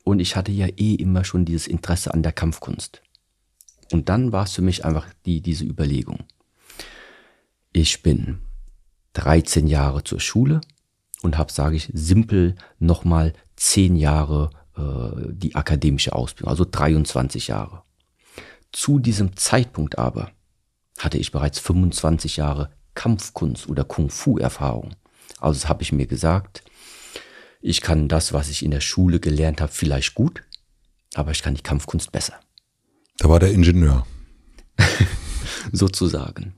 [0.04, 3.02] Und ich hatte ja eh immer schon dieses Interesse an der Kampfkunst.
[3.92, 6.26] Und dann war es für mich einfach die, diese Überlegung.
[7.72, 8.40] Ich bin
[9.14, 10.62] 13 Jahre zur Schule
[11.22, 17.84] und habe, sage ich, simpel nochmal 10 Jahre die akademische Ausbildung, also 23 Jahre.
[18.72, 20.32] Zu diesem Zeitpunkt aber
[20.98, 24.96] hatte ich bereits 25 Jahre Kampfkunst oder Kung-Fu-Erfahrung.
[25.40, 26.64] Also habe ich mir gesagt,
[27.62, 30.44] ich kann das, was ich in der Schule gelernt habe, vielleicht gut,
[31.14, 32.40] aber ich kann die Kampfkunst besser.
[33.18, 34.06] Da war der Ingenieur.
[35.72, 36.56] Sozusagen.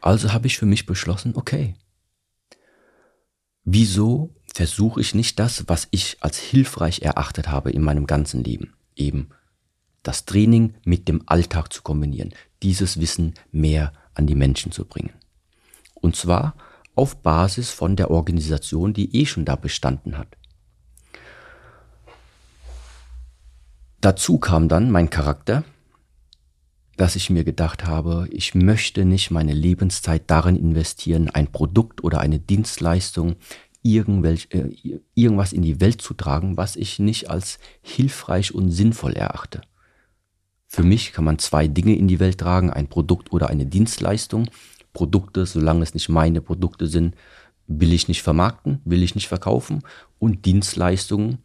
[0.00, 1.74] Also habe ich für mich beschlossen, okay,
[3.64, 8.74] wieso versuche ich nicht das, was ich als hilfreich erachtet habe in meinem ganzen Leben,
[8.96, 9.28] eben
[10.02, 15.12] das Training mit dem Alltag zu kombinieren, dieses Wissen mehr an die Menschen zu bringen.
[15.94, 16.54] Und zwar
[16.94, 20.28] auf Basis von der Organisation, die eh schon da bestanden hat.
[24.00, 25.64] Dazu kam dann mein Charakter,
[26.96, 32.20] dass ich mir gedacht habe, ich möchte nicht meine Lebenszeit darin investieren, ein Produkt oder
[32.20, 33.36] eine Dienstleistung,
[33.94, 39.12] irgendwelch, äh, irgendwas in die Welt zu tragen, was ich nicht als hilfreich und sinnvoll
[39.12, 39.62] erachte.
[40.66, 44.50] Für mich kann man zwei Dinge in die Welt tragen, ein Produkt oder eine Dienstleistung.
[44.92, 47.14] Produkte, solange es nicht meine Produkte sind,
[47.66, 49.82] will ich nicht vermarkten, will ich nicht verkaufen.
[50.18, 51.38] Und Dienstleistungen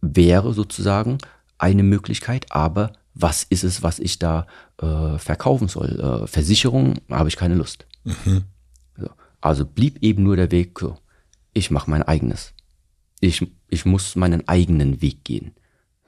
[0.00, 1.18] wäre sozusagen
[1.58, 4.46] eine Möglichkeit, aber was ist es, was ich da
[4.80, 5.98] äh, verkaufen soll?
[5.98, 7.86] Äh, Versicherung habe ich keine Lust.
[8.04, 8.44] Mhm.
[8.96, 9.08] So.
[9.40, 10.96] Also blieb eben nur der Weg, so,
[11.58, 12.54] ich mache mein eigenes.
[13.20, 15.54] Ich, ich muss meinen eigenen Weg gehen.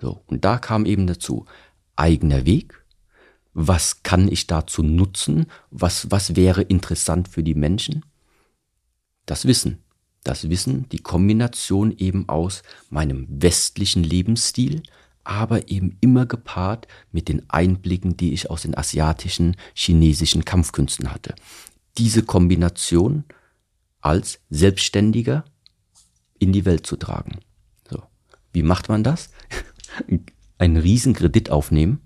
[0.01, 0.23] So.
[0.27, 1.47] Und da kam eben dazu,
[1.97, 2.85] eigener Weg,
[3.53, 8.05] was kann ich dazu nutzen, was, was wäre interessant für die Menschen?
[9.27, 9.83] Das Wissen.
[10.23, 14.83] Das Wissen, die Kombination eben aus meinem westlichen Lebensstil,
[15.25, 21.35] aber eben immer gepaart mit den Einblicken, die ich aus den asiatischen, chinesischen Kampfkünsten hatte.
[21.97, 23.25] Diese Kombination
[24.01, 25.45] als Selbstständiger
[26.39, 27.41] in die Welt zu tragen.
[27.89, 28.03] So.
[28.53, 29.31] Wie macht man das?
[30.59, 32.01] einen riesen Kredit aufnehmen,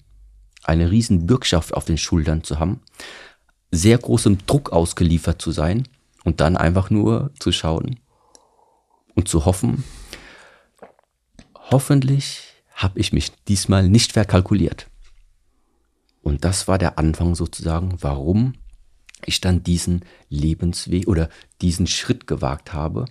[0.62, 2.80] eine riesen Bürgschaft auf den Schultern zu haben,
[3.70, 5.88] sehr großem Druck ausgeliefert zu sein
[6.24, 7.98] und dann einfach nur zu schauen
[9.14, 9.84] und zu hoffen,
[11.70, 14.88] hoffentlich habe ich mich diesmal nicht verkalkuliert.
[16.22, 18.54] Und das war der Anfang sozusagen, warum
[19.26, 21.28] ich dann diesen Lebensweg oder
[21.60, 23.06] diesen Schritt gewagt habe,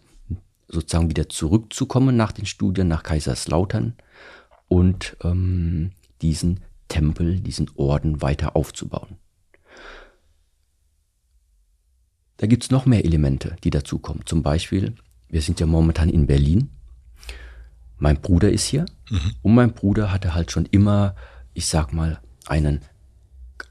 [0.68, 3.96] sozusagen wieder zurückzukommen nach den Studien nach Kaiserslautern
[4.68, 5.92] und ähm,
[6.22, 9.18] diesen Tempel, diesen Orden weiter aufzubauen.
[12.38, 14.26] Da gibt es noch mehr Elemente, die dazukommen.
[14.26, 14.96] Zum Beispiel,
[15.30, 16.70] wir sind ja momentan in Berlin.
[17.98, 19.36] Mein Bruder ist hier mhm.
[19.42, 21.16] und mein Bruder hatte halt schon immer,
[21.54, 22.82] ich sag mal, einen,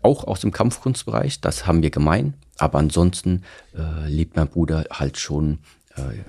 [0.02, 3.42] auch aus dem Kampfkunstbereich, das haben wir gemein, aber ansonsten
[3.76, 5.58] äh, lebt mein Bruder halt schon
[5.96, 6.22] äh,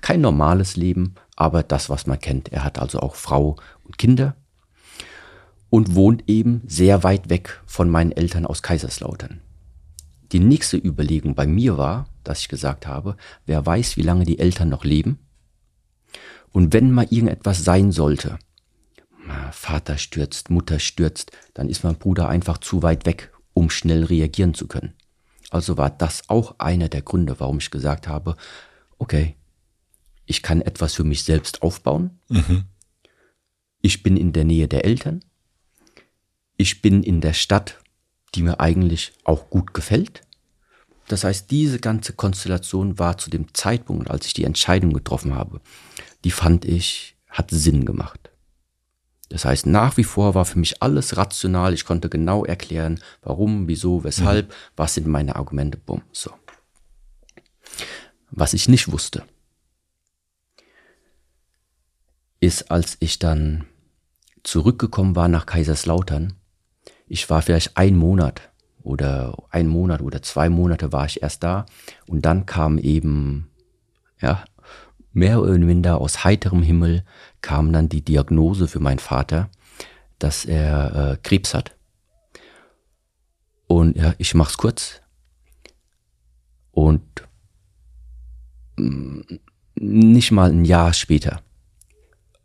[0.00, 2.52] kein normales Leben, aber das, was man kennt.
[2.52, 4.34] Er hat also auch Frau und Kinder
[5.70, 9.40] und wohnt eben sehr weit weg von meinen Eltern aus Kaiserslautern.
[10.32, 14.38] Die nächste Überlegung bei mir war, dass ich gesagt habe, wer weiß, wie lange die
[14.38, 15.18] Eltern noch leben.
[16.52, 18.38] Und wenn mal irgendetwas sein sollte,
[19.52, 24.54] Vater stürzt, Mutter stürzt, dann ist mein Bruder einfach zu weit weg, um schnell reagieren
[24.54, 24.94] zu können.
[25.50, 28.36] Also war das auch einer der Gründe, warum ich gesagt habe,
[28.98, 29.36] okay,
[30.26, 32.18] ich kann etwas für mich selbst aufbauen.
[32.28, 32.64] Mhm.
[33.80, 35.24] Ich bin in der Nähe der Eltern.
[36.56, 37.80] Ich bin in der Stadt,
[38.34, 40.22] die mir eigentlich auch gut gefällt.
[41.08, 45.60] Das heißt, diese ganze Konstellation war zu dem Zeitpunkt, als ich die Entscheidung getroffen habe,
[46.24, 48.21] die fand ich, hat Sinn gemacht.
[49.32, 51.72] Das heißt, nach wie vor war für mich alles rational.
[51.72, 54.54] Ich konnte genau erklären, warum, wieso, weshalb, mhm.
[54.76, 56.32] was sind meine Argumente, bumm, so.
[58.30, 59.24] Was ich nicht wusste,
[62.40, 63.64] ist, als ich dann
[64.42, 66.34] zurückgekommen war nach Kaiserslautern.
[67.06, 68.50] Ich war vielleicht ein Monat
[68.82, 71.64] oder ein Monat oder zwei Monate war ich erst da
[72.06, 73.50] und dann kam eben,
[74.20, 74.44] ja,
[75.12, 77.04] mehr oder minder aus heiterem Himmel
[77.40, 79.50] kam dann die Diagnose für meinen Vater,
[80.18, 81.76] dass er äh, Krebs hat.
[83.66, 85.00] Und ja, ich mach's kurz.
[86.70, 87.02] Und
[88.76, 89.20] mm,
[89.74, 91.42] nicht mal ein Jahr später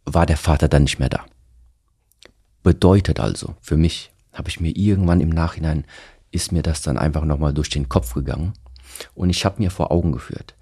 [0.06, 1.26] war der Vater dann nicht mehr da.
[2.64, 5.86] Bedeutet also, für mich habe ich mir irgendwann im Nachhinein,
[6.32, 8.54] ist mir das dann einfach nochmal durch den Kopf gegangen
[9.16, 10.56] und ich habe mir vor Augen geführt,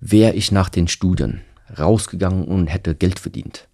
[0.00, 1.42] wäre ich nach den Studien
[1.78, 3.68] rausgegangen und hätte Geld verdient.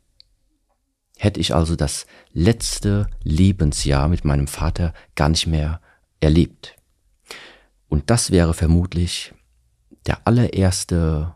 [1.16, 5.80] Hätte ich also das letzte Lebensjahr mit meinem Vater gar nicht mehr
[6.20, 6.76] erlebt.
[7.88, 9.32] Und das wäre vermutlich
[10.06, 11.34] der allererste,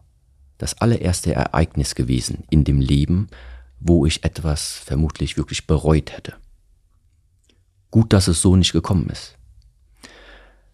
[0.59, 3.29] das allererste Ereignis gewesen in dem Leben,
[3.79, 6.35] wo ich etwas vermutlich wirklich bereut hätte.
[7.91, 9.37] Gut, dass es so nicht gekommen ist.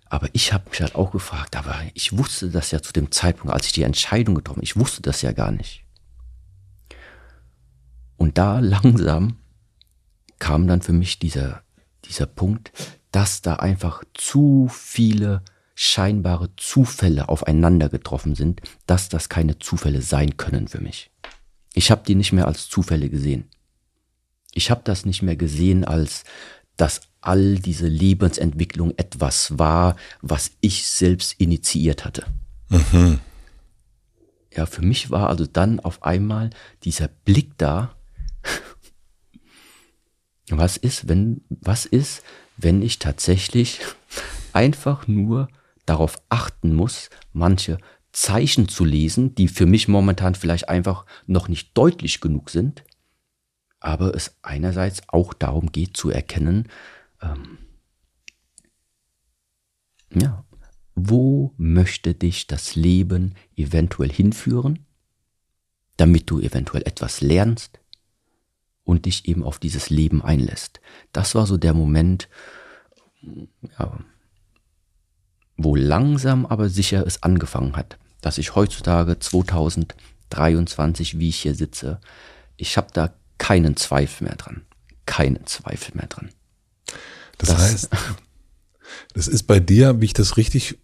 [0.09, 3.52] Aber ich habe mich halt auch gefragt, aber ich wusste das ja zu dem Zeitpunkt,
[3.52, 5.84] als ich die Entscheidung getroffen, ich wusste das ja gar nicht.
[8.16, 9.36] Und da langsam
[10.38, 11.62] kam dann für mich dieser,
[12.04, 12.72] dieser Punkt,
[13.11, 15.42] dass da einfach zu viele
[15.74, 21.11] scheinbare Zufälle aufeinander getroffen sind, dass das keine Zufälle sein können für mich.
[21.74, 23.48] Ich habe die nicht mehr als Zufälle gesehen.
[24.52, 26.24] Ich habe das nicht mehr gesehen als,
[26.78, 32.24] dass all diese Lebensentwicklung etwas war, was ich selbst initiiert hatte.
[32.68, 33.18] Mhm.
[34.55, 36.51] Ja, für mich war also dann auf einmal
[36.85, 37.95] dieser Blick da.
[40.49, 42.22] Was ist, wenn, was ist,
[42.57, 43.81] wenn ich tatsächlich
[44.53, 45.49] einfach nur
[45.87, 47.79] darauf achten muss, manche
[48.12, 52.85] Zeichen zu lesen, die für mich momentan vielleicht einfach noch nicht deutlich genug sind,
[53.81, 56.68] aber es einerseits auch darum geht zu erkennen,
[57.35, 57.59] ähm,
[60.14, 60.45] ja,
[60.95, 64.87] wo möchte dich das Leben eventuell hinführen,
[65.97, 67.81] damit du eventuell etwas lernst
[68.85, 70.81] und dich eben auf dieses Leben einlässt.
[71.12, 72.29] Das war so der Moment,
[73.79, 73.99] ja,
[75.57, 82.01] wo langsam aber sicher es angefangen hat, dass ich heutzutage 2023, wie ich hier sitze,
[82.57, 84.62] ich habe da keinen Zweifel mehr dran.
[85.05, 86.31] Keinen Zweifel mehr dran.
[87.39, 87.89] Das, das heißt,
[89.14, 90.78] das ist bei dir, wie ich das richtig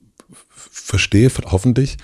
[0.71, 1.97] verstehe, hoffentlich,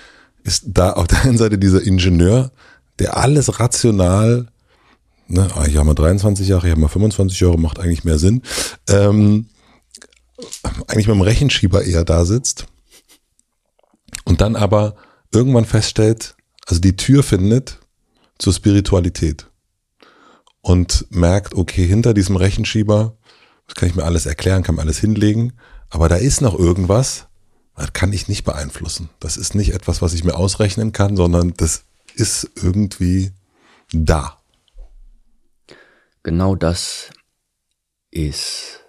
[0.45, 2.53] ist da auf der einen Seite dieser Ingenieur,
[2.99, 4.49] der alles rational,
[5.27, 8.19] ne, ah, ich habe mal 23 Jahre, ich habe mal 25 Jahre, macht eigentlich mehr
[8.19, 8.43] Sinn,
[8.89, 9.49] ähm,
[10.87, 12.67] eigentlich mit dem Rechenschieber eher da sitzt
[14.25, 14.97] und dann aber
[15.33, 16.37] irgendwann feststellt,
[16.67, 17.79] also die Tür findet
[18.39, 19.47] zur Spiritualität
[20.61, 23.18] und merkt, okay, hinter diesem Rechenschieber
[23.69, 25.53] das kann ich mir alles erklären, kann mir alles hinlegen.
[25.91, 27.29] Aber da ist noch irgendwas,
[27.77, 29.11] das kann ich nicht beeinflussen.
[29.21, 33.33] Das ist nicht etwas, was ich mir ausrechnen kann, sondern das ist irgendwie
[33.93, 34.39] da.
[36.23, 37.11] Genau das
[38.11, 38.81] ist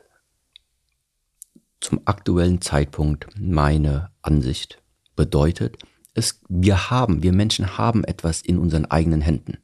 [1.82, 4.82] zum aktuellen Zeitpunkt meine Ansicht.
[5.15, 5.77] Bedeutet,
[6.13, 9.57] es, wir haben, wir Menschen haben etwas in unseren eigenen Händen.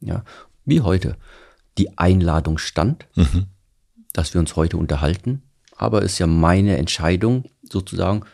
[0.00, 0.24] Ja,
[0.64, 1.16] wie heute.
[1.76, 3.06] Die Einladung stand.
[3.14, 3.48] Mhm
[4.12, 5.42] dass wir uns heute unterhalten.
[5.76, 8.24] Aber es ist ja meine Entscheidung, sozusagen,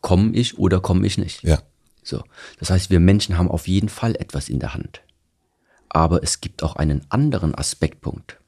[0.00, 1.42] komme ich oder komme ich nicht.
[1.42, 1.62] Ja.
[2.02, 2.22] So.
[2.58, 5.02] Das heißt, wir Menschen haben auf jeden Fall etwas in der Hand.
[5.88, 8.38] Aber es gibt auch einen anderen Aspektpunkt.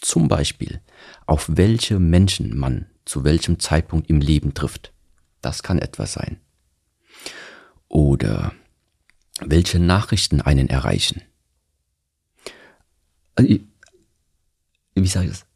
[0.00, 0.80] Zum Beispiel,
[1.26, 4.92] auf welche Menschen man zu welchem Zeitpunkt im Leben trifft.
[5.40, 6.40] Das kann etwas sein.
[7.88, 8.52] Oder
[9.40, 11.22] welche Nachrichten einen erreichen.
[13.36, 13.58] Also,
[14.94, 15.46] wie sage ich das?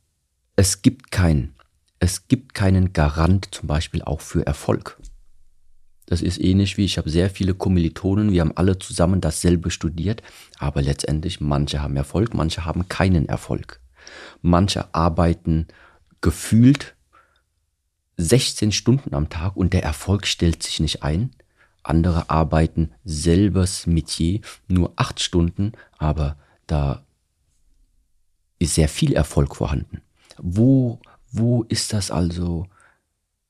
[0.61, 1.55] Es gibt keinen,
[2.01, 5.01] es gibt keinen Garant zum Beispiel auch für Erfolg.
[6.05, 10.23] Das ist ähnlich wie ich habe sehr viele Kommilitonen, wir haben alle zusammen dasselbe studiert,
[10.59, 13.81] aber letztendlich manche haben Erfolg, manche haben keinen Erfolg.
[14.43, 15.67] Manche arbeiten
[16.21, 16.95] gefühlt
[18.19, 21.31] 16 Stunden am Tag und der Erfolg stellt sich nicht ein.
[21.83, 26.37] Andere arbeiten selbes Metier nur 8 Stunden, aber
[26.67, 27.03] da
[28.59, 30.03] ist sehr viel Erfolg vorhanden.
[30.43, 31.01] Wo,
[31.33, 32.67] wo ist das also?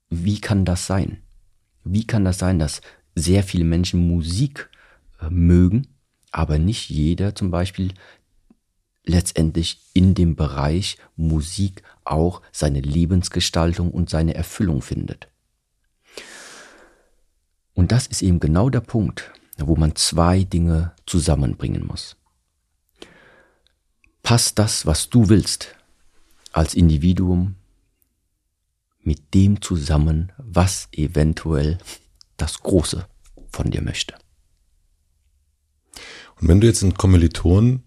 [0.08, 1.22] Wie kann das sein?
[1.84, 2.80] Wie kann das sein, dass
[3.14, 4.68] sehr viele Menschen Musik
[5.20, 5.86] äh, mögen,
[6.32, 7.92] aber nicht jeder zum Beispiel
[9.04, 15.28] letztendlich in dem Bereich Musik auch seine Lebensgestaltung und seine Erfüllung findet?
[17.74, 22.16] Und das ist eben genau der Punkt, wo man zwei Dinge zusammenbringen muss.
[24.22, 25.74] Passt das, was du willst,
[26.52, 27.56] als Individuum
[29.02, 31.78] mit dem zusammen, was eventuell
[32.36, 33.06] das Große
[33.50, 34.14] von dir möchte.
[36.40, 37.82] Und wenn du jetzt einen Kommiliton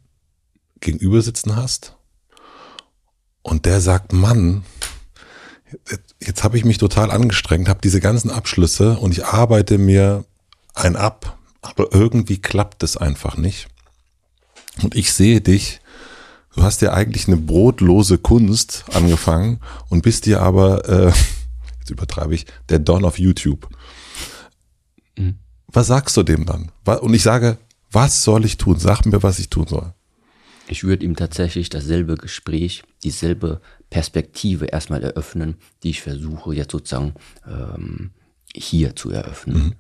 [0.80, 1.96] gegenüber sitzen hast
[3.42, 4.64] und der sagt, Mann,
[6.20, 10.26] jetzt habe ich mich total angestrengt, habe diese ganzen Abschlüsse und ich arbeite mir
[10.74, 13.68] ein ab, aber irgendwie klappt es einfach nicht.
[14.82, 15.80] Und ich sehe dich
[16.56, 21.12] Du hast ja eigentlich eine brotlose Kunst angefangen und bist dir aber, äh,
[21.80, 23.68] jetzt übertreibe ich, der Don of YouTube.
[25.18, 25.40] Mhm.
[25.68, 26.72] Was sagst du dem dann?
[26.86, 27.58] Und ich sage,
[27.92, 28.78] was soll ich tun?
[28.78, 29.94] Sag mir, was ich tun soll.
[30.68, 37.14] Ich würde ihm tatsächlich dasselbe Gespräch, dieselbe Perspektive erstmal eröffnen, die ich versuche jetzt sozusagen
[37.46, 38.12] ähm,
[38.56, 39.58] hier zu eröffnen.
[39.58, 39.74] Mhm.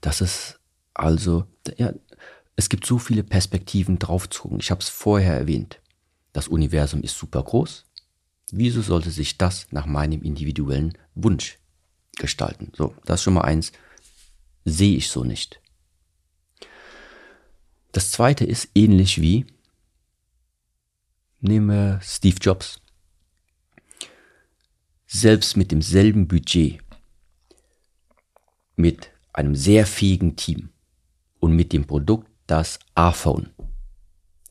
[0.00, 0.58] Das ist
[0.94, 1.44] also,
[1.76, 1.92] ja,
[2.56, 4.60] es gibt so viele Perspektiven drauf zu gucken.
[4.60, 5.80] Ich habe es vorher erwähnt.
[6.32, 7.84] Das Universum ist super groß.
[8.50, 11.58] Wieso sollte sich das nach meinem individuellen Wunsch
[12.16, 12.72] gestalten?
[12.76, 13.72] So, das ist schon mal eins,
[14.64, 15.60] sehe ich so nicht.
[17.92, 19.46] Das zweite ist ähnlich wie,
[21.40, 22.80] nehmen wir Steve Jobs.
[25.06, 26.80] Selbst mit demselben Budget,
[28.76, 30.70] mit einem sehr fähigen Team
[31.40, 33.50] und mit dem Produkt das iPhone.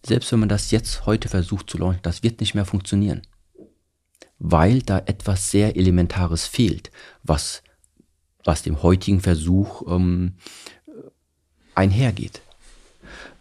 [0.08, 3.24] Selbst wenn man das jetzt heute versucht zu launchen, das wird nicht mehr funktionieren.
[4.40, 6.92] Weil da etwas sehr Elementares fehlt,
[7.24, 7.62] was,
[8.46, 10.36] was dem heutigen Versuch ähm,
[11.76, 12.42] einhergeht.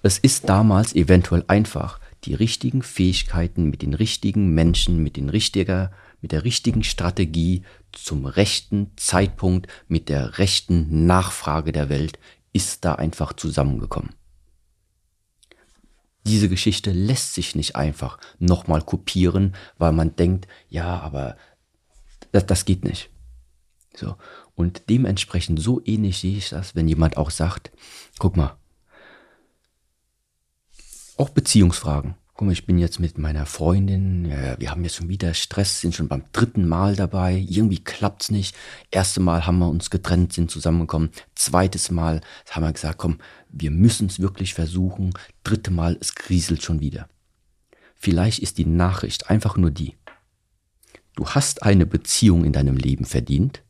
[0.03, 5.93] Es ist damals eventuell einfach, die richtigen Fähigkeiten mit den richtigen Menschen, mit den richtiger,
[6.21, 7.63] mit der richtigen Strategie
[7.93, 12.19] zum rechten Zeitpunkt, mit der rechten Nachfrage der Welt,
[12.53, 14.11] ist da einfach zusammengekommen.
[16.27, 21.37] Diese Geschichte lässt sich nicht einfach nochmal kopieren, weil man denkt, ja, aber
[22.33, 23.11] das, das geht nicht.
[23.95, 24.17] So.
[24.55, 27.71] Und dementsprechend so ähnlich sehe ich das, wenn jemand auch sagt,
[28.19, 28.57] guck mal,
[31.17, 32.17] auch Beziehungsfragen.
[32.39, 35.95] Guck mal, ich bin jetzt mit meiner Freundin, wir haben jetzt schon wieder Stress, sind
[35.95, 38.55] schon beim dritten Mal dabei, irgendwie klappt's nicht.
[38.91, 41.09] Erste Mal haben wir uns getrennt, sind zusammengekommen.
[41.35, 42.21] Zweites Mal
[42.51, 45.15] haben wir gesagt, komm, wir müssen es wirklich versuchen.
[45.45, 47.09] Dritte Mal, es kriselt schon wieder.
[47.95, 49.95] Vielleicht ist die Nachricht einfach nur die.
[51.15, 53.63] Du hast eine Beziehung in deinem Leben verdient,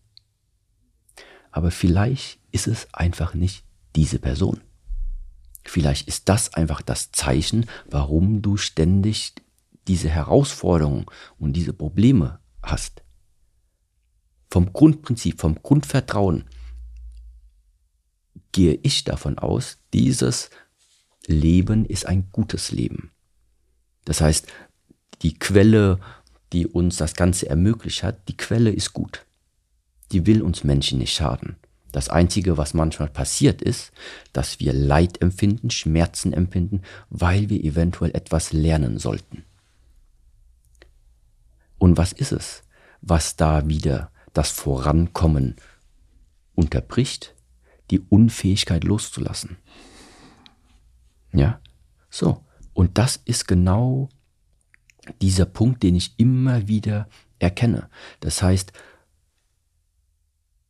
[1.52, 3.62] aber vielleicht ist es einfach nicht
[3.94, 4.60] diese Person.
[5.68, 9.34] Vielleicht ist das einfach das Zeichen, warum du ständig
[9.88, 11.06] diese Herausforderungen
[11.38, 13.02] und diese Probleme hast.
[14.50, 16.44] Vom Grundprinzip, vom Grundvertrauen
[18.52, 20.50] gehe ich davon aus, dieses
[21.26, 23.10] Leben ist ein gutes Leben.
[24.04, 24.46] Das heißt,
[25.22, 25.98] die Quelle,
[26.52, 29.26] die uns das Ganze ermöglicht hat, die Quelle ist gut.
[30.12, 31.56] Die will uns Menschen nicht schaden.
[31.96, 33.90] Das Einzige, was manchmal passiert ist,
[34.34, 39.46] dass wir Leid empfinden, Schmerzen empfinden, weil wir eventuell etwas lernen sollten.
[41.78, 42.64] Und was ist es,
[43.00, 45.56] was da wieder das Vorankommen
[46.54, 47.34] unterbricht?
[47.90, 49.56] Die Unfähigkeit loszulassen.
[51.32, 51.62] Ja,
[52.10, 52.44] so.
[52.74, 54.10] Und das ist genau
[55.22, 57.88] dieser Punkt, den ich immer wieder erkenne.
[58.20, 58.74] Das heißt,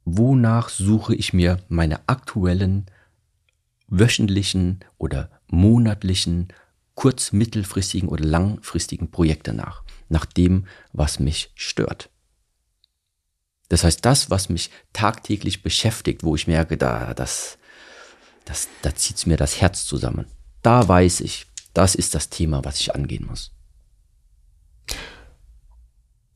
[0.06, 2.86] wonach suche ich mir meine aktuellen
[3.88, 6.48] wöchentlichen oder monatlichen,
[6.94, 12.08] kurz-, mittelfristigen oder langfristigen Projekte nach, nach dem, was mich stört.
[13.68, 17.58] Das heißt, das, was mich tagtäglich beschäftigt, wo ich merke, da, das,
[18.44, 20.26] das, da zieht's mir das Herz zusammen.
[20.62, 23.50] Da weiß ich, das ist das Thema, was ich angehen muss.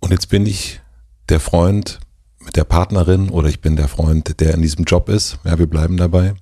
[0.01, 0.81] Und jetzt bin ich
[1.29, 2.01] der Freund
[2.41, 5.39] mit der Partnerin oder ich bin der Freund, der in diesem Job ist.
[5.45, 6.35] Ja, wir bleiben dabei.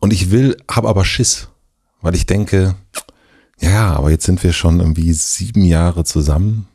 [0.00, 1.48] Und ich will, habe aber Schiss,
[2.00, 2.74] weil ich denke,
[3.60, 6.66] ja, aber jetzt sind wir schon irgendwie sieben Jahre zusammen,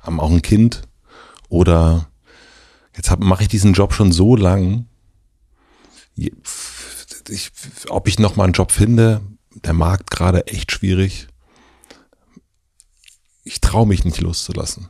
[0.00, 0.82] haben auch ein Kind
[1.48, 2.08] oder
[2.96, 4.86] jetzt mache ich diesen Job schon so lang.
[6.14, 7.50] Ich,
[7.88, 11.26] ob ich noch mal einen Job finde, der Markt gerade echt schwierig.
[13.42, 14.88] Ich traue mich nicht loszulassen.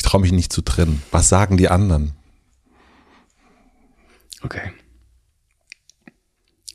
[0.00, 1.02] Ich traue mich nicht zu trennen.
[1.10, 2.12] Was sagen die anderen?
[4.40, 4.72] Okay.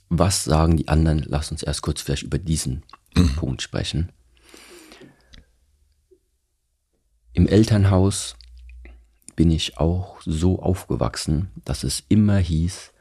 [0.10, 1.26] Was sagen die anderen?
[1.28, 2.84] Lass uns erst kurz vielleicht über diesen
[3.16, 3.36] mhm.
[3.36, 4.12] Punkt sprechen.
[7.34, 8.36] Im Elternhaus
[9.36, 12.94] bin ich auch so aufgewachsen, dass es immer hieß,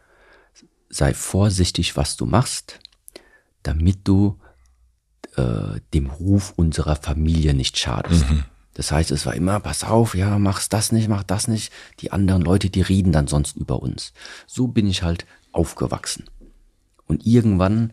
[0.89, 2.81] sei vorsichtig, was du machst,
[3.63, 4.41] damit du
[5.37, 8.31] äh, dem Ruf unserer Familie nicht schadest.
[8.31, 8.45] Mhm.
[8.75, 11.73] Das heißt, es war immer, pass auf, ja, mach's das nicht, mach das nicht.
[12.01, 14.13] Die anderen Leute, die reden dann sonst über uns.
[14.47, 16.25] So bin ich halt aufgewachsen.
[17.07, 17.93] Und irgendwann,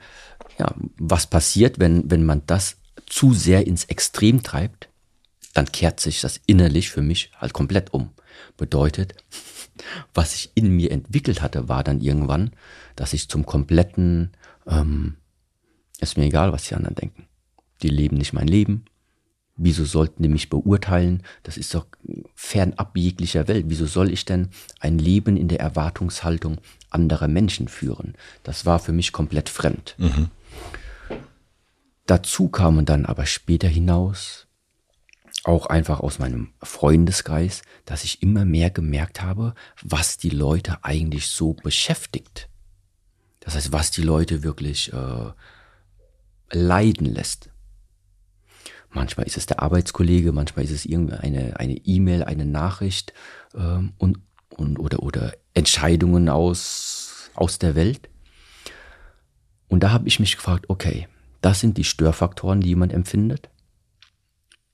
[0.58, 4.90] ja, was passiert, wenn, wenn man das zu sehr ins Extrem treibt,
[5.54, 8.12] dann kehrt sich das innerlich für mich halt komplett um.
[8.58, 9.16] Bedeutet,
[10.14, 12.52] was ich in mir entwickelt hatte, war dann irgendwann,
[12.96, 14.32] dass ich zum kompletten,
[14.66, 15.18] ähm,
[16.00, 17.28] ist mir egal, was die anderen denken.
[17.84, 18.86] Die leben nicht mein Leben,
[19.64, 21.22] Wieso sollten die mich beurteilen?
[21.44, 21.86] Das ist doch
[22.34, 23.66] fernab jeglicher Welt.
[23.68, 24.50] Wieso soll ich denn
[24.80, 26.58] ein Leben in der Erwartungshaltung
[26.90, 28.16] anderer Menschen führen?
[28.42, 29.94] Das war für mich komplett fremd.
[30.00, 30.32] Mhm.
[32.08, 34.48] Dazu kamen dann aber später hinaus,
[35.44, 39.54] auch einfach aus meinem Freundeskreis, dass ich immer mehr gemerkt habe,
[39.84, 42.50] was die Leute eigentlich so beschäftigt.
[43.42, 45.32] Das heißt, was die Leute wirklich äh,
[46.52, 47.51] leiden lässt.
[48.94, 53.14] Manchmal ist es der Arbeitskollege, manchmal ist es irgendeine eine E-Mail, eine Nachricht
[53.56, 54.20] ähm, und,
[54.50, 58.10] und, oder, oder Entscheidungen aus, aus der Welt.
[59.70, 61.08] Und da habe ich mich gefragt, okay,
[61.40, 63.50] das sind die Störfaktoren, die jemand empfindet.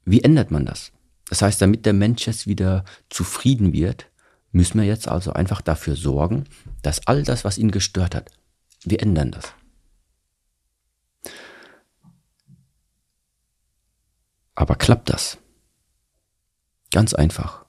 [0.04, 0.92] Wie ändert man das?
[1.30, 4.08] Das heißt, damit der Mensch jetzt wieder zufrieden wird,
[4.52, 6.46] müssen wir jetzt also einfach dafür sorgen,
[6.82, 8.32] dass all das, was ihn gestört hat,
[8.84, 9.54] wir ändern das.
[14.58, 15.38] Aber klappt das?
[16.92, 17.68] Ganz einfach.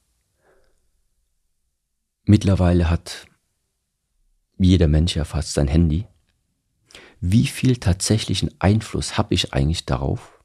[2.24, 3.26] Mittlerweile hat
[4.56, 6.06] jeder Mensch ja fast sein Handy.
[7.20, 10.42] Wie viel tatsächlichen Einfluss habe ich eigentlich darauf,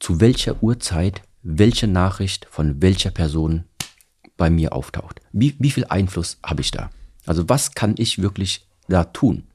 [0.00, 3.64] zu welcher Uhrzeit welche Nachricht von welcher Person
[4.38, 5.20] bei mir auftaucht?
[5.30, 6.90] Wie, wie viel Einfluss habe ich da?
[7.26, 9.46] Also was kann ich wirklich da tun?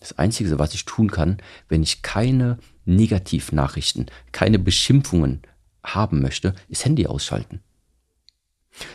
[0.00, 1.38] Das Einzige, was ich tun kann,
[1.68, 5.42] wenn ich keine Negativnachrichten, keine Beschimpfungen
[5.84, 7.60] haben möchte, ist Handy ausschalten.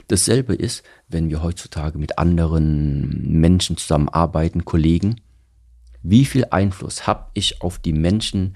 [0.08, 5.22] Dasselbe ist, wenn wir heutzutage mit anderen Menschen zusammenarbeiten, Kollegen.
[6.04, 8.56] Wie viel Einfluss habe ich auf die Menschen,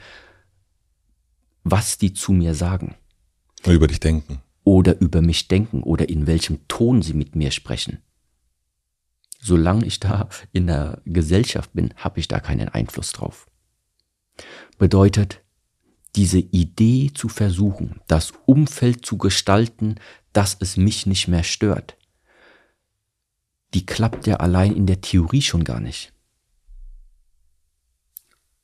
[1.63, 2.95] was die zu mir sagen?
[3.65, 4.41] Über dich denken.
[4.63, 8.01] Oder über mich denken oder in welchem Ton sie mit mir sprechen.
[9.39, 13.47] Solange ich da in der Gesellschaft bin, habe ich da keinen Einfluss drauf
[14.77, 15.41] bedeutet,
[16.15, 19.95] diese Idee zu versuchen, das Umfeld zu gestalten,
[20.33, 21.97] dass es mich nicht mehr stört,
[23.73, 26.13] die klappt ja allein in der Theorie schon gar nicht.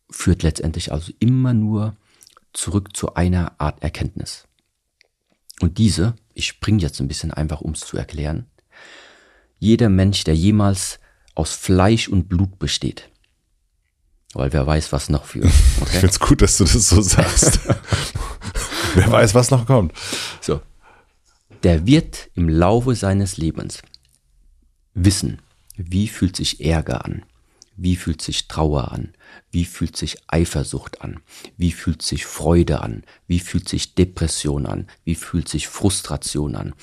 [0.09, 1.95] Führt letztendlich also immer nur
[2.53, 4.47] zurück zu einer Art Erkenntnis.
[5.61, 8.47] Und diese, ich springe jetzt ein bisschen einfach, um es zu erklären,
[9.59, 10.99] jeder Mensch, der jemals
[11.35, 13.10] aus Fleisch und Blut besteht,
[14.33, 15.41] weil wer weiß, was noch für.
[15.81, 15.89] Okay?
[15.93, 17.59] Ich finde es gut, dass du das so sagst.
[18.95, 19.93] wer weiß, was noch kommt.
[20.39, 20.61] So.
[21.63, 23.81] Der wird im Laufe seines Lebens
[24.93, 25.39] wissen,
[25.75, 27.23] wie fühlt sich Ärger an,
[27.75, 29.13] wie fühlt sich Trauer an,
[29.51, 31.19] wie fühlt sich Eifersucht an,
[31.57, 36.73] wie fühlt sich Freude an, wie fühlt sich Depression an, wie fühlt sich Frustration an.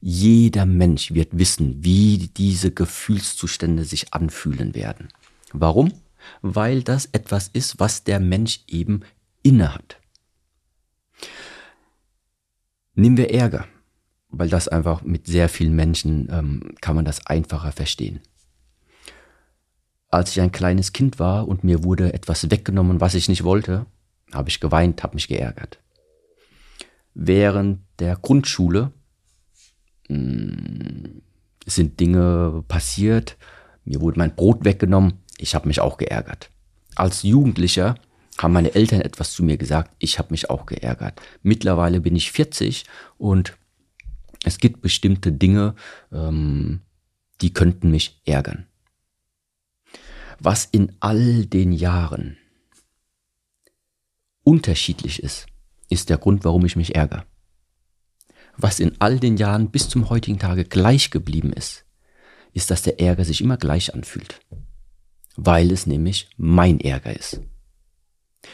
[0.00, 5.08] Jeder Mensch wird wissen, wie diese Gefühlszustände sich anfühlen werden.
[5.52, 5.92] Warum?
[6.42, 9.02] Weil das etwas ist, was der Mensch eben
[9.42, 9.98] innehat.
[12.94, 13.66] Nehmen wir Ärger,
[14.28, 18.20] weil das einfach mit sehr vielen Menschen ähm, kann man das einfacher verstehen.
[20.08, 23.86] Als ich ein kleines Kind war und mir wurde etwas weggenommen, was ich nicht wollte,
[24.32, 25.80] habe ich geweint, habe mich geärgert.
[27.14, 28.92] Während der Grundschule
[30.08, 31.22] mh, hm,
[31.66, 33.36] sind Dinge passiert,
[33.84, 36.50] mir wurde mein Brot weggenommen, ich habe mich auch geärgert.
[36.94, 37.96] Als Jugendlicher
[38.38, 41.20] haben meine Eltern etwas zu mir gesagt, ich habe mich auch geärgert.
[41.42, 42.84] Mittlerweile bin ich 40
[43.18, 43.56] und
[44.44, 45.74] es gibt bestimmte Dinge,
[46.12, 46.80] ähm,
[47.40, 48.66] die könnten mich ärgern.
[50.38, 52.36] Was in all den Jahren
[54.42, 55.46] unterschiedlich ist,
[55.88, 57.24] ist der Grund, warum ich mich ärgere.
[58.56, 61.84] Was in all den Jahren bis zum heutigen Tage gleich geblieben ist,
[62.52, 64.40] ist, dass der Ärger sich immer gleich anfühlt
[65.36, 67.40] weil es nämlich mein Ärger ist.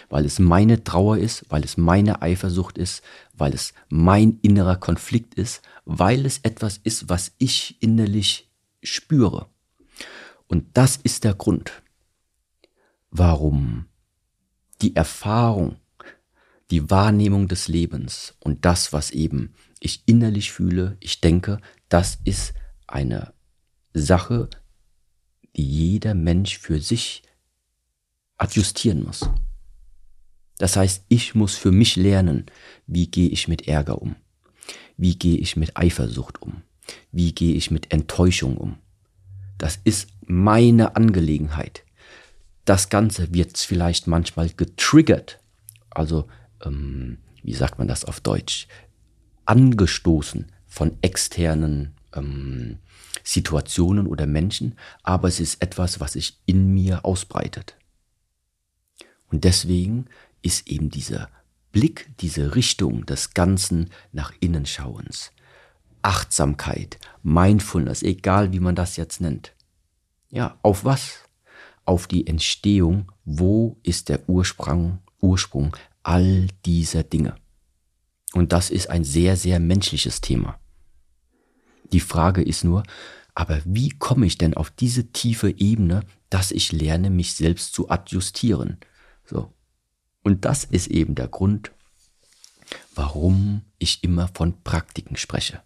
[0.08, 3.02] Weil es meine Trauer ist, weil es meine Eifersucht ist,
[3.34, 8.50] weil es mein innerer Konflikt ist, weil es etwas ist, was ich innerlich
[8.82, 9.48] spüre.
[10.46, 11.82] Und das ist der Grund,
[13.10, 13.86] warum
[14.80, 15.76] die Erfahrung,
[16.70, 22.54] die Wahrnehmung des Lebens und das, was eben ich innerlich fühle, ich denke, das ist
[22.86, 23.32] eine
[23.92, 24.48] Sache,
[25.52, 27.22] jeder Mensch für sich
[28.38, 29.28] adjustieren muss.
[30.58, 32.46] Das heißt, ich muss für mich lernen,
[32.86, 34.16] wie gehe ich mit Ärger um?
[34.96, 36.62] Wie gehe ich mit Eifersucht um?
[37.12, 38.78] Wie gehe ich mit Enttäuschung um?
[39.56, 41.84] Das ist meine Angelegenheit.
[42.64, 45.40] Das Ganze wird vielleicht manchmal getriggert,
[45.90, 46.28] also
[46.62, 48.68] ähm, wie sagt man das auf Deutsch,
[49.44, 52.78] angestoßen von externen ähm,
[53.24, 57.76] Situationen oder Menschen, aber es ist etwas, was sich in mir ausbreitet.
[59.30, 60.06] Und deswegen
[60.42, 61.28] ist eben dieser
[61.72, 65.32] Blick, diese Richtung des ganzen nach innen schauens.
[66.02, 69.54] Achtsamkeit, Mindfulness, egal wie man das jetzt nennt.
[70.30, 71.24] Ja, auf was?
[71.84, 77.36] Auf die Entstehung, wo ist der Ursprung, Ursprung all dieser Dinge?
[78.32, 80.59] Und das ist ein sehr, sehr menschliches Thema.
[81.92, 82.82] Die Frage ist nur,
[83.34, 87.90] aber wie komme ich denn auf diese tiefe Ebene, dass ich lerne, mich selbst zu
[87.90, 88.78] adjustieren?
[89.24, 89.52] So.
[90.22, 91.72] Und das ist eben der Grund,
[92.94, 95.62] warum ich immer von Praktiken spreche.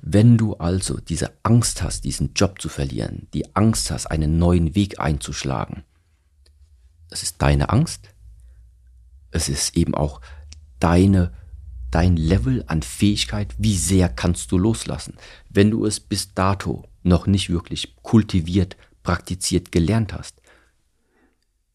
[0.00, 4.74] Wenn du also diese Angst hast, diesen Job zu verlieren, die Angst hast, einen neuen
[4.74, 5.84] Weg einzuschlagen,
[7.08, 8.08] das ist deine Angst.
[9.30, 10.20] Es ist eben auch
[10.80, 11.32] deine,
[11.92, 15.14] dein Level an Fähigkeit, wie sehr kannst du loslassen.
[15.48, 20.40] Wenn du es bis dato noch nicht wirklich kultiviert, praktiziert, gelernt hast,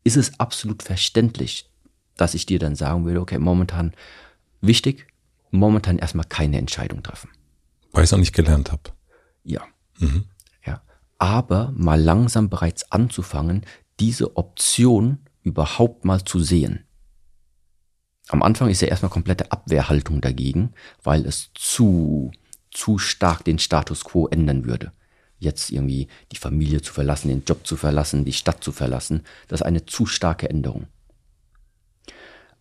[0.03, 1.69] ist es absolut verständlich,
[2.15, 3.93] dass ich dir dann sagen würde, okay, momentan
[4.61, 5.07] wichtig,
[5.51, 7.29] momentan erstmal keine Entscheidung treffen.
[7.91, 8.91] Weil ich es auch nicht gelernt habe.
[9.43, 9.61] Ja.
[9.99, 10.25] Mhm.
[10.65, 10.81] ja.
[11.19, 13.65] Aber mal langsam bereits anzufangen,
[13.99, 16.86] diese Option überhaupt mal zu sehen.
[18.29, 20.73] Am Anfang ist ja erstmal komplette Abwehrhaltung dagegen,
[21.03, 22.31] weil es zu,
[22.71, 24.91] zu stark den Status quo ändern würde.
[25.39, 29.61] Jetzt irgendwie die Familie zu verlassen, den Job zu verlassen, die Stadt zu verlassen, das
[29.61, 30.87] ist eine zu starke Änderung.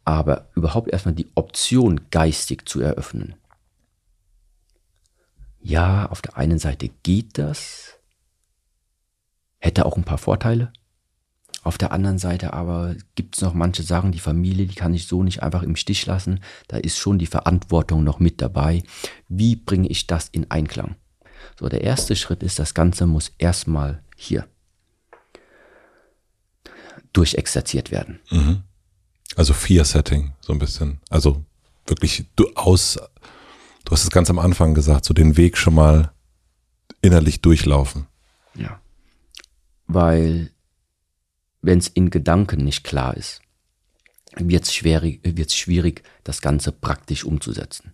[0.05, 3.35] Aber überhaupt erstmal die Option geistig zu eröffnen.
[5.61, 7.99] Ja, auf der einen Seite geht das,
[9.59, 10.73] hätte auch ein paar Vorteile,
[11.67, 15.07] auf der anderen Seite aber gibt es noch manche Sachen, die Familie, die kann ich
[15.07, 16.41] so nicht einfach im Stich lassen.
[16.69, 18.83] Da ist schon die Verantwortung noch mit dabei.
[19.29, 20.95] Wie bringe ich das in Einklang?
[21.59, 24.47] So, der erste Schritt ist, das Ganze muss erstmal hier
[27.13, 28.21] durchexerziert werden.
[28.31, 28.63] Mhm.
[29.35, 31.01] Also Fear-Setting, so ein bisschen.
[31.11, 31.45] Also
[31.87, 32.99] wirklich du aus,
[33.85, 36.13] du hast es ganz am Anfang gesagt, so den Weg schon mal
[37.03, 38.07] innerlich durchlaufen.
[38.55, 38.81] Ja.
[39.87, 40.51] Weil
[41.67, 43.41] wenn es in Gedanken nicht klar ist,
[44.37, 47.93] wird es schwierig, wird's schwierig, das Ganze praktisch umzusetzen.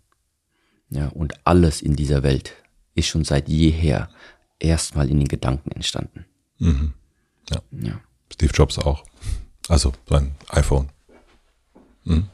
[0.90, 2.52] Ja, und alles in dieser Welt
[2.94, 4.10] ist schon seit jeher
[4.58, 6.26] erstmal in den Gedanken entstanden.
[6.58, 6.92] Mhm.
[7.48, 7.62] Ja.
[7.70, 8.00] ja.
[8.30, 9.04] Steve Jobs auch.
[9.68, 10.90] Also sein iPhone.
[12.04, 12.28] Mhm.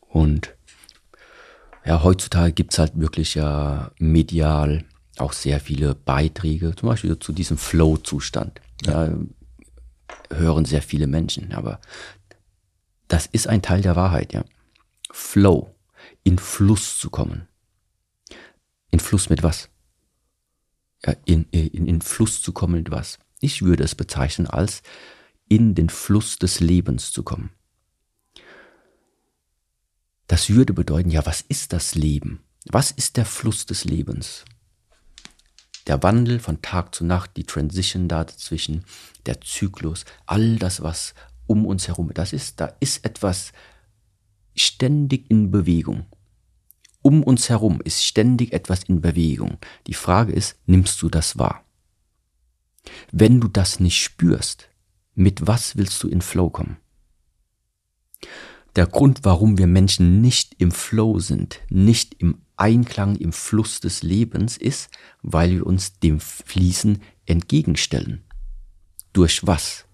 [0.00, 0.54] Und
[1.86, 4.84] ja, heutzutage gibt es halt wirklich ja medial
[5.16, 8.60] auch sehr viele Beiträge, zum Beispiel zu diesem Flow-Zustand.
[8.84, 9.06] Ja.
[9.06, 9.18] ja
[10.30, 11.80] hören sehr viele Menschen, aber
[13.08, 14.44] das ist ein Teil der Wahrheit, ja.
[15.10, 15.74] Flow,
[16.22, 17.46] in Fluss zu kommen.
[18.90, 19.68] In Fluss mit was?
[21.04, 23.18] Ja, in, in, in Fluss zu kommen mit was?
[23.40, 24.82] Ich würde es bezeichnen als
[25.48, 27.50] in den Fluss des Lebens zu kommen.
[30.26, 32.42] Das würde bedeuten, ja, was ist das Leben?
[32.64, 34.44] Was ist der Fluss des Lebens?
[35.86, 38.84] Der Wandel von Tag zu Nacht, die Transition da dazwischen,
[39.26, 41.14] der Zyklus, all das, was
[41.46, 43.52] um uns herum, das ist, da ist etwas
[44.54, 46.06] ständig in Bewegung.
[47.02, 49.58] Um uns herum ist ständig etwas in Bewegung.
[49.86, 51.64] Die Frage ist, nimmst du das wahr?
[53.12, 54.68] Wenn du das nicht spürst,
[55.14, 56.78] mit was willst du in Flow kommen?
[58.76, 64.02] Der Grund, warum wir Menschen nicht im Flow sind, nicht im Einklang im Fluss des
[64.02, 64.90] Lebens ist,
[65.22, 68.22] weil wir uns dem Fließen entgegenstellen.
[69.12, 69.86] Durch was?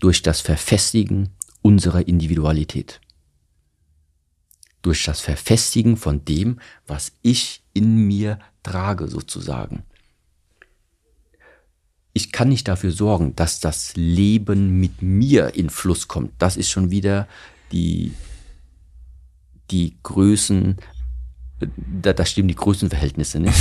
[0.00, 1.30] Durch das Verfestigen
[1.62, 3.00] unserer Individualität.
[4.82, 9.82] Durch das Verfestigen von dem, was ich in mir trage sozusagen.
[12.12, 16.32] Ich kann nicht dafür sorgen, dass das Leben mit mir in Fluss kommt.
[16.38, 17.28] Das ist schon wieder
[17.70, 18.12] die,
[19.70, 20.76] die Größen
[21.76, 23.58] da, da stimmen die Größenverhältnisse nicht.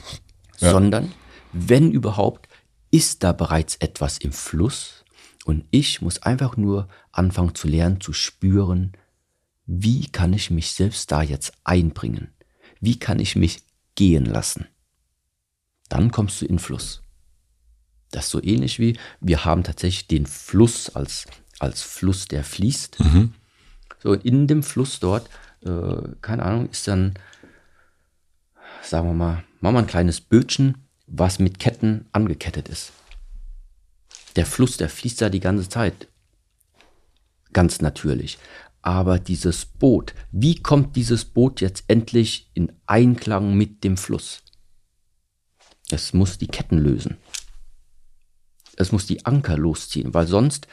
[0.58, 0.70] ja.
[0.70, 1.12] Sondern,
[1.52, 2.48] wenn überhaupt,
[2.90, 5.04] ist da bereits etwas im Fluss
[5.44, 8.92] und ich muss einfach nur anfangen zu lernen, zu spüren,
[9.66, 12.32] wie kann ich mich selbst da jetzt einbringen?
[12.80, 13.62] Wie kann ich mich
[13.94, 14.66] gehen lassen?
[15.88, 17.02] Dann kommst du in Fluss.
[18.10, 21.26] Das ist so ähnlich wie, wir haben tatsächlich den Fluss als,
[21.58, 22.98] als Fluss, der fließt.
[23.00, 23.34] Mhm.
[24.02, 25.28] So in dem Fluss dort,
[25.64, 27.14] äh, keine Ahnung, ist dann
[28.82, 32.92] sagen wir mal, machen wir ein kleines Bötchen, was mit Ketten angekettet ist.
[34.36, 36.08] Der Fluss, der fließt da die ganze Zeit.
[37.52, 38.38] Ganz natürlich.
[38.82, 44.42] Aber dieses Boot, wie kommt dieses Boot jetzt endlich in Einklang mit dem Fluss?
[45.90, 47.18] Es muss die Ketten lösen.
[48.76, 50.68] Es muss die Anker losziehen, weil sonst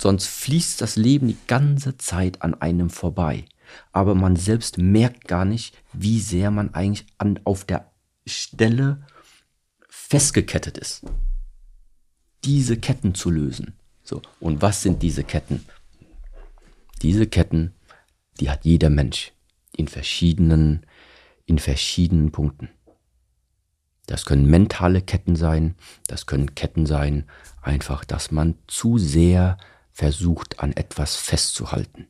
[0.00, 3.44] Sonst fließt das Leben die ganze Zeit an einem vorbei.
[3.92, 7.90] Aber man selbst merkt gar nicht, wie sehr man eigentlich an, auf der
[8.26, 9.02] Stelle
[9.88, 11.04] festgekettet ist.
[12.44, 13.74] Diese Ketten zu lösen.
[14.02, 14.22] So.
[14.40, 15.64] Und was sind diese Ketten?
[17.02, 17.74] Diese Ketten,
[18.40, 19.32] die hat jeder Mensch
[19.76, 20.86] in verschiedenen,
[21.46, 22.70] in verschiedenen Punkten.
[24.06, 25.74] Das können mentale Ketten sein,
[26.06, 27.28] das können Ketten sein,
[27.60, 29.58] einfach, dass man zu sehr
[29.92, 32.06] versucht, an etwas festzuhalten.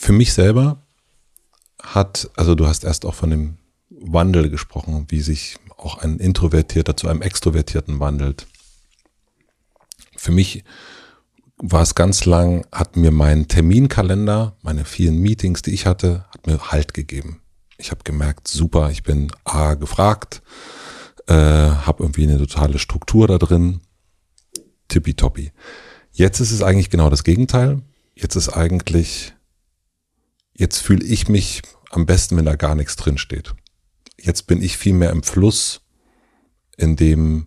[0.00, 0.80] Für mich selber
[1.82, 3.58] hat, also du hast erst auch von dem
[3.90, 8.46] Wandel gesprochen, wie sich auch ein Introvertierter zu einem Extrovertierten wandelt.
[10.16, 10.62] Für mich
[11.56, 16.46] war es ganz lang, hat mir mein Terminkalender, meine vielen Meetings, die ich hatte, hat
[16.46, 17.42] mir Halt gegeben.
[17.76, 20.42] Ich habe gemerkt, super, ich bin A gefragt,
[21.26, 23.80] äh, habe irgendwie eine totale Struktur da drin,
[24.86, 25.50] tippitoppi.
[26.12, 27.82] Jetzt ist es eigentlich genau das Gegenteil.
[28.14, 29.34] Jetzt ist eigentlich,
[30.58, 33.54] jetzt fühle ich mich am besten, wenn da gar nichts drin steht.
[34.20, 35.80] Jetzt bin ich viel mehr im Fluss,
[36.76, 37.46] in dem,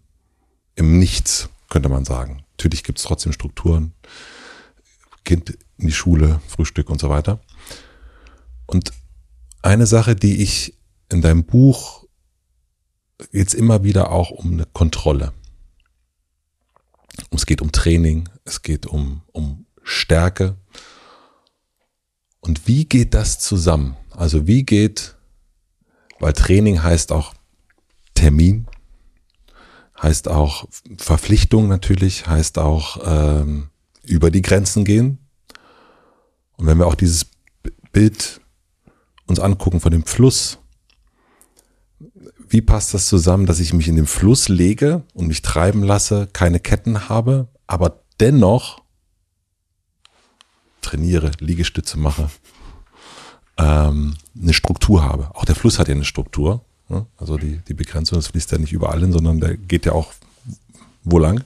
[0.76, 2.44] im Nichts, könnte man sagen.
[2.52, 3.94] Natürlich gibt es trotzdem Strukturen.
[5.26, 7.42] Kind in die Schule, Frühstück und so weiter.
[8.66, 8.92] Und
[9.62, 10.78] eine Sache, die ich
[11.10, 12.06] in deinem Buch
[13.32, 15.34] jetzt immer wieder auch um eine Kontrolle.
[17.32, 20.56] Es geht um Training, es geht um, um Stärke.
[22.42, 23.96] Und wie geht das zusammen?
[24.10, 25.16] Also wie geht,
[26.20, 27.34] weil Training heißt auch
[28.16, 28.68] Termin,
[30.02, 33.70] heißt auch Verpflichtung natürlich, heißt auch ähm,
[34.04, 35.20] über die Grenzen gehen.
[36.58, 37.28] Und wenn wir auch dieses
[37.92, 38.42] Bild
[39.28, 40.58] uns angucken von dem Fluss,
[42.48, 46.28] wie passt das zusammen, dass ich mich in den Fluss lege und mich treiben lasse,
[46.34, 48.82] keine Ketten habe, aber dennoch
[50.82, 52.30] trainiere, Liegestütze mache,
[53.58, 55.30] ähm, eine Struktur habe.
[55.36, 56.64] Auch der Fluss hat ja eine Struktur.
[56.90, 57.06] Ne?
[57.18, 60.14] Also die, die Begrenzung, das fließt ja nicht überall hin, sondern der geht ja auch
[61.04, 61.44] wo lang.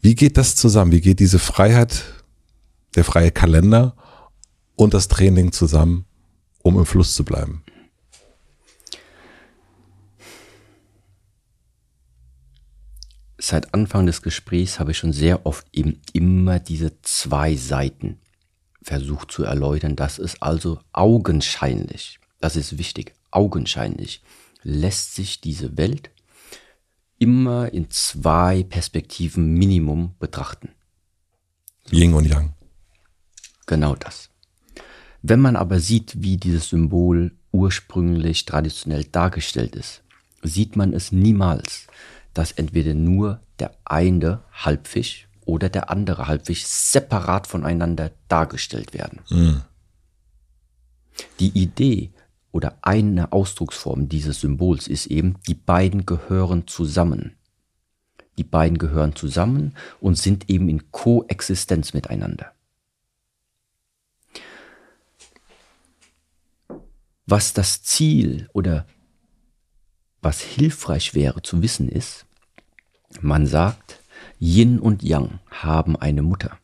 [0.00, 0.92] Wie geht das zusammen?
[0.92, 2.04] Wie geht diese Freiheit,
[2.94, 3.94] der freie Kalender
[4.74, 6.06] und das Training zusammen?
[6.66, 7.62] um im Fluss zu bleiben?
[13.38, 18.18] Seit Anfang des Gesprächs habe ich schon sehr oft eben immer diese zwei Seiten
[18.86, 19.96] versucht zu erläutern.
[19.96, 24.22] Das ist also augenscheinlich, das ist wichtig, augenscheinlich
[24.62, 26.10] lässt sich diese Welt
[27.18, 30.68] immer in zwei Perspektiven Minimum betrachten.
[31.90, 32.54] Yin und Yang.
[33.66, 34.30] Genau das.
[35.22, 40.02] Wenn man aber sieht, wie dieses Symbol ursprünglich traditionell dargestellt ist,
[40.42, 41.88] sieht man es niemals,
[42.34, 49.20] dass entweder nur der eine Halbfisch oder der andere Halbfisch separat voneinander dargestellt werden.
[49.30, 49.62] Mhm.
[51.40, 52.10] Die Idee
[52.52, 57.36] oder eine Ausdrucksform dieses Symbols ist eben, die beiden gehören zusammen.
[58.36, 62.52] Die beiden gehören zusammen und sind eben in Koexistenz miteinander.
[67.24, 68.86] Was das Ziel oder
[70.20, 72.26] was hilfreich wäre zu wissen ist,
[73.20, 73.95] man sagt,
[74.40, 76.58] Yin und Yang haben eine Mutter.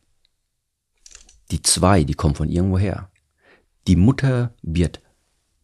[1.50, 3.10] Die zwei, die kommen von irgendwoher.
[3.86, 5.00] Die Mutter wird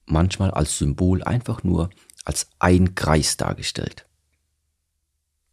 [0.06, 1.90] manchmal als Symbol einfach nur
[2.24, 4.06] als ein Kreis dargestellt.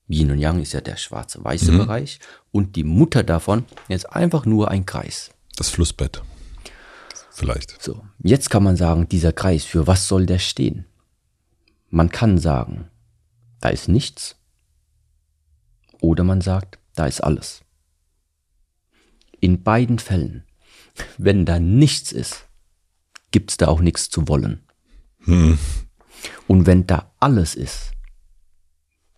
[0.08, 1.78] Yin und Yang ist ja der schwarze-weiße mhm.
[1.80, 2.20] Bereich
[2.52, 5.32] und die Mutter davon ist einfach nur ein Kreis.
[5.56, 6.22] Das Flussbett
[7.36, 7.82] vielleicht.
[7.82, 10.86] So, jetzt kann man sagen, dieser Kreis, für was soll der stehen?
[11.90, 12.90] Man kann sagen,
[13.62, 14.38] da ist nichts.
[16.02, 17.62] Oder man sagt, da ist alles.
[19.40, 20.44] In beiden Fällen,
[21.18, 22.48] wenn da nichts ist,
[23.32, 24.64] gibt es da auch nichts zu wollen.
[25.26, 25.58] Hm.
[26.48, 27.92] Und wenn da alles ist,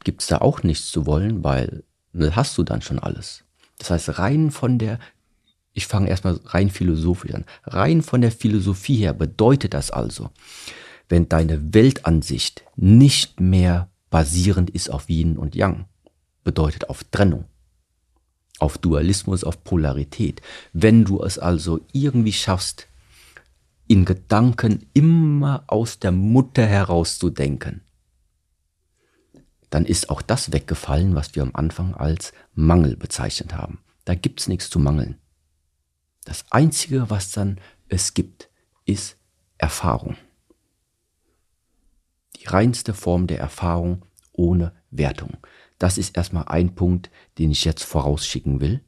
[0.03, 1.83] gibt es da auch nichts zu wollen, weil
[2.31, 3.43] hast du dann schon alles.
[3.77, 4.99] Das heißt, rein von der
[5.77, 7.45] ich fange erstmal rein philosophisch an.
[7.63, 10.31] Rein von der Philosophie her bedeutet das also,
[11.07, 15.85] wenn deine Weltansicht nicht mehr basierend ist auf Yin und Yang,
[16.47, 17.43] bedeutet auf Trennung,
[18.59, 20.41] auf Dualismus, auf Polarität.
[20.71, 22.87] Wenn du es also irgendwie schaffst,
[23.85, 27.81] in Gedanken immer aus der Mutter heraus zu denken,
[29.69, 33.79] dann ist auch das weggefallen, was wir am Anfang als Mangel bezeichnet haben.
[34.05, 35.17] Da gibt's nichts zu mangeln.
[36.23, 37.59] Das Einzige, was dann
[37.89, 38.49] es gibt,
[38.85, 39.17] ist
[39.57, 40.15] Erfahrung.
[42.37, 45.35] Die reinste Form der Erfahrung ohne Wertung.
[45.79, 48.83] Das ist erstmal ein Punkt, den ich jetzt vorausschicken will.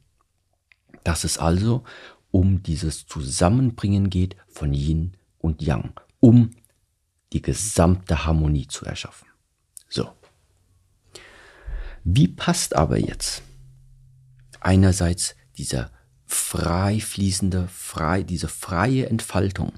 [1.04, 1.84] Dass es also
[2.30, 6.50] um dieses Zusammenbringen geht von Yin und Yang, um
[7.32, 9.28] die gesamte Harmonie zu erschaffen.
[9.88, 10.10] So.
[12.04, 13.42] Wie passt aber jetzt
[14.60, 15.90] einerseits dieser
[16.26, 19.72] frei fließende, frei, diese freie Entfaltung,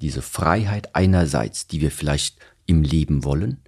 [0.00, 3.62] diese Freiheit einerseits, die wir vielleicht im Leben wollen,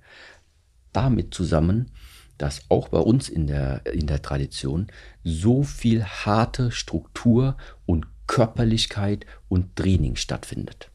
[0.93, 1.91] damit zusammen,
[2.39, 4.89] dass auch bei uns in der, in der Tradition
[5.25, 7.57] so viel harte Struktur
[7.87, 10.91] und Körperlichkeit und Training stattfindet.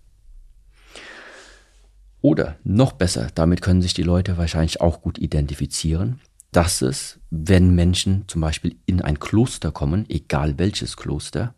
[2.22, 6.20] Oder noch besser, damit können sich die Leute wahrscheinlich auch gut identifizieren,
[6.52, 11.56] dass es, wenn Menschen zum Beispiel in ein Kloster kommen, egal welches Kloster,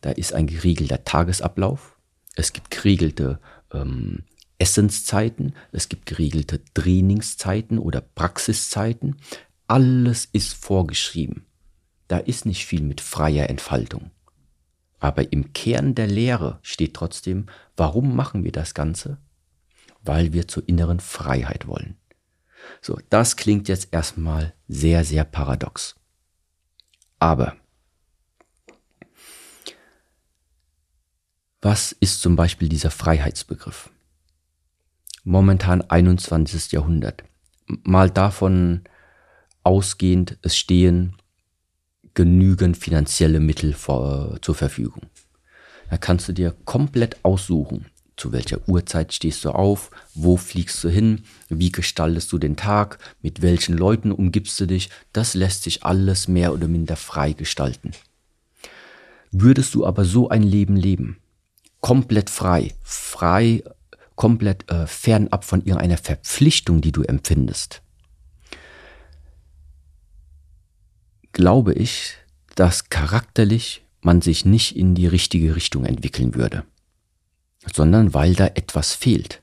[0.00, 1.98] da ist ein geregelter Tagesablauf,
[2.36, 3.40] es gibt geregelte
[3.72, 4.24] ähm,
[4.62, 9.16] Essenszeiten, es gibt geregelte Trainingszeiten oder Praxiszeiten,
[9.66, 11.46] alles ist vorgeschrieben.
[12.06, 14.12] Da ist nicht viel mit freier Entfaltung.
[15.00, 19.18] Aber im Kern der Lehre steht trotzdem, warum machen wir das Ganze?
[20.00, 21.96] Weil wir zur inneren Freiheit wollen.
[22.80, 25.96] So, das klingt jetzt erstmal sehr, sehr paradox.
[27.18, 27.56] Aber
[31.60, 33.90] was ist zum Beispiel dieser Freiheitsbegriff?
[35.24, 36.72] Momentan 21.
[36.72, 37.22] Jahrhundert.
[37.66, 38.82] Mal davon
[39.62, 41.16] ausgehend, es stehen
[42.14, 45.02] genügend finanzielle Mittel vor, zur Verfügung.
[45.90, 47.86] Da kannst du dir komplett aussuchen,
[48.16, 52.98] zu welcher Uhrzeit stehst du auf, wo fliegst du hin, wie gestaltest du den Tag,
[53.20, 57.92] mit welchen Leuten umgibst du dich, das lässt sich alles mehr oder minder frei gestalten.
[59.30, 61.18] Würdest du aber so ein Leben leben,
[61.80, 63.62] komplett frei, frei,
[64.16, 67.82] komplett äh, fernab von irgendeiner Verpflichtung, die du empfindest,
[71.32, 72.14] glaube ich,
[72.54, 76.64] dass charakterlich man sich nicht in die richtige Richtung entwickeln würde
[77.72, 79.40] sondern weil da etwas fehlt.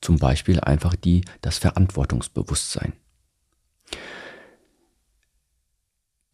[0.00, 2.92] Zum Beispiel einfach die, das Verantwortungsbewusstsein.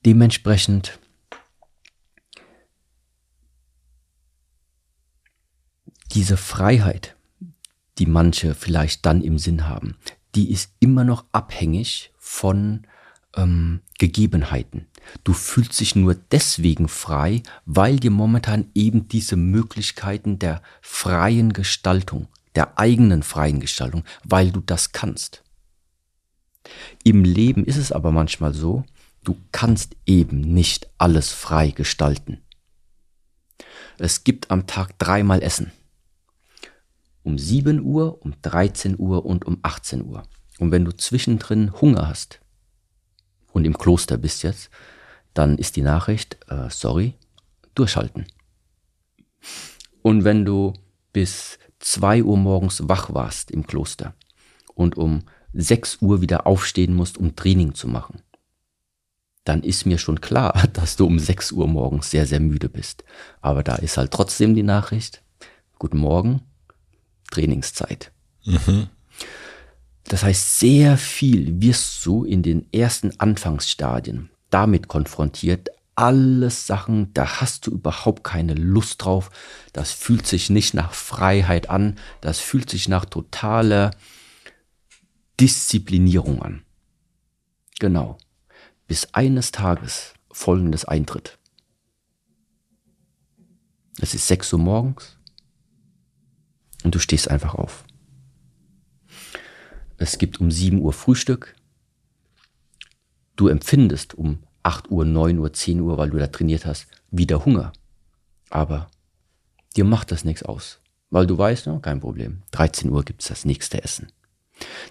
[0.05, 0.99] Dementsprechend
[6.13, 7.17] diese Freiheit,
[7.99, 9.97] die manche vielleicht dann im Sinn haben,
[10.35, 12.87] die ist immer noch abhängig von
[13.37, 14.87] ähm, Gegebenheiten.
[15.25, 22.29] Du fühlst dich nur deswegen frei, weil dir momentan eben diese Möglichkeiten der freien Gestaltung,
[22.55, 25.43] der eigenen freien Gestaltung, weil du das kannst.
[27.05, 28.85] Im Leben ist es aber manchmal so,
[29.25, 32.41] du kannst eben nicht alles frei gestalten.
[33.99, 35.73] Es gibt am Tag dreimal Essen.
[37.23, 40.23] Um 7 Uhr, um 13 Uhr und um 18 Uhr.
[40.59, 42.41] Und wenn du zwischendrin Hunger hast,
[43.53, 44.71] und im Kloster bist jetzt,
[45.35, 47.15] dann ist die Nachricht, äh, sorry,
[47.75, 48.27] durchhalten.
[50.03, 50.73] Und wenn du
[51.13, 54.15] bis zwei Uhr morgens wach warst im Kloster
[54.75, 55.23] und um
[55.53, 58.23] sechs Uhr wieder aufstehen musst, um Training zu machen,
[59.45, 63.05] dann ist mir schon klar, dass du um sechs Uhr morgens sehr, sehr müde bist.
[63.41, 65.23] Aber da ist halt trotzdem die Nachricht,
[65.79, 66.43] guten Morgen,
[67.31, 68.13] Trainingszeit.
[68.45, 68.89] Mhm.
[70.05, 75.69] Das heißt, sehr viel wirst du in den ersten Anfangsstadien damit konfrontiert.
[75.95, 79.31] Alles Sachen, da hast du überhaupt keine Lust drauf.
[79.73, 81.99] Das fühlt sich nicht nach Freiheit an.
[82.21, 83.93] Das fühlt sich nach totaler
[85.39, 86.63] Disziplinierung an.
[87.79, 88.19] Genau.
[88.89, 91.39] Bis eines Tages folgendes eintritt.
[94.01, 95.17] Es ist 6 Uhr morgens
[96.85, 97.85] und du stehst einfach auf.
[99.97, 101.55] Es gibt um 7 Uhr Frühstück.
[103.37, 107.45] Du empfindest um 8 Uhr, 9 Uhr, 10 Uhr, weil du da trainiert hast, wieder
[107.45, 107.73] Hunger.
[108.49, 108.91] Aber
[109.77, 110.81] dir macht das nichts aus.
[111.11, 114.13] Weil du weißt, no, kein Problem, 13 Uhr gibt's das nächste Essen.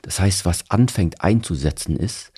[0.02, 2.32] Das heißt, was anfängt einzusetzen ist,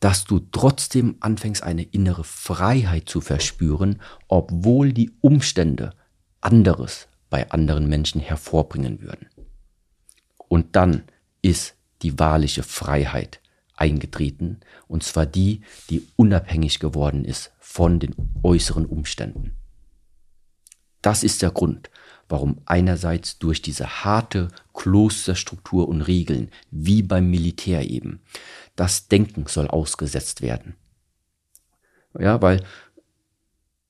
[0.00, 5.92] dass du trotzdem anfängst, eine innere Freiheit zu verspüren, obwohl die Umstände
[6.40, 9.28] anderes bei anderen Menschen hervorbringen würden.
[10.48, 11.04] Und dann
[11.42, 13.40] ist die wahrliche Freiheit
[13.74, 19.52] eingetreten, und zwar die, die unabhängig geworden ist von den äußeren Umständen.
[21.02, 21.90] Das ist der Grund,
[22.28, 28.20] warum einerseits durch diese harte Klosterstruktur und Regeln, wie beim Militär eben,
[28.74, 30.74] das Denken soll ausgesetzt werden.
[32.18, 32.64] Ja, weil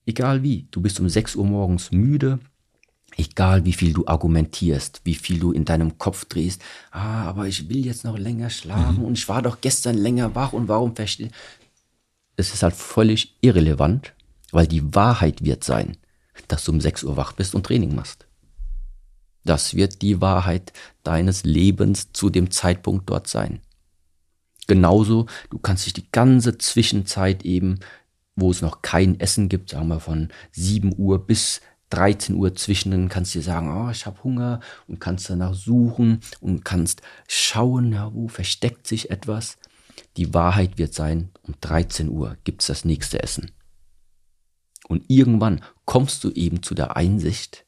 [0.04, 2.40] egal wie, du bist um 6 Uhr morgens müde,
[3.16, 7.68] Egal wie viel du argumentierst, wie viel du in deinem Kopf drehst, ah, aber ich
[7.68, 9.04] will jetzt noch länger schlafen mhm.
[9.04, 11.30] und ich war doch gestern länger wach und warum verstehe.
[12.36, 14.12] Es ist halt völlig irrelevant,
[14.52, 15.96] Weil die Wahrheit wird sein,
[16.48, 18.26] dass du um 6 Uhr wach bist und Training machst.
[19.44, 20.72] Das wird die Wahrheit
[21.02, 23.60] deines Lebens zu dem Zeitpunkt dort sein.
[24.66, 27.80] Genauso, du kannst dich die ganze Zwischenzeit eben,
[28.34, 31.60] wo es noch kein Essen gibt, sagen wir von 7 Uhr bis
[31.90, 35.54] 13 Uhr zwischen, dann kannst du dir sagen, oh, ich habe Hunger und kannst danach
[35.54, 39.58] suchen und kannst schauen, ja, wo versteckt sich etwas.
[40.16, 43.52] Die Wahrheit wird sein, um 13 Uhr gibt es das nächste Essen.
[44.88, 47.66] Und irgendwann kommst du eben zu der Einsicht,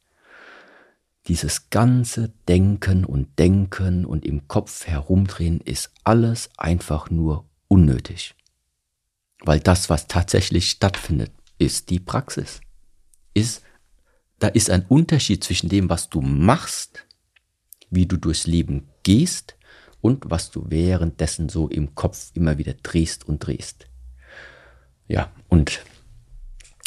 [1.28, 8.34] dieses ganze Denken und Denken und im Kopf herumdrehen ist alles einfach nur unnötig.
[9.40, 12.60] Weil das, was tatsächlich stattfindet, ist die Praxis.
[13.34, 13.62] Ist,
[14.38, 17.06] da ist ein Unterschied zwischen dem, was du machst,
[17.90, 19.56] wie du durchs Leben gehst
[20.00, 23.88] und was du währenddessen so im Kopf immer wieder drehst und drehst.
[25.08, 25.84] Ja, und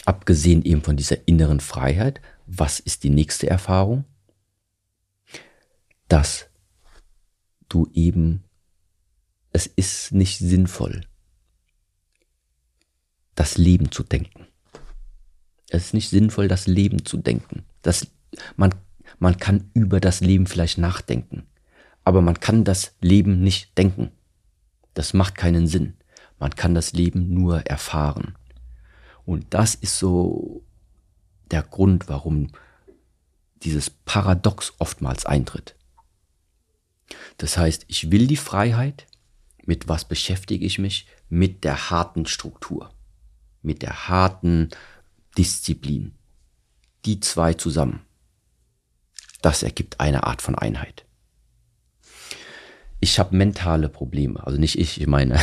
[0.06, 4.06] abgesehen eben von dieser inneren Freiheit, was ist die nächste Erfahrung?
[6.12, 6.50] dass
[7.70, 8.44] du eben,
[9.54, 11.08] es ist nicht sinnvoll,
[13.34, 14.48] das Leben zu denken.
[15.72, 17.64] Es ist nicht sinnvoll, das Leben zu denken.
[17.82, 18.06] Das,
[18.58, 18.76] man,
[19.20, 21.44] man kann über das Leben vielleicht nachdenken,
[22.04, 24.12] aber man kann das Leben nicht denken.
[24.94, 25.94] Das macht keinen Sinn.
[26.40, 28.36] Man kann das Leben nur erfahren.
[29.26, 30.62] Und das ist so
[31.52, 32.50] der Grund, warum
[33.64, 35.76] dieses Paradox oftmals eintritt.
[37.38, 39.08] Das heißt, ich will die Freiheit.
[39.64, 41.08] Mit was beschäftige ich mich?
[41.30, 42.90] Mit der harten Struktur,
[43.62, 44.70] mit der harten
[45.38, 46.14] Disziplin.
[47.06, 48.02] Die zwei zusammen.
[49.42, 51.06] Das ergibt eine Art von Einheit.
[53.00, 55.40] Ich habe mentale Probleme, also nicht ich, ich meine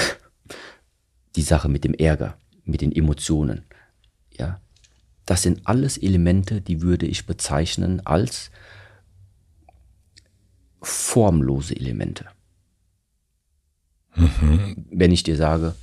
[1.36, 3.65] die Sache mit dem Ärger, mit den Emotionen.
[4.31, 4.60] Ja,
[5.27, 8.52] das sind alles Elemente, die würde ich bezeichnen als
[10.81, 12.27] formlose Elemente.
[14.15, 14.86] Mhm.
[14.90, 15.74] Wenn ich dir sage,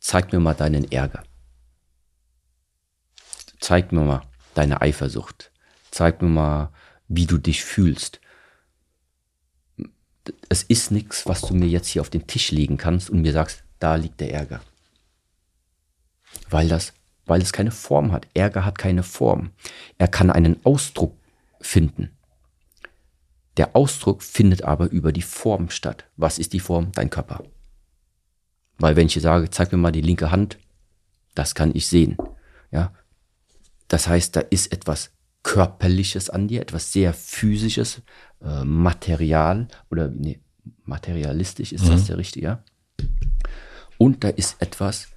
[0.00, 1.22] zeig mir mal deinen Ärger.
[3.62, 4.22] Zeig mir mal
[4.54, 5.52] deine Eifersucht.
[5.92, 6.72] Zeig mir mal,
[7.06, 8.20] wie du dich fühlst.
[10.48, 13.32] Es ist nichts, was du mir jetzt hier auf den Tisch legen kannst und mir
[13.32, 14.60] sagst, da liegt der Ärger.
[16.50, 16.92] Weil das,
[17.24, 18.26] weil es keine Form hat.
[18.34, 19.52] Ärger hat keine Form.
[19.96, 21.16] Er kann einen Ausdruck
[21.60, 22.10] finden.
[23.58, 26.06] Der Ausdruck findet aber über die Form statt.
[26.16, 26.90] Was ist die Form?
[26.92, 27.44] Dein Körper.
[28.78, 30.58] Weil wenn ich sage, zeig mir mal die linke Hand,
[31.36, 32.16] das kann ich sehen.
[32.72, 32.92] Ja,
[33.92, 35.10] das heißt, da ist etwas
[35.42, 38.00] körperliches an dir, etwas sehr physisches,
[38.40, 40.40] äh, Material oder nee,
[40.84, 41.90] materialistisch ist mhm.
[41.90, 42.46] das der richtige.
[42.46, 42.64] Ja?
[43.98, 45.08] Und da ist etwas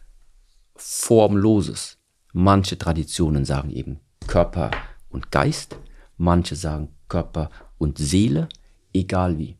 [0.75, 1.99] formloses.
[2.33, 4.71] Manche Traditionen sagen eben Körper
[5.07, 5.77] und Geist,
[6.17, 8.49] manche sagen Körper und Seele,
[8.93, 9.55] egal wie.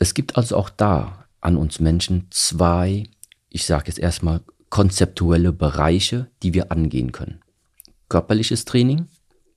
[0.00, 3.04] Es gibt also auch da an uns Menschen zwei,
[3.50, 7.40] ich sage jetzt erstmal, konzeptuelle Bereiche, die wir angehen können.
[8.08, 9.06] Körperliches Training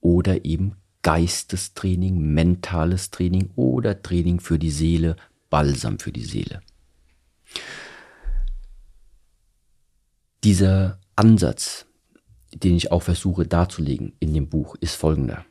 [0.00, 5.16] oder eben Geistestraining, mentales Training oder Training für die Seele,
[5.50, 6.60] Balsam für die Seele.
[10.44, 11.86] Dieser Ansatz,
[12.54, 15.44] den ich auch versuche darzulegen in dem Buch, ist folgender.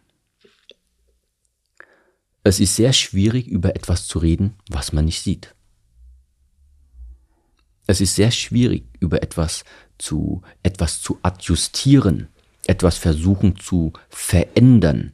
[2.43, 5.53] Es ist sehr schwierig, über etwas zu reden, was man nicht sieht.
[7.87, 9.63] Es ist sehr schwierig, über etwas
[9.97, 12.27] zu, etwas zu adjustieren,
[12.65, 15.13] etwas versuchen zu verändern,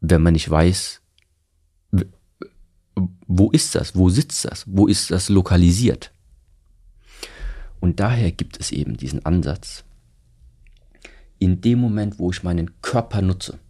[0.00, 1.00] wenn man nicht weiß,
[3.26, 6.12] wo ist das, wo sitzt das, wo ist das lokalisiert.
[7.78, 9.84] Und daher gibt es eben diesen Ansatz,
[11.38, 13.60] in dem Moment, wo ich meinen Körper nutze,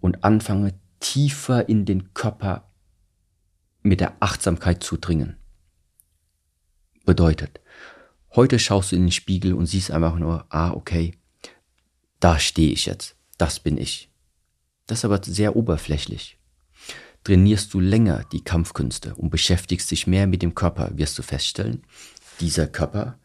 [0.00, 2.70] und anfange tiefer in den Körper
[3.82, 5.39] mit der Achtsamkeit zu dringen.
[7.04, 7.60] Bedeutet,
[8.34, 11.14] heute schaust du in den Spiegel und siehst einfach nur, ah, okay,
[12.20, 14.10] da stehe ich jetzt, das bin ich.
[14.86, 16.36] Das ist aber sehr oberflächlich.
[17.24, 21.84] Trainierst du länger die Kampfkünste und beschäftigst dich mehr mit dem Körper, wirst du feststellen,
[22.40, 23.18] dieser Körper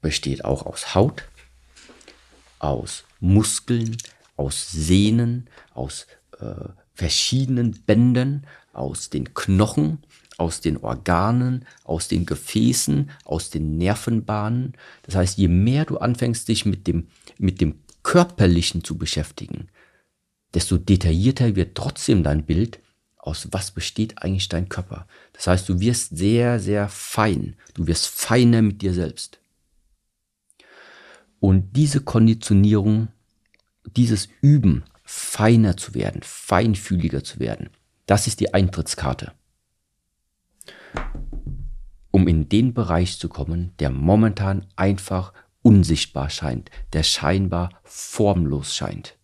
[0.00, 1.24] besteht auch aus Haut,
[2.58, 3.96] aus Muskeln,
[4.36, 6.06] aus Sehnen, aus
[6.38, 9.98] äh, verschiedenen Bändern, aus den Knochen,
[10.40, 14.72] aus den Organen, aus den Gefäßen, aus den Nervenbahnen.
[15.02, 17.08] Das heißt, je mehr du anfängst, dich mit dem,
[17.38, 19.68] mit dem Körperlichen zu beschäftigen,
[20.54, 22.80] desto detaillierter wird trotzdem dein Bild,
[23.18, 25.06] aus was besteht eigentlich dein Körper.
[25.34, 27.56] Das heißt, du wirst sehr, sehr fein.
[27.74, 29.40] Du wirst feiner mit dir selbst.
[31.38, 33.08] Und diese Konditionierung,
[33.94, 37.68] dieses Üben, feiner zu werden, feinfühliger zu werden,
[38.06, 39.32] das ist die Eintrittskarte.
[42.10, 49.16] Um in den Bereich zu kommen, der momentan einfach unsichtbar scheint, der scheinbar formlos scheint.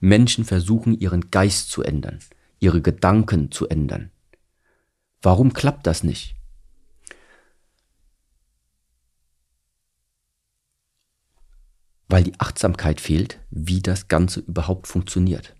[0.00, 2.20] Menschen versuchen ihren Geist zu ändern,
[2.58, 4.10] ihre Gedanken zu ändern.
[5.22, 6.34] Warum klappt das nicht?
[12.08, 15.54] Weil die Achtsamkeit fehlt, wie das Ganze überhaupt funktioniert.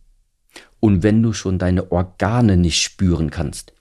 [0.80, 3.74] Und wenn du schon deine Organe nicht spüren kannst,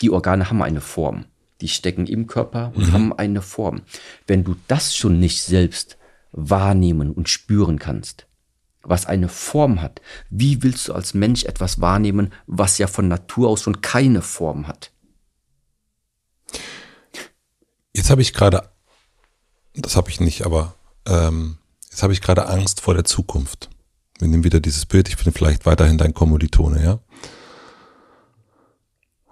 [0.00, 1.26] die Organe haben eine Form,
[1.60, 2.92] die stecken im Körper und mhm.
[2.92, 3.82] haben eine Form.
[4.26, 5.96] Wenn du das schon nicht selbst
[6.32, 8.26] wahrnehmen und spüren kannst,
[8.82, 13.48] was eine Form hat, wie willst du als Mensch etwas wahrnehmen, was ja von Natur
[13.48, 14.90] aus schon keine Form hat?
[17.94, 18.68] Jetzt habe ich gerade,
[19.74, 20.74] das habe ich nicht, aber
[21.06, 21.58] ähm,
[21.90, 23.70] jetzt habe ich gerade Angst vor der Zukunft.
[24.18, 26.98] Wir nehmen wieder dieses Bild, ich bin vielleicht weiterhin dein Kommilitone, ja?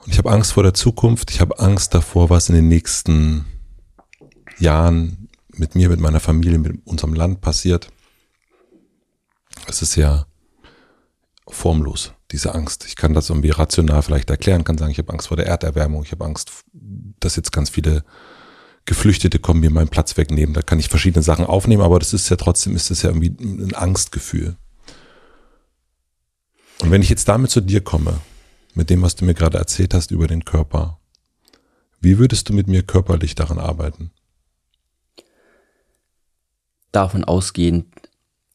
[0.04, 3.44] Und ich habe Angst vor der Zukunft, ich habe Angst davor, was in den nächsten
[4.58, 7.92] Jahren mit mir, mit meiner Familie, mit unserem Land passiert.
[9.66, 10.26] Es ist ja
[11.48, 12.86] formlos, diese Angst.
[12.86, 16.02] Ich kann das irgendwie rational vielleicht erklären, kann sagen, ich habe Angst vor der Erderwärmung,
[16.04, 18.04] ich habe Angst, dass jetzt ganz viele
[18.86, 20.54] Geflüchtete kommen, mir meinen Platz wegnehmen.
[20.54, 23.36] Da kann ich verschiedene Sachen aufnehmen, aber das ist ja trotzdem, ist das ja irgendwie
[23.38, 24.56] ein Angstgefühl.
[26.80, 28.20] Und wenn ich jetzt damit zu dir komme,
[28.76, 31.00] mit dem, was du mir gerade erzählt hast über den Körper,
[32.00, 34.10] wie würdest du mit mir körperlich daran arbeiten?
[36.92, 37.86] Davon ausgehend,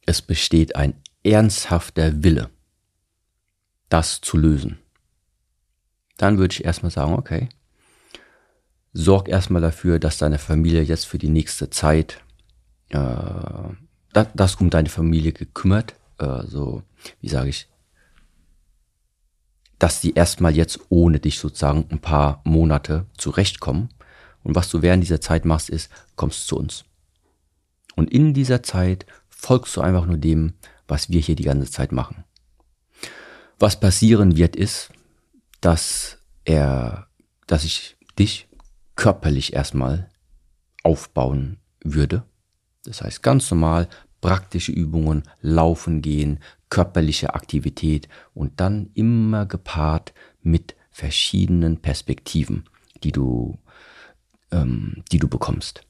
[0.06, 2.50] es besteht ein ernsthafter Wille,
[3.90, 4.80] das zu lösen.
[6.18, 7.50] Dann würde ich erstmal sagen, okay,
[8.94, 12.22] sorg erstmal dafür, dass deine Familie jetzt für die nächste Zeit,
[12.90, 13.00] äh,
[14.14, 16.84] das, das um deine Familie gekümmert, äh, so,
[17.22, 17.68] wie sage ich,
[19.86, 23.90] dass sie erstmal jetzt ohne dich sozusagen ein paar Monate zurechtkommen.
[24.42, 26.86] Und was du während dieser Zeit machst, ist, kommst zu uns.
[27.96, 30.54] Und in dieser Zeit folgst du einfach nur dem,
[30.88, 32.24] was wir hier die ganze Zeit machen.
[33.60, 34.90] Was passieren wird, ist,
[35.62, 37.06] dass er,
[37.46, 38.48] dass ich dich
[38.96, 40.10] körperlich erstmal
[40.82, 42.24] aufbauen würde.
[42.86, 43.88] Das heißt ganz normal
[44.26, 46.40] praktische Übungen, laufen gehen,
[46.72, 52.68] körperliche Aktivität und dann immer gepaart mit verschiedenen Perspektiven,
[53.04, 53.60] die du,
[54.50, 55.86] ähm, die du bekommst.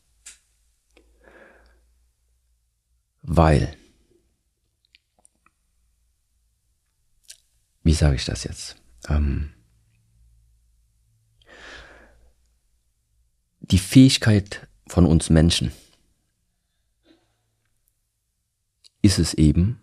[3.21, 3.73] Weil,
[7.83, 8.75] wie sage ich das jetzt?
[9.07, 9.53] Ähm,
[13.61, 15.71] die Fähigkeit von uns Menschen
[19.05, 19.79] ist es eben,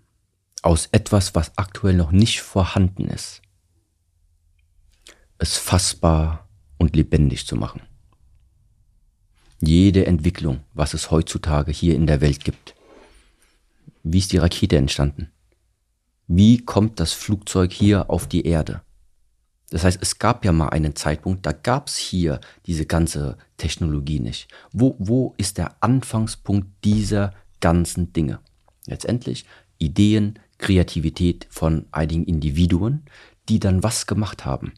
[0.63, 3.41] aus etwas, was aktuell noch nicht vorhanden ist,
[5.39, 7.83] es fassbar und lebendig zu machen.
[9.61, 12.75] Jede Entwicklung, was es heutzutage hier in der Welt gibt.
[14.03, 15.31] Wie ist die Rakete entstanden?
[16.27, 18.83] Wie kommt das Flugzeug hier auf die Erde?
[19.71, 24.21] Das heißt, es gab ja mal einen Zeitpunkt, da gab es hier diese ganze Technologie
[24.21, 24.49] nicht.
[24.73, 28.41] Wo, wo ist der Anfangspunkt dieser ganzen Dinge?
[28.87, 29.47] Letztendlich
[29.79, 33.05] Ideen, Kreativität von einigen Individuen,
[33.49, 34.75] die dann was gemacht haben.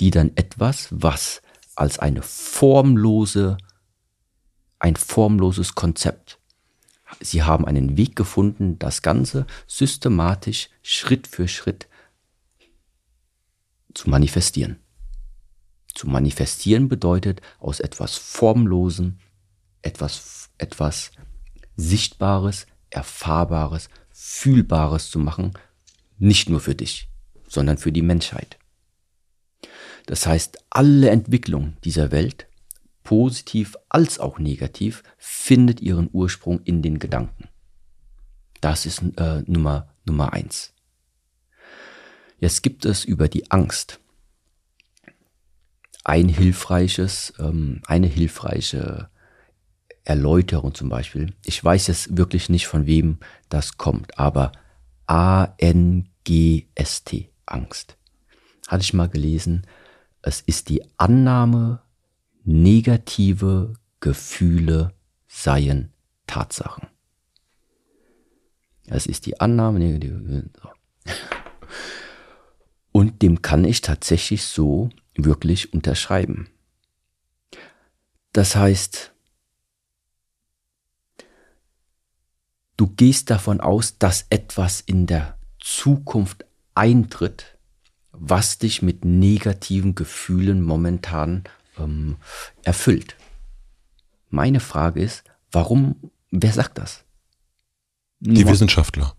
[0.00, 1.42] Die dann etwas, was
[1.74, 3.56] als eine formlose,
[4.78, 6.38] ein formloses Konzept.
[7.20, 11.88] Sie haben einen Weg gefunden, das Ganze systematisch, Schritt für Schritt
[13.94, 14.78] zu manifestieren.
[15.94, 19.20] Zu manifestieren bedeutet aus etwas Formlosen
[19.82, 21.10] etwas, etwas
[21.76, 25.52] Sichtbares, Erfahrbares, Fühlbares zu machen,
[26.18, 27.08] nicht nur für dich,
[27.46, 28.58] sondern für die Menschheit.
[30.06, 32.46] Das heißt, alle Entwicklung dieser Welt,
[33.04, 37.48] positiv als auch negativ, findet ihren Ursprung in den Gedanken.
[38.60, 40.72] Das ist äh, Nummer, Nummer eins.
[42.40, 44.00] Jetzt gibt es über die Angst
[46.04, 49.10] ein hilfreiches, ähm, eine hilfreiche
[50.08, 51.34] Erläuterung zum Beispiel.
[51.44, 53.18] Ich weiß jetzt wirklich nicht, von wem
[53.50, 54.52] das kommt, aber
[55.06, 56.00] A-N-G-S-T,
[57.44, 57.98] Angst.
[58.66, 59.66] Hatte ich mal gelesen,
[60.22, 61.82] es ist die Annahme,
[62.44, 64.94] negative Gefühle
[65.26, 65.92] seien
[66.26, 66.88] Tatsachen.
[68.86, 70.50] Es ist die Annahme, negative Gefühle.
[72.92, 76.48] Und dem kann ich tatsächlich so wirklich unterschreiben.
[78.32, 79.12] Das heißt,
[82.78, 86.44] Du gehst davon aus, dass etwas in der Zukunft
[86.76, 87.58] eintritt,
[88.12, 91.42] was dich mit negativen Gefühlen momentan
[91.76, 92.16] ähm,
[92.62, 93.16] erfüllt.
[94.30, 95.96] Meine Frage ist, warum,
[96.30, 97.02] wer sagt das?
[98.20, 99.12] Die Nur, Wissenschaftler.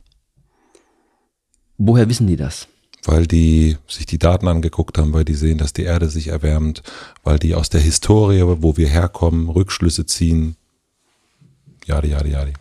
[1.78, 2.70] Woher wissen die das?
[3.04, 6.82] Weil die sich die Daten angeguckt haben, weil die sehen, dass die Erde sich erwärmt,
[7.24, 10.56] weil die aus der Historie, wo wir herkommen, Rückschlüsse ziehen.
[11.86, 12.54] Jadi, jadi, jadi.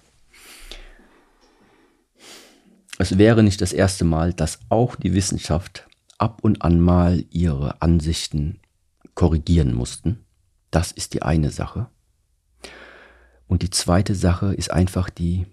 [3.01, 5.89] Es wäre nicht das erste Mal, dass auch die Wissenschaft
[6.19, 8.59] ab und an mal ihre Ansichten
[9.15, 10.25] korrigieren mussten.
[10.73, 11.89] Das ist die eine Sache.
[13.47, 15.47] Und die zweite Sache ist einfach die,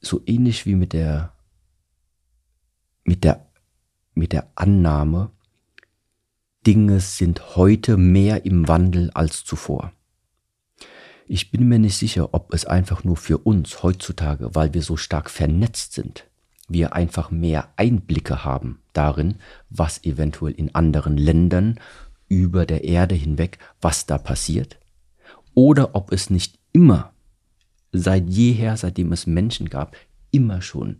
[0.00, 1.32] so ähnlich wie mit der,
[3.04, 3.46] mit der,
[4.14, 5.30] mit der Annahme,
[6.66, 9.92] Dinge sind heute mehr im Wandel als zuvor.
[11.34, 14.98] Ich bin mir nicht sicher, ob es einfach nur für uns heutzutage, weil wir so
[14.98, 16.26] stark vernetzt sind,
[16.68, 19.36] wir einfach mehr Einblicke haben darin,
[19.70, 21.80] was eventuell in anderen Ländern
[22.28, 24.78] über der Erde hinweg, was da passiert,
[25.54, 27.14] oder ob es nicht immer,
[27.92, 29.96] seit jeher, seitdem es Menschen gab,
[30.32, 30.98] immer schon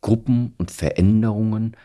[0.00, 1.76] Gruppen und Veränderungen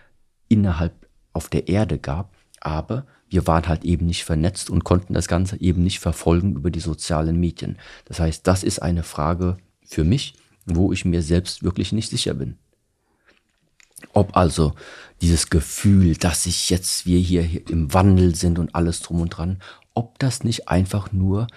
[0.50, 5.28] innerhalb auf der Erde gab, aber wir waren halt eben nicht vernetzt und konnten das
[5.28, 7.80] Ganze eben nicht verfolgen über die sozialen Medien.
[8.06, 10.36] Das heißt, das ist eine Frage für mich,
[10.66, 12.58] wo ich mir selbst wirklich nicht sicher bin.
[14.14, 14.74] Ob also
[15.22, 19.60] dieses Gefühl, dass sich jetzt wir hier im Wandel sind und alles drum und dran,
[19.96, 21.48] ob das nicht einfach nur,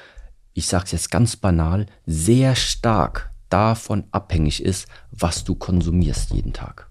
[0.54, 6.54] ich sage es jetzt ganz banal, sehr stark davon abhängig ist, was du konsumierst jeden
[6.54, 6.88] Tag.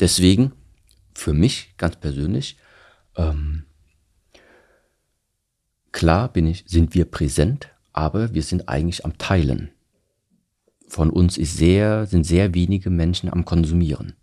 [0.00, 0.52] Deswegen,
[1.16, 2.56] für mich ganz persönlich,
[3.16, 3.64] ähm,
[5.92, 9.70] klar bin ich, sind wir präsent, aber wir sind eigentlich am Teilen.
[10.88, 14.14] Von uns ist sehr, sind sehr wenige Menschen am Konsumieren,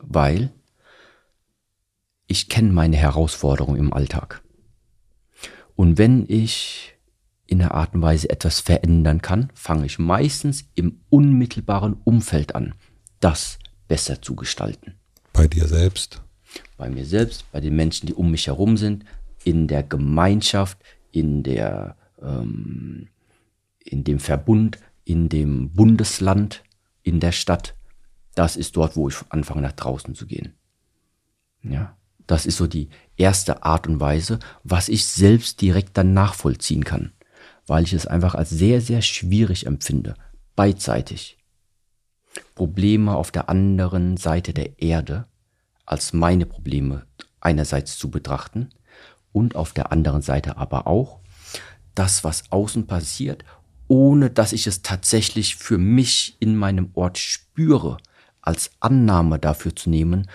[0.00, 0.52] weil
[2.26, 4.42] ich kenne meine Herausforderungen im Alltag.
[5.76, 6.94] Und wenn ich
[7.46, 12.74] in der Art und Weise etwas verändern kann, fange ich meistens im unmittelbaren Umfeld an,
[13.20, 13.58] das
[13.88, 14.94] besser zu gestalten.
[15.34, 16.22] Bei dir selbst?
[16.78, 19.04] Bei mir selbst, bei den Menschen, die um mich herum sind,
[19.42, 20.78] in der Gemeinschaft,
[21.10, 23.08] in der, ähm,
[23.80, 26.62] in dem Verbund, in dem Bundesland,
[27.02, 27.74] in der Stadt.
[28.36, 30.54] Das ist dort, wo ich anfange, nach draußen zu gehen.
[31.62, 31.96] Ja.
[32.26, 37.12] Das ist so die erste Art und Weise, was ich selbst direkt dann nachvollziehen kann,
[37.66, 40.14] weil ich es einfach als sehr, sehr schwierig empfinde,
[40.56, 41.36] beidseitig.
[42.54, 45.26] Probleme auf der anderen Seite der Erde
[45.86, 47.06] als meine Probleme
[47.40, 48.70] einerseits zu betrachten
[49.32, 51.20] und auf der anderen Seite aber auch
[51.94, 53.44] das, was außen passiert,
[53.86, 57.98] ohne dass ich es tatsächlich für mich in meinem Ort spüre,
[58.40, 60.28] als Annahme dafür zu nehmen,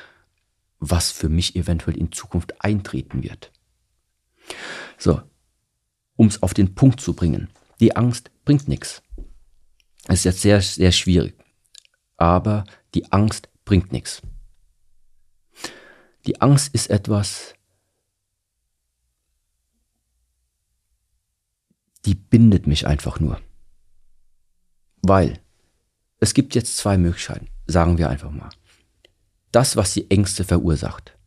[0.80, 3.52] was für mich eventuell in Zukunft eintreten wird.
[4.98, 5.22] So,
[6.16, 7.50] um es auf den Punkt zu bringen.
[7.80, 9.02] Die Angst bringt nichts.
[10.08, 11.39] Es ist jetzt sehr, sehr schwierig.
[12.20, 14.22] Aber die Angst bringt nichts.
[16.28, 17.56] Die Angst ist etwas,
[22.06, 23.42] die bindet mich einfach nur.
[25.02, 25.40] Weil
[26.20, 28.50] es gibt jetzt zwei Möglichkeiten, sagen wir einfach mal
[29.52, 31.18] das, was die Ängste verursacht,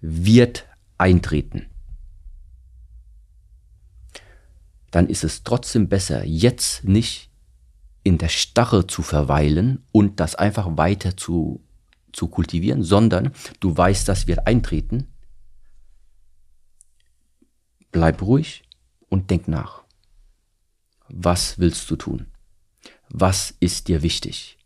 [0.00, 0.66] wird
[0.98, 1.66] eintreten.
[4.90, 7.30] Dann ist es trotzdem besser, jetzt nicht
[8.04, 11.64] in der Starre zu verweilen und das einfach weiter zu,
[12.12, 15.08] zu kultivieren, sondern du weißt, das wird eintreten.
[17.90, 18.62] Bleib ruhig
[19.08, 19.82] und denk nach.
[21.08, 22.26] Was willst du tun?
[23.08, 24.58] Was ist dir wichtig?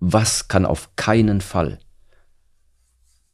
[0.00, 1.78] was kann auf keinen Fall,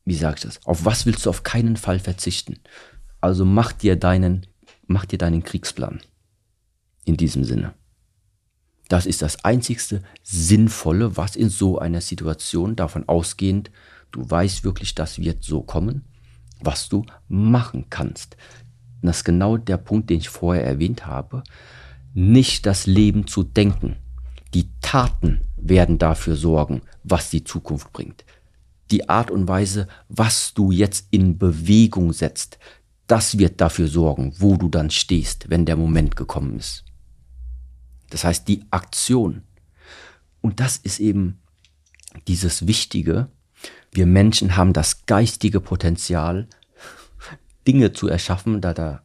[0.04, 2.60] wie sag ich das, auf was willst du auf keinen Fall verzichten?
[3.20, 4.46] Also mach dir deinen,
[4.86, 6.00] mach dir deinen Kriegsplan.
[7.04, 7.74] In diesem Sinne.
[8.88, 13.70] Das ist das einzigste Sinnvolle, was in so einer Situation davon ausgehend,
[14.10, 16.04] du weißt wirklich, das wird so kommen,
[16.60, 18.36] was du machen kannst.
[19.02, 21.42] Das ist genau der Punkt, den ich vorher erwähnt habe.
[22.14, 23.96] Nicht das Leben zu denken.
[24.54, 28.24] Die Taten werden dafür sorgen, was die Zukunft bringt.
[28.90, 32.58] Die Art und Weise, was du jetzt in Bewegung setzt,
[33.06, 36.84] das wird dafür sorgen, wo du dann stehst, wenn der Moment gekommen ist.
[38.14, 39.42] Das heißt, die Aktion.
[40.40, 41.40] Und das ist eben
[42.28, 43.26] dieses Wichtige.
[43.90, 46.46] Wir Menschen haben das geistige Potenzial,
[47.66, 49.02] Dinge zu erschaffen, da da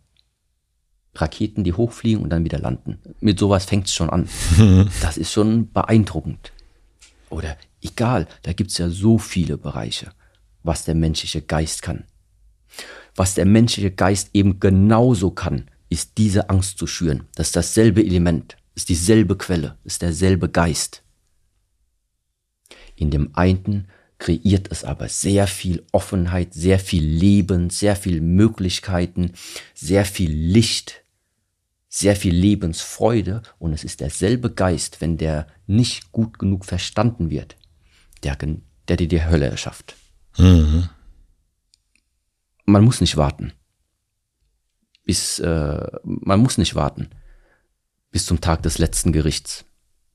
[1.15, 2.99] Raketen, die hochfliegen und dann wieder landen.
[3.19, 4.29] Mit sowas fängt es schon an.
[5.01, 6.53] Das ist schon beeindruckend.
[7.31, 10.11] Oder egal, da gibt es ja so viele Bereiche,
[10.61, 12.03] was der menschliche Geist kann.
[13.15, 17.27] Was der menschliche Geist eben genauso kann, ist diese Angst zu schüren.
[17.33, 21.03] Das ist dasselbe Element, ist dieselbe Quelle, ist derselbe Geist.
[22.95, 23.89] In dem einen
[24.19, 29.33] kreiert es aber sehr viel Offenheit, sehr viel Leben, sehr viel Möglichkeiten,
[29.73, 31.03] sehr viel Licht,
[31.89, 37.57] sehr viel Lebensfreude und es ist derselbe Geist, wenn der nicht gut genug verstanden wird,
[38.23, 38.37] der,
[38.87, 39.97] der dir die Hölle erschafft.
[40.37, 40.87] Mhm.
[42.65, 43.51] Man muss nicht warten.
[45.03, 47.09] Bis, äh, man muss nicht warten
[48.11, 49.65] bis zum Tag des letzten Gerichts.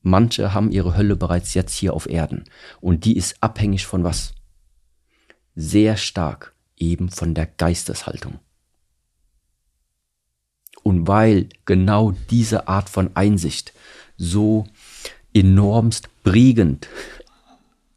[0.01, 2.43] Manche haben ihre Hölle bereits jetzt hier auf Erden.
[2.79, 4.33] Und die ist abhängig von was?
[5.55, 8.39] Sehr stark eben von der Geisteshaltung.
[10.83, 13.73] Und weil genau diese Art von Einsicht
[14.17, 14.67] so
[15.33, 16.87] enormst prägend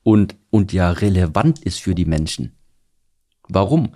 [0.03, 2.57] und, und ja relevant ist für die Menschen.
[3.49, 3.93] Warum?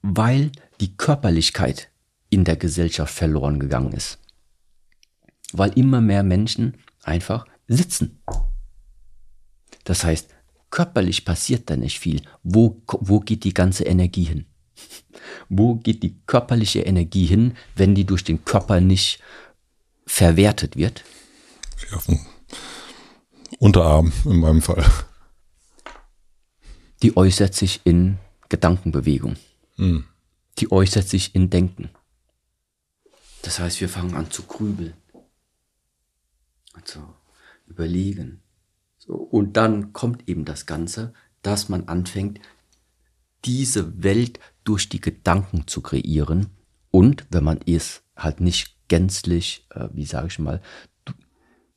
[0.00, 0.50] Weil
[0.80, 1.90] die Körperlichkeit
[2.30, 4.18] in der Gesellschaft verloren gegangen ist.
[5.56, 8.20] Weil immer mehr Menschen einfach sitzen.
[9.84, 10.34] Das heißt,
[10.70, 12.22] körperlich passiert da nicht viel.
[12.42, 14.46] Wo, wo geht die ganze Energie hin?
[15.48, 19.20] Wo geht die körperliche Energie hin, wenn die durch den Körper nicht
[20.04, 21.04] verwertet wird?
[21.92, 22.18] Auf den
[23.60, 24.84] Unterarm in meinem Fall.
[27.02, 28.18] Die äußert sich in
[28.48, 29.36] Gedankenbewegung.
[29.76, 30.04] Hm.
[30.58, 31.90] Die äußert sich in Denken.
[33.42, 34.94] Das heißt, wir fangen an zu grübeln.
[36.74, 37.00] Also
[37.66, 38.42] überlegen.
[38.98, 42.40] So, und dann kommt eben das Ganze, dass man anfängt,
[43.44, 46.48] diese Welt durch die Gedanken zu kreieren.
[46.90, 50.60] Und wenn man es halt nicht gänzlich, äh, wie sage ich mal,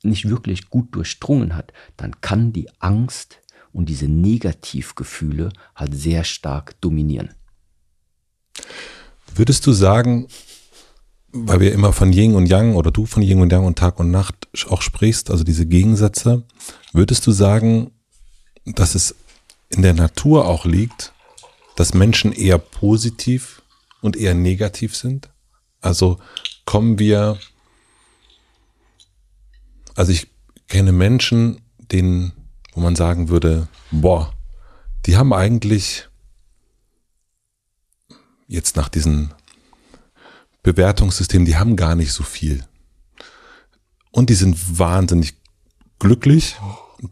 [0.02, 3.40] nicht wirklich gut durchdrungen hat, dann kann die Angst
[3.72, 7.34] und diese Negativgefühle halt sehr stark dominieren.
[9.34, 10.28] Würdest du sagen,
[11.32, 14.00] weil wir immer von Yin und Yang oder du von Yin und Yang und Tag
[14.00, 16.44] und Nacht auch sprichst, also diese Gegensätze,
[16.92, 17.90] würdest du sagen,
[18.64, 19.14] dass es
[19.68, 21.12] in der Natur auch liegt,
[21.76, 23.62] dass Menschen eher positiv
[24.00, 25.28] und eher negativ sind?
[25.80, 26.18] Also
[26.64, 27.38] kommen wir,
[29.94, 30.28] also ich
[30.66, 32.32] kenne Menschen, denen,
[32.72, 34.32] wo man sagen würde, boah,
[35.06, 36.08] die haben eigentlich
[38.46, 39.32] jetzt nach diesen
[40.62, 42.64] Bewertungssystem, die haben gar nicht so viel.
[44.10, 45.34] Und die sind wahnsinnig
[45.98, 46.56] glücklich.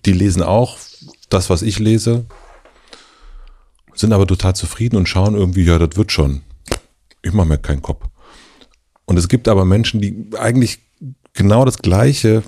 [0.05, 0.78] Die lesen auch
[1.28, 2.27] das, was ich lese,
[3.94, 6.43] sind aber total zufrieden und schauen irgendwie, ja, das wird schon.
[7.23, 8.06] Ich mache mir keinen Kopf.
[9.05, 10.81] Und es gibt aber Menschen, die eigentlich
[11.32, 12.43] genau das Gleiche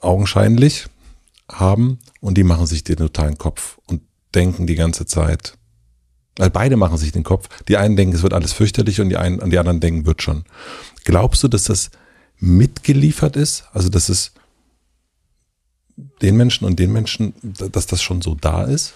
[0.00, 0.86] augenscheinlich
[1.50, 4.02] haben und die machen sich den totalen Kopf und
[4.34, 5.56] denken die ganze Zeit,
[6.36, 7.48] weil beide machen sich den Kopf.
[7.64, 10.22] Die einen denken, es wird alles fürchterlich und die, einen, und die anderen denken, wird
[10.22, 10.44] schon.
[11.04, 11.90] Glaubst du, dass das
[12.38, 13.64] mitgeliefert ist?
[13.72, 14.32] Also, dass es
[16.22, 18.94] den Menschen und den Menschen, dass das schon so da ist?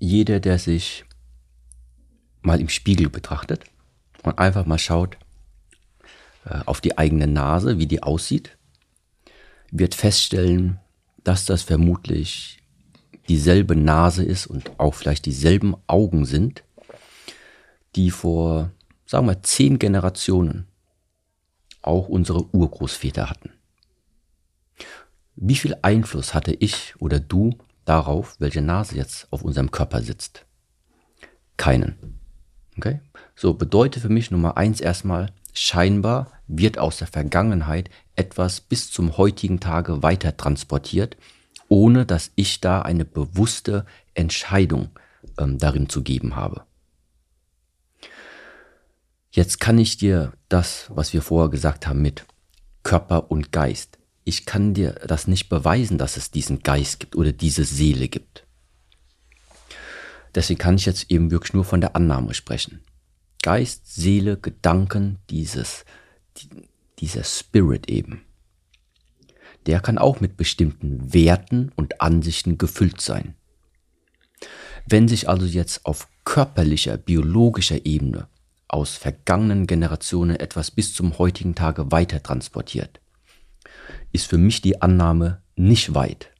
[0.00, 1.04] Jeder, der sich
[2.42, 3.64] mal im Spiegel betrachtet
[4.22, 5.16] und einfach mal schaut
[6.44, 8.57] äh, auf die eigene Nase, wie die aussieht,
[9.70, 10.78] wird feststellen,
[11.24, 12.62] dass das vermutlich
[13.28, 16.64] dieselbe Nase ist und auch vielleicht dieselben Augen sind,
[17.96, 18.70] die vor,
[19.06, 20.66] sagen wir, zehn Generationen
[21.82, 23.50] auch unsere Urgroßväter hatten.
[25.36, 30.44] Wie viel Einfluss hatte ich oder du darauf, welche Nase jetzt auf unserem Körper sitzt?
[31.56, 32.18] Keinen.
[32.76, 33.00] Okay?
[33.36, 39.16] So bedeutet für mich Nummer eins erstmal, scheinbar wird aus der Vergangenheit etwas bis zum
[39.16, 41.16] heutigen Tage weiter transportiert,
[41.68, 44.90] ohne dass ich da eine bewusste Entscheidung
[45.38, 46.62] ähm, darin zu geben habe.
[49.30, 52.24] Jetzt kann ich dir das, was wir vorher gesagt haben mit
[52.82, 57.32] Körper und Geist, ich kann dir das nicht beweisen, dass es diesen Geist gibt oder
[57.32, 58.44] diese Seele gibt.
[60.34, 62.82] Deswegen kann ich jetzt eben wirklich nur von der Annahme sprechen.
[63.42, 65.86] Geist, Seele, Gedanken, dieses,
[66.98, 68.22] dieser Spirit eben,
[69.66, 73.34] der kann auch mit bestimmten Werten und Ansichten gefüllt sein.
[74.86, 78.28] Wenn sich also jetzt auf körperlicher, biologischer Ebene
[78.68, 83.00] aus vergangenen Generationen etwas bis zum heutigen Tage weiter transportiert,
[84.12, 86.30] ist für mich die Annahme nicht weit,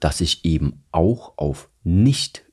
[0.00, 2.44] dass ich eben auch auf nicht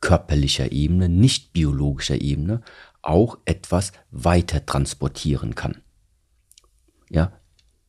[0.00, 2.62] körperlicher Ebene, nicht biologischer Ebene
[3.02, 5.82] auch etwas weiter transportieren kann.
[7.10, 7.32] Ja,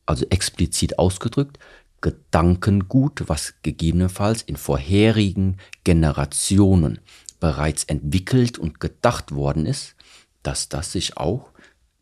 [0.06, 1.58] also explizit ausgedrückt,
[2.00, 7.00] Gedankengut, was gegebenenfalls in vorherigen Generationen
[7.40, 9.96] bereits entwickelt und gedacht worden ist,
[10.42, 11.50] dass das sich auch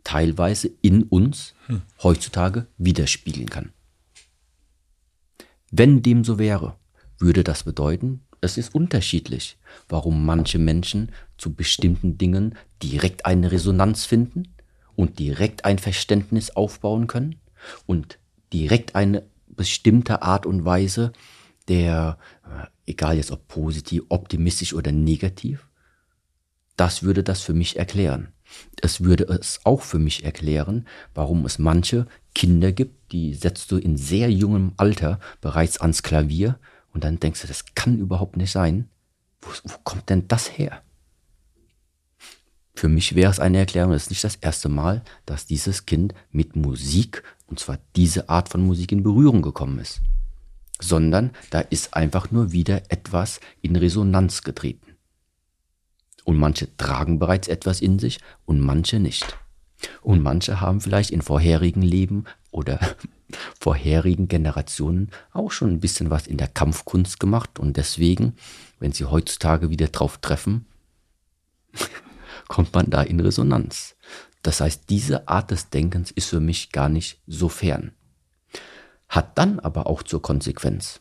[0.05, 1.83] teilweise in uns hm.
[2.03, 3.73] heutzutage widerspiegeln kann.
[5.71, 6.77] Wenn dem so wäre,
[7.19, 14.05] würde das bedeuten, es ist unterschiedlich, warum manche Menschen zu bestimmten Dingen direkt eine Resonanz
[14.05, 14.55] finden
[14.97, 17.37] und direkt ein Verständnis aufbauen können
[17.87, 18.19] und
[18.53, 21.13] direkt eine bestimmte Art und Weise
[21.69, 25.69] der, äh, egal jetzt ob positiv, optimistisch oder negativ,
[26.77, 28.33] das würde das für mich erklären.
[28.81, 33.79] Es würde es auch für mich erklären, warum es manche Kinder gibt, die setzt du
[33.79, 36.59] in sehr jungem Alter bereits ans Klavier
[36.93, 38.89] und dann denkst du, das kann überhaupt nicht sein.
[39.41, 40.83] Wo, wo kommt denn das her?
[42.77, 46.13] Für mich wäre es eine Erklärung, es ist nicht das erste Mal, dass dieses Kind
[46.31, 50.03] mit Musik, und zwar diese Art von Musik, in Berührung gekommen ist.
[50.79, 54.95] Sondern da ist einfach nur wieder etwas in Resonanz getreten.
[56.25, 59.39] Und manche tragen bereits etwas in sich und manche nicht.
[60.03, 62.79] Und manche haben vielleicht in vorherigen Leben oder
[63.59, 68.35] vorherigen Generationen auch schon ein bisschen was in der Kampfkunst gemacht und deswegen,
[68.81, 70.67] wenn sie heutzutage wieder drauf treffen,
[72.49, 73.97] kommt man da in Resonanz.
[74.43, 77.93] Das heißt, diese Art des Denkens ist für mich gar nicht so fern.
[79.09, 81.01] Hat dann aber auch zur Konsequenz,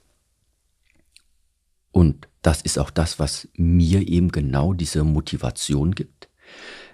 [1.91, 6.27] und das ist auch das, was mir eben genau diese Motivation gibt.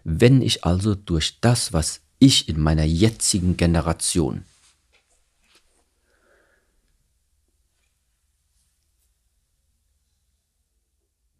[0.03, 4.45] Wenn ich also durch das, was ich in meiner jetzigen Generation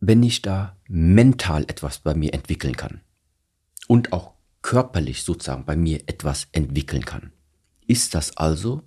[0.02, 3.02] wenn ich da mental etwas bei mir entwickeln kann
[3.88, 4.34] und auch
[4.64, 7.32] körperlich sozusagen bei mir etwas entwickeln kann,
[7.88, 8.84] ist das also,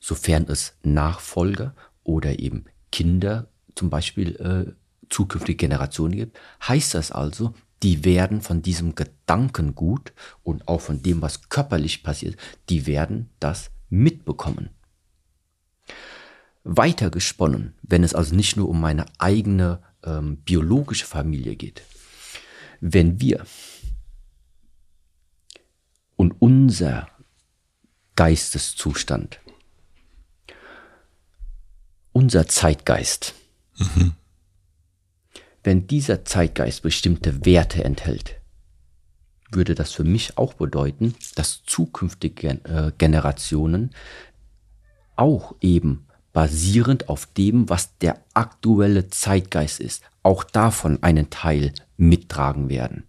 [0.00, 4.72] sofern es Nachfolger oder eben Kinder zum Beispiel äh,
[5.08, 7.54] zukünftige Generationen gibt, heißt das also,
[7.84, 10.12] die werden von diesem Gedankengut
[10.42, 12.36] und auch von dem, was körperlich passiert,
[12.68, 14.70] die werden das mitbekommen.
[16.64, 21.82] Weitergesponnen, wenn es also nicht nur um meine eigene ähm, biologische Familie geht,
[22.80, 23.44] wenn wir
[26.16, 27.08] und unser
[28.16, 29.40] Geisteszustand,
[32.12, 33.34] unser Zeitgeist,
[33.76, 34.14] mhm.
[35.62, 38.40] wenn dieser Zeitgeist bestimmte Werte enthält,
[39.50, 43.94] würde das für mich auch bedeuten, dass zukünftige äh, Generationen
[45.16, 52.68] auch eben basierend auf dem, was der aktuelle Zeitgeist ist, auch davon einen Teil mittragen
[52.68, 53.04] werden.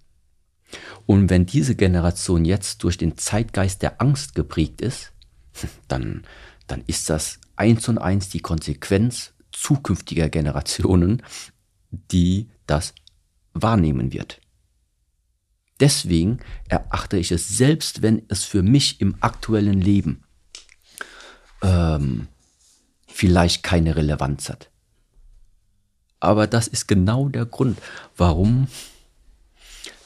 [1.05, 5.11] Und wenn diese Generation jetzt durch den Zeitgeist der Angst geprägt ist,
[5.87, 6.23] dann,
[6.67, 11.21] dann ist das eins und eins die Konsequenz zukünftiger Generationen,
[11.91, 12.93] die das
[13.53, 14.41] wahrnehmen wird.
[15.79, 16.39] Deswegen
[16.69, 20.23] erachte ich es, selbst wenn es für mich im aktuellen Leben
[21.61, 22.27] ähm,
[23.13, 24.69] vielleicht keine Relevanz hat.
[26.19, 27.77] Aber das ist genau der Grund,
[28.15, 28.67] warum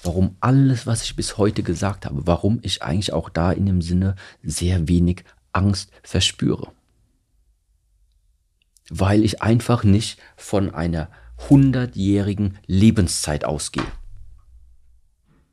[0.07, 3.81] warum alles, was ich bis heute gesagt habe, warum ich eigentlich auch da in dem
[3.81, 6.71] Sinne sehr wenig Angst verspüre.
[8.89, 11.09] Weil ich einfach nicht von einer
[11.49, 13.91] hundertjährigen Lebenszeit ausgehe.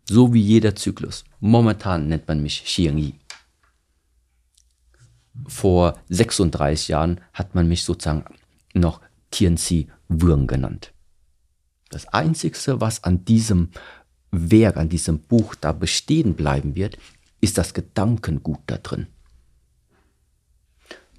[0.09, 1.25] So wie jeder Zyklus.
[1.41, 3.15] Momentan nennt man mich Xiangyi.
[5.47, 8.25] Vor 36 Jahren hat man mich sozusagen
[8.73, 9.01] noch
[10.09, 10.93] Würng genannt.
[11.91, 13.71] Das Einzige, was an diesem
[14.31, 16.99] Werk, an diesem Buch da bestehen bleiben wird,
[17.41, 19.07] ist das Gedankengut da drin.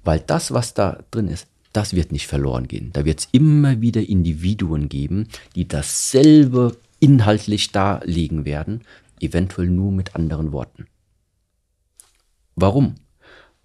[0.02, 2.90] Weil das, was da drin ist, das wird nicht verloren gehen.
[2.92, 8.82] Da wird es immer wieder Individuen geben, die dasselbe inhaltlich darlegen werden,
[9.20, 10.86] eventuell nur mit anderen Worten.
[12.54, 12.94] Warum?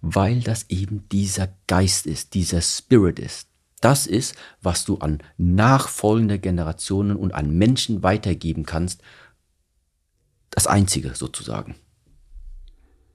[0.02, 3.48] Weil das eben dieser Geist ist, dieser Spirit ist.
[3.80, 9.02] Das ist, was du an nachfolgende Generationen und an Menschen weitergeben kannst,
[10.50, 11.76] das Einzige sozusagen.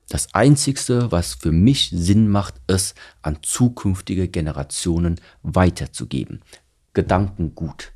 [0.10, 6.42] Das Einzigste, was für mich Sinn macht, es an zukünftige Generationen weiterzugeben.
[6.94, 7.92] Gedankengut,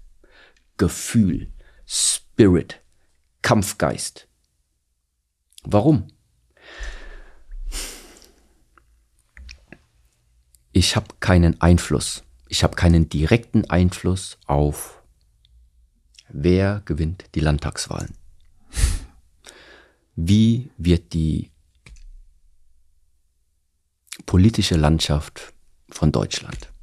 [0.78, 1.52] Gefühl,
[1.86, 2.82] Spirit,
[3.42, 4.28] Kampfgeist.
[5.64, 6.08] Warum?
[10.74, 15.02] Ich habe keinen Einfluss ich habe keinen direkten Einfluss auf,
[16.28, 18.14] wer gewinnt die Landtagswahlen.
[20.18, 21.50] Wie wird die
[24.26, 25.54] politische Landschaft
[25.90, 26.74] von Deutschland?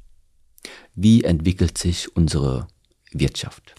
[0.95, 2.67] Wie entwickelt sich unsere
[3.11, 3.75] Wirtschaft?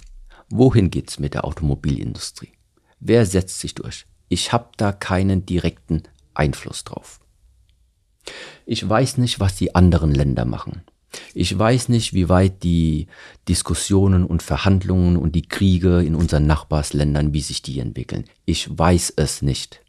[0.49, 2.53] Wohin geht's mit der Automobilindustrie?
[3.01, 4.07] Wer setzt sich durch?
[4.29, 6.05] Ich habe da keinen direkten
[6.35, 7.19] Einfluss drauf.
[8.67, 10.83] Ich weiß nicht, was die anderen Länder machen.
[11.35, 13.09] Ich weiß nicht, wie weit die
[13.49, 18.25] Diskussionen und Verhandlungen und die Kriege in unseren Nachbarsländern, wie sich die entwickeln.
[18.45, 19.83] Ich weiß es nicht.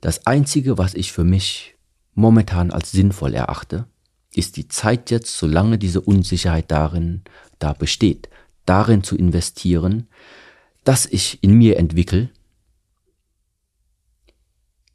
[0.00, 1.74] Das Einzige, was ich für mich
[2.14, 3.86] momentan als sinnvoll erachte,
[4.34, 7.22] ist die Zeit jetzt, solange diese Unsicherheit darin
[7.58, 8.28] da besteht,
[8.66, 10.08] darin zu investieren,
[10.84, 12.30] dass ich in mir entwickle,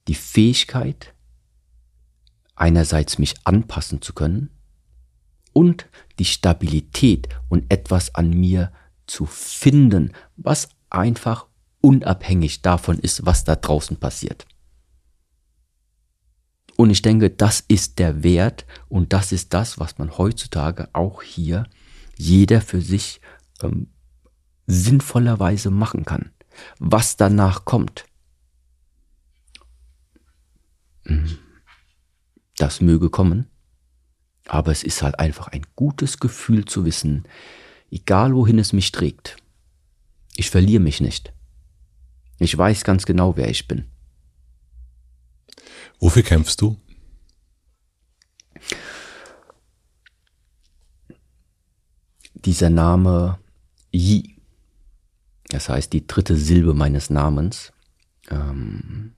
[0.08, 1.13] die Fähigkeit,
[2.56, 4.50] einerseits mich anpassen zu können
[5.54, 5.88] und
[6.20, 8.72] die Stabilität und etwas an mir
[9.08, 11.48] zu finden, was einfach
[11.82, 14.46] unabhängig davon ist, was da draußen passiert.
[16.76, 21.22] Und ich denke, das ist der Wert und das ist das, was man heutzutage auch
[21.22, 21.68] hier
[22.18, 23.22] jeder für sich
[23.62, 23.92] ähm,
[24.66, 26.32] sinnvollerweise machen kann.
[26.80, 28.06] Was danach kommt.
[31.04, 31.40] Mhm
[32.64, 33.50] das möge kommen.
[34.48, 37.26] Aber es ist halt einfach ein gutes Gefühl zu wissen,
[37.92, 39.36] egal wohin es mich trägt,
[40.36, 41.34] ich verliere mich nicht.
[42.40, 43.86] Ich weiß ganz genau, wer ich bin.
[46.00, 46.78] Wofür kämpfst du?
[52.34, 53.40] Dieser Name
[53.92, 54.38] Yi,
[55.50, 57.74] das heißt die dritte Silbe meines Namens,
[58.30, 59.16] ähm,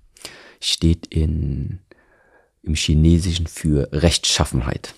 [0.60, 1.85] steht in
[2.66, 4.94] im Chinesischen für Rechtschaffenheit.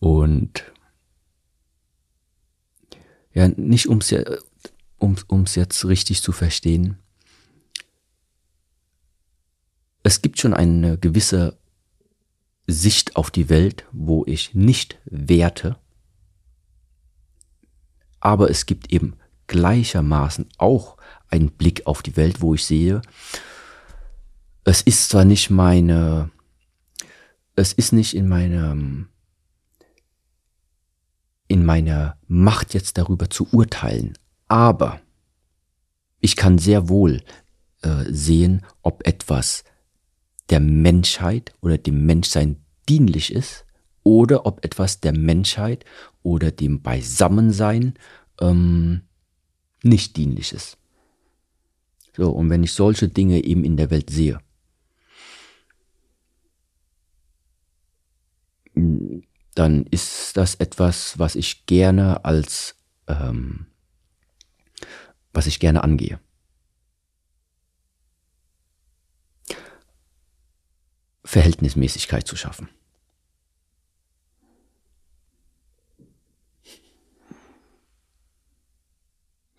[0.00, 0.64] Und
[3.34, 4.14] ja, nicht um es
[4.98, 6.98] um, um's jetzt richtig zu verstehen.
[10.04, 11.58] Es gibt schon eine gewisse
[12.66, 15.76] Sicht auf die Welt, wo ich nicht werte,
[18.20, 19.16] aber es gibt eben
[19.48, 20.96] gleichermaßen auch
[21.28, 23.02] einen Blick auf die Welt, wo ich sehe,
[24.64, 26.30] es ist zwar nicht meine,
[27.56, 29.08] es ist nicht in meinem,
[31.48, 34.16] in meiner Macht jetzt darüber zu urteilen,
[34.48, 35.00] aber
[36.20, 37.22] ich kann sehr wohl
[37.82, 39.64] äh, sehen, ob etwas
[40.50, 43.64] der Menschheit oder dem Menschsein dienlich ist
[44.04, 45.84] oder ob etwas der Menschheit
[46.22, 47.94] oder dem Beisammensein
[48.40, 49.02] ähm,
[49.82, 50.78] nicht dienlich ist.
[52.16, 54.38] So, und wenn ich solche Dinge eben in der Welt sehe,
[58.74, 62.74] dann ist das etwas, was ich gerne als,
[63.06, 63.66] ähm,
[65.32, 66.18] was ich gerne angehe.
[71.24, 72.68] Verhältnismäßigkeit zu schaffen.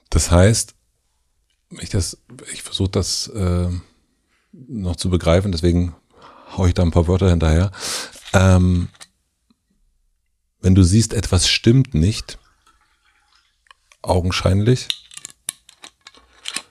[0.10, 0.76] Das heißt,
[1.80, 1.94] ich
[2.52, 3.70] ich versuche das äh,
[4.52, 5.96] noch zu begreifen, deswegen
[6.56, 7.72] haue ich da ein paar Wörter hinterher.
[8.34, 8.90] Ähm,
[10.64, 12.40] wenn du siehst, etwas stimmt nicht,
[14.02, 14.88] augenscheinlich,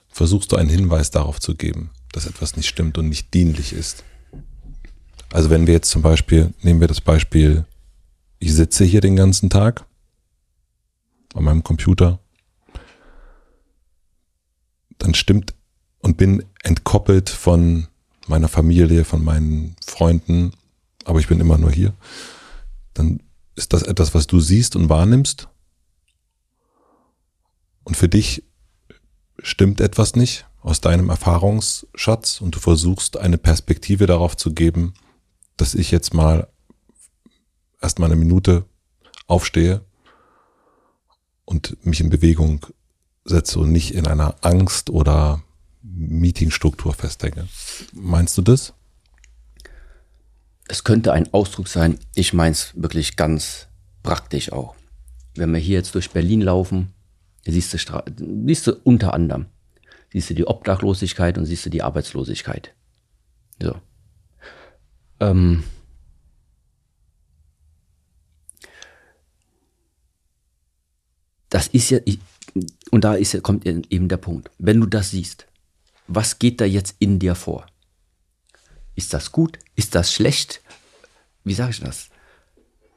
[0.08, 4.02] versuchst du einen Hinweis darauf zu geben, dass etwas nicht stimmt und nicht dienlich ist.
[5.30, 7.66] Also wenn wir jetzt zum Beispiel, nehmen wir das Beispiel,
[8.38, 9.84] ich sitze hier den ganzen Tag
[11.34, 12.18] an meinem Computer,
[14.96, 15.54] dann stimmt
[16.00, 17.88] und bin entkoppelt von
[18.26, 20.52] meiner Familie, von meinen Freunden,
[21.04, 21.92] aber ich bin immer nur hier,
[22.94, 23.20] dann
[23.54, 25.48] ist das etwas, was du siehst und wahrnimmst?
[27.84, 28.44] Und für dich
[29.42, 34.94] stimmt etwas nicht aus deinem Erfahrungsschatz und du versuchst eine Perspektive darauf zu geben,
[35.56, 36.48] dass ich jetzt mal
[37.80, 38.64] erst mal eine Minute
[39.26, 39.84] aufstehe
[41.44, 42.66] und mich in Bewegung
[43.24, 45.42] setze und nicht in einer Angst oder
[45.82, 47.48] Meetingstruktur festhänge.
[47.92, 48.74] Meinst du das?
[50.68, 53.68] Es könnte ein Ausdruck sein, ich meine es wirklich ganz
[54.02, 54.74] praktisch auch.
[55.34, 56.92] Wenn wir hier jetzt durch Berlin laufen,
[57.44, 59.46] siehst du, Stra siehst du unter anderem,
[60.12, 62.74] siehst du die Obdachlosigkeit und siehst du die Arbeitslosigkeit.
[63.60, 63.74] So.
[65.20, 65.64] Ähm,
[71.48, 71.98] das ist ja,
[72.90, 74.50] und da ist, kommt eben der Punkt.
[74.58, 75.46] Wenn du das siehst,
[76.06, 77.66] was geht da jetzt in dir vor?
[78.94, 79.58] Ist das gut?
[79.76, 80.62] Ist das schlecht?
[81.44, 82.10] Wie sage ich das?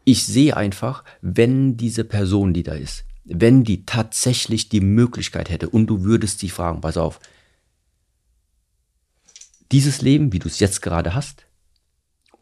[0.03, 5.69] Ich sehe einfach, wenn diese Person, die da ist, wenn die tatsächlich die Möglichkeit hätte
[5.69, 7.19] und du würdest sie fragen, pass auf,
[9.72, 11.45] dieses Leben, wie du es jetzt gerade hast,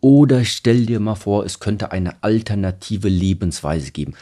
[0.01, 4.15] oder stell dir mal vor, es könnte eine alternative Lebensweise geben.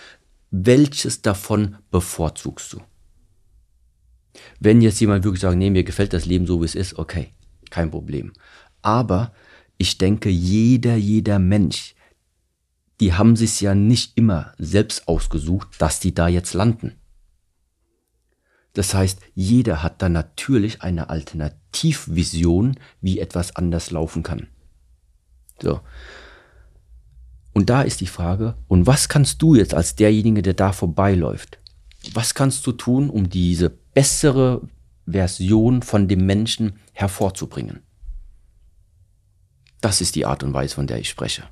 [0.52, 2.82] Welches davon bevorzugst du?
[4.60, 7.34] Wenn jetzt jemand wirklich sagt, nee, mir gefällt das Leben so, wie es ist, okay,
[7.72, 8.34] kein Problem.
[8.82, 9.32] Aber
[9.78, 11.96] ich denke, jeder, jeder Mensch,
[13.00, 16.94] die haben sich ja nicht immer selbst ausgesucht, dass die da jetzt landen.
[18.74, 24.48] Das heißt, jeder hat da natürlich eine Alternativvision, wie etwas anders laufen kann.
[25.62, 25.82] So.
[27.54, 31.60] Und da ist die Frage, und was kannst du jetzt als derjenige, der da vorbeiläuft,
[32.14, 34.62] was kannst du tun, um diese bessere
[35.06, 37.82] Version von dem Menschen hervorzubringen?
[39.82, 41.44] Das ist die Art und Weise, von der ich spreche.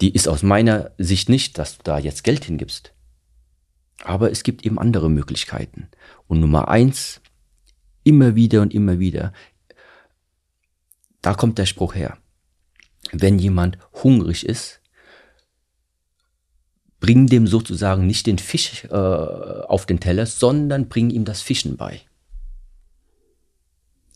[0.00, 2.92] Die ist aus meiner Sicht nicht, dass du da jetzt Geld hingibst.
[4.04, 5.88] Aber es gibt eben andere Möglichkeiten.
[6.26, 7.20] Und Nummer eins,
[8.04, 9.32] immer wieder und immer wieder,
[11.20, 12.18] da kommt der Spruch her
[13.12, 14.80] wenn jemand hungrig ist,
[17.00, 21.76] bring dem sozusagen nicht den Fisch äh, auf den Teller, sondern bring ihm das Fischen
[21.76, 22.00] bei.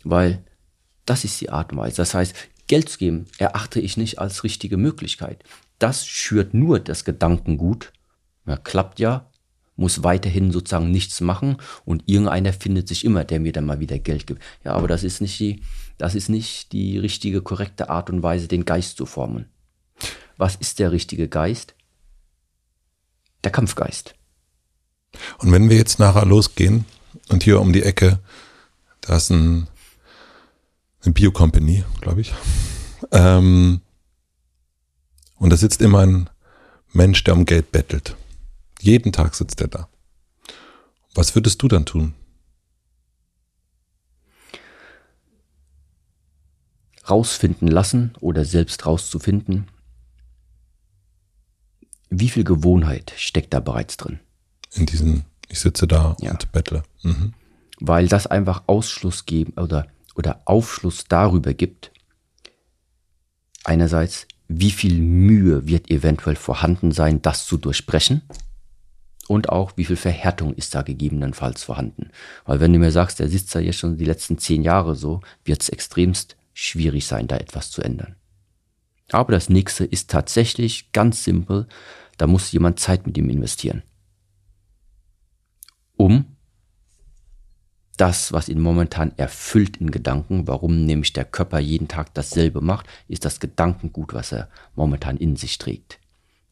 [0.04, 0.44] Weil
[1.04, 1.96] das ist die Art und Weise.
[1.96, 2.34] Das heißt,
[2.66, 5.44] Geld zu geben erachte ich nicht als richtige Möglichkeit.
[5.78, 7.92] Das schürt nur das Gedankengut.
[8.46, 9.30] Ja, klappt ja,
[9.76, 13.98] muss weiterhin sozusagen nichts machen und irgendeiner findet sich immer, der mir dann mal wieder
[13.98, 14.42] Geld gibt.
[14.64, 15.62] Ja, aber das ist nicht die,
[15.98, 19.46] das ist nicht die richtige, korrekte Art und Weise, den Geist zu formen.
[20.36, 21.74] Was ist der richtige Geist?
[23.44, 24.14] Der Kampfgeist.
[25.38, 26.84] Und wenn wir jetzt nachher losgehen
[27.28, 28.18] und hier um die Ecke,
[29.02, 29.68] da ist ein,
[31.06, 32.34] eine Bio-Company, glaube ich.
[33.12, 33.80] Ähm,
[35.36, 36.30] und da sitzt immer ein
[36.92, 38.16] Mensch, der um Geld bettelt.
[38.80, 39.88] Jeden Tag sitzt er da.
[41.14, 42.14] Was würdest du dann tun?
[47.08, 49.68] Rausfinden lassen oder selbst rauszufinden,
[52.10, 54.18] wie viel Gewohnheit steckt da bereits drin?
[54.72, 56.32] In diesen, ich sitze da ja.
[56.32, 56.82] und bettle.
[57.02, 57.32] Mhm.
[57.78, 59.86] Weil das einfach Ausschluss geben oder,
[60.16, 61.92] oder Aufschluss darüber gibt,
[63.64, 68.22] einerseits, wie viel Mühe wird eventuell vorhanden sein, das zu durchbrechen
[69.28, 72.10] und auch, wie viel Verhärtung ist da gegebenenfalls vorhanden.
[72.44, 75.20] Weil wenn du mir sagst, der sitzt da jetzt schon die letzten zehn Jahre so,
[75.44, 78.14] wird es extremst schwierig sein, da etwas zu ändern.
[79.10, 81.66] Aber das nächste ist tatsächlich ganz simpel,
[82.16, 83.82] da muss jemand Zeit mit ihm investieren.
[85.96, 86.35] Um
[87.96, 92.86] das, was ihn momentan erfüllt in Gedanken, warum nämlich der Körper jeden Tag dasselbe macht,
[93.08, 95.98] ist das Gedankengut, was er momentan in sich trägt.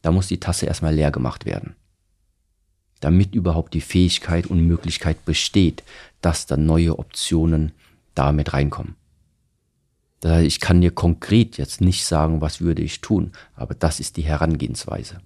[0.01, 1.75] Da muss die Tasse erstmal leer gemacht werden
[3.05, 5.83] damit überhaupt die Fähigkeit und Möglichkeit besteht,
[6.21, 7.71] dass dann neue Optionen
[8.15, 8.95] damit reinkommen.
[10.21, 13.99] Das heißt, ich kann dir konkret jetzt nicht sagen, was würde ich tun, aber das
[13.99, 15.19] ist die Herangehensweise.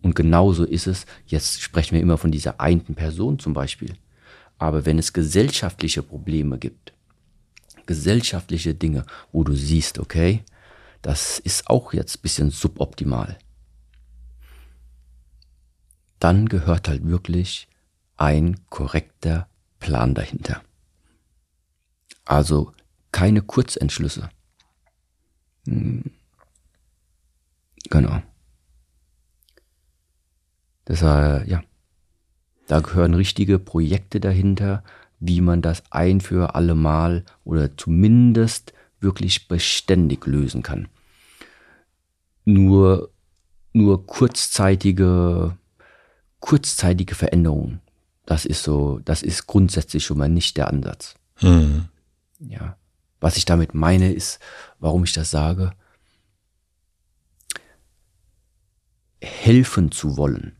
[0.00, 3.94] Und genauso ist es, jetzt sprechen wir immer von dieser einen Person zum Beispiel,
[4.58, 6.92] aber wenn es gesellschaftliche Probleme gibt,
[7.86, 10.44] gesellschaftliche Dinge, wo du siehst, okay,
[11.02, 13.38] das ist auch jetzt bisschen suboptimal,
[16.18, 17.68] dann gehört halt wirklich
[18.16, 19.48] ein korrekter
[19.80, 20.62] Plan dahinter.
[22.24, 22.72] Also
[23.12, 24.30] keine Kurzentschlüsse.
[25.66, 26.10] Hm.
[27.90, 28.22] Genau.
[30.86, 31.62] Das äh, ja,
[32.66, 34.82] da gehören richtige Projekte dahinter,
[35.20, 40.88] wie man das ein für alle Mal oder zumindest wirklich beständig lösen kann.
[42.44, 43.10] Nur,
[43.72, 45.56] nur kurzzeitige
[46.44, 47.80] kurzzeitige Veränderungen.
[48.26, 51.14] Das ist so, das ist grundsätzlich schon mal nicht der Ansatz.
[51.40, 51.86] Mhm.
[52.38, 52.76] Ja.
[53.18, 54.40] Was ich damit meine, ist,
[54.78, 55.72] warum ich das sage,
[59.22, 60.54] helfen zu wollen,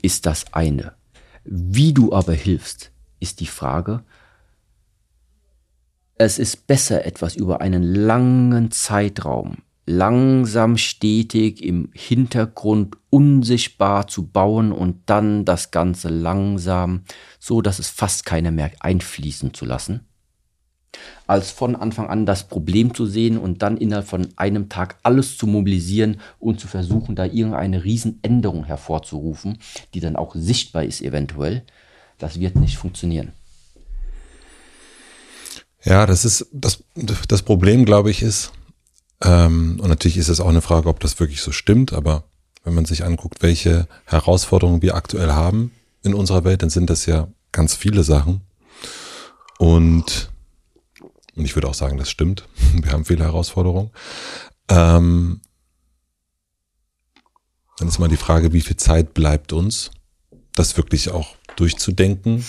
[0.00, 0.95] ist das eine.
[1.46, 4.04] Wie du aber hilfst, ist die Frage.
[6.16, 14.72] Es ist besser, etwas über einen langen Zeitraum langsam stetig im Hintergrund unsichtbar zu bauen
[14.72, 17.04] und dann das Ganze langsam,
[17.38, 20.00] so dass es fast keiner merkt, einfließen zu lassen,
[21.26, 25.36] als von Anfang an das Problem zu sehen und dann innerhalb von einem Tag alles
[25.38, 29.58] zu mobilisieren und zu versuchen, da irgendeine Riesenänderung hervorzurufen,
[29.94, 31.62] die dann auch sichtbar ist eventuell,
[32.18, 33.32] das wird nicht funktionieren.
[35.84, 36.84] Ja, das ist das,
[37.28, 38.52] das Problem, glaube ich, ist,
[39.22, 42.24] Ähm, und natürlich ist es auch eine Frage, ob das wirklich so stimmt, aber
[42.64, 45.70] wenn man sich anguckt, welche Herausforderungen wir aktuell haben
[46.02, 48.42] in unserer Welt, dann sind das ja ganz viele Sachen.
[49.58, 50.28] Und,
[51.36, 52.48] und ich würde auch sagen, das stimmt.
[52.72, 53.90] Wir haben viele Herausforderungen.
[54.68, 55.40] Ähm,
[57.78, 59.90] dann ist mal die Frage, wie viel Zeit bleibt uns,
[60.54, 62.44] das wirklich auch durchzudenken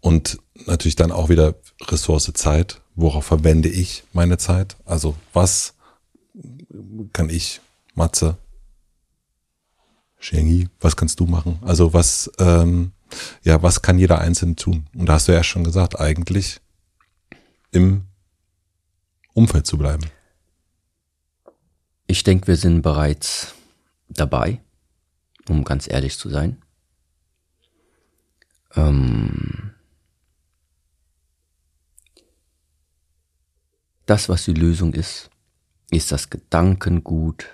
[0.00, 1.56] und natürlich dann auch wieder
[1.88, 2.80] Ressource Zeit.
[2.94, 4.76] Worauf verwende ich meine Zeit?
[4.84, 5.74] Also was
[7.12, 7.60] kann ich,
[7.94, 8.36] Matze,
[10.18, 11.58] Shengi, was kannst du machen?
[11.62, 12.92] Also was, ähm,
[13.42, 14.86] ja, was kann jeder Einzelne tun?
[14.94, 16.60] Und da hast du ja schon gesagt, eigentlich
[17.72, 18.04] im
[19.40, 20.04] Umfeld zu bleiben.
[22.06, 23.54] Ich denke, wir sind bereits
[24.10, 24.60] dabei,
[25.48, 26.60] um ganz ehrlich zu sein.
[28.74, 29.72] Ähm
[34.04, 35.30] das, was die Lösung ist,
[35.90, 37.48] ist das Gedankengut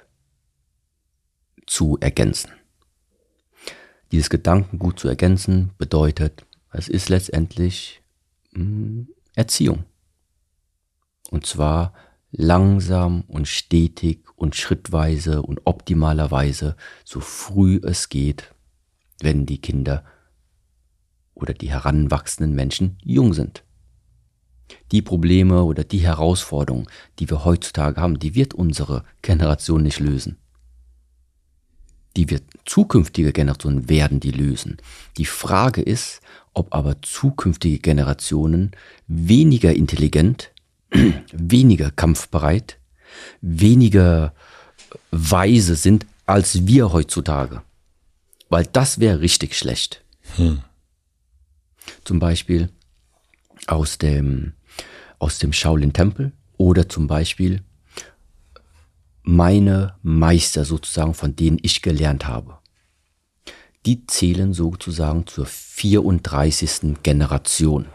[1.67, 2.51] zu ergänzen.
[4.11, 8.03] Dieses Gedankengut zu ergänzen bedeutet, es ist letztendlich
[8.55, 9.85] hm, Erziehung.
[11.31, 11.93] Und zwar
[12.31, 18.55] langsam und stetig und schrittweise und optimalerweise, so früh es geht,
[19.21, 20.05] wenn die Kinder
[21.35, 23.63] oder die heranwachsenden Menschen jung sind.
[24.93, 26.89] Die Probleme oder die Herausforderungen,
[27.19, 30.39] die wir heutzutage haben, die wird unsere Generation nicht lösen.
[32.17, 34.79] Die wird zukünftige Generationen werden die lösen.
[35.19, 36.21] Die Frage ist,
[36.55, 38.73] ob aber zukünftige Generationen
[39.07, 40.51] weniger intelligent
[41.33, 42.79] weniger kampfbereit,
[43.41, 44.35] weniger
[45.11, 47.63] weise sind als wir heutzutage.
[48.49, 50.05] Weil das wäre richtig schlecht.
[50.37, 50.61] Hm.
[52.05, 52.71] Zum Beispiel
[53.67, 54.53] aus dem,
[55.19, 57.63] aus dem Shaolin-Tempel oder zum Beispiel
[59.23, 62.59] meine Meister sozusagen, von denen ich gelernt habe.
[63.85, 67.03] Die zählen sozusagen zur 34.
[67.03, 67.87] Generation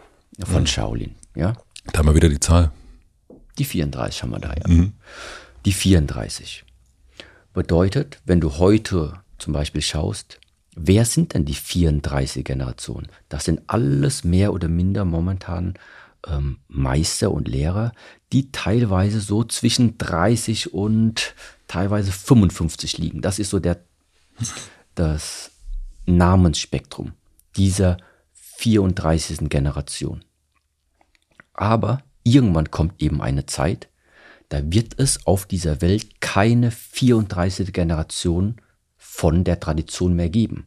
[0.44, 0.66] von hm.
[0.66, 1.14] Shaolin.
[1.34, 1.54] Ja?
[1.92, 2.72] Da haben wir wieder die Zahl.
[3.62, 4.66] Die 34 haben wir da ja.
[4.66, 4.94] Mhm.
[5.64, 6.64] Die 34.
[7.52, 10.40] Bedeutet, wenn du heute zum Beispiel schaust,
[10.74, 13.06] wer sind denn die 34 Generationen?
[13.28, 15.74] Das sind alles mehr oder minder momentan
[16.26, 17.92] ähm, Meister und Lehrer,
[18.32, 21.36] die teilweise so zwischen 30 und
[21.68, 23.20] teilweise 55 liegen.
[23.20, 23.84] Das ist so der,
[24.96, 25.52] das
[26.04, 27.12] Namensspektrum
[27.54, 27.96] dieser
[28.56, 29.48] 34.
[29.48, 30.24] Generation.
[31.54, 33.88] Aber irgendwann kommt eben eine Zeit,
[34.48, 37.72] da wird es auf dieser Welt keine 34.
[37.72, 38.56] Generation
[38.98, 40.66] von der Tradition mehr geben.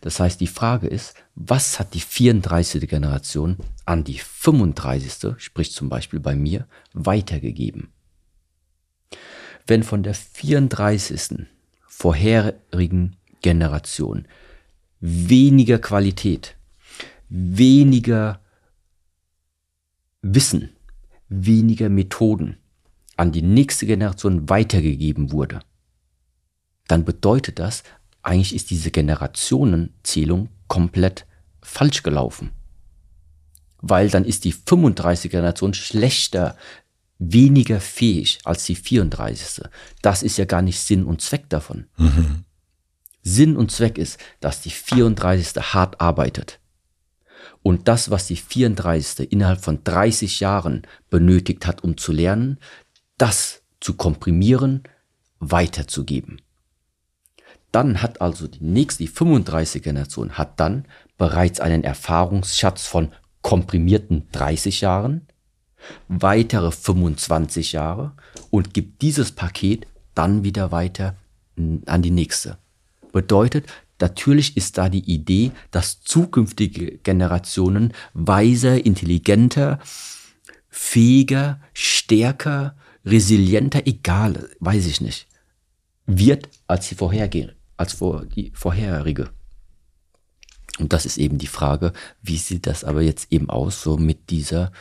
[0.00, 2.88] Das heißt, die Frage ist, was hat die 34.
[2.88, 3.56] Generation
[3.86, 7.88] an die 35., sprich zum Beispiel bei mir, weitergegeben?
[9.66, 11.46] Wenn von der 34.
[11.86, 14.26] vorherigen Generation
[15.00, 16.56] weniger Qualität,
[17.28, 18.41] weniger
[20.22, 20.70] Wissen,
[21.28, 22.56] weniger Methoden
[23.16, 25.60] an die nächste Generation weitergegeben wurde,
[26.88, 27.82] dann bedeutet das,
[28.22, 31.26] eigentlich ist diese Generationenzählung komplett
[31.60, 32.50] falsch gelaufen.
[33.78, 35.30] Weil dann ist die 35.
[35.30, 36.56] Generation schlechter,
[37.18, 39.64] weniger fähig als die 34.
[40.02, 41.86] Das ist ja gar nicht Sinn und Zweck davon.
[41.96, 42.44] Mhm.
[43.22, 45.74] Sinn und Zweck ist, dass die 34.
[45.74, 46.60] hart arbeitet,
[47.62, 49.30] und das, was die 34.
[49.32, 52.58] innerhalb von 30 Jahren benötigt hat, um zu lernen,
[53.18, 54.82] das zu komprimieren,
[55.38, 56.40] weiterzugeben.
[57.70, 60.86] Dann hat also die nächste, die 35 Generation, hat dann
[61.16, 65.26] bereits einen Erfahrungsschatz von komprimierten 30 Jahren,
[66.08, 68.12] weitere 25 Jahre
[68.50, 71.16] und gibt dieses Paket dann wieder weiter
[71.86, 72.58] an die nächste.
[73.12, 73.66] Bedeutet,
[74.02, 79.78] Natürlich ist da die Idee, dass zukünftige Generationen weiser, intelligenter,
[80.68, 82.74] fähiger, stärker,
[83.04, 85.28] resilienter, egal, weiß ich nicht,
[86.04, 89.30] wird als die vorhergehende, als vor, die vorherige.
[90.80, 91.92] Und das ist eben die Frage,
[92.22, 94.72] wie sieht das aber jetzt eben aus, so mit dieser,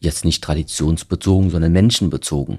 [0.00, 2.58] jetzt nicht traditionsbezogen, sondern menschenbezogen,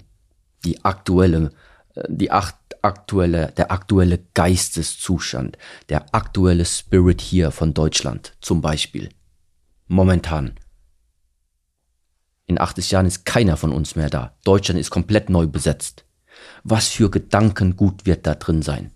[0.64, 1.52] die aktuelle,
[1.96, 5.58] äh, die acht, aktuelle, der aktuelle Geisteszustand,
[5.90, 9.10] der aktuelle Spirit hier von Deutschland zum Beispiel.
[9.88, 10.60] Momentan.
[12.48, 14.36] In 80 Jahren ist keiner von uns mehr da.
[14.44, 16.06] Deutschland ist komplett neu besetzt.
[16.64, 18.92] Was für Gedankengut wird da drin sein?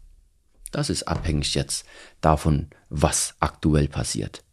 [0.71, 1.85] Das ist abhängig jetzt
[2.21, 4.43] davon, was aktuell passiert.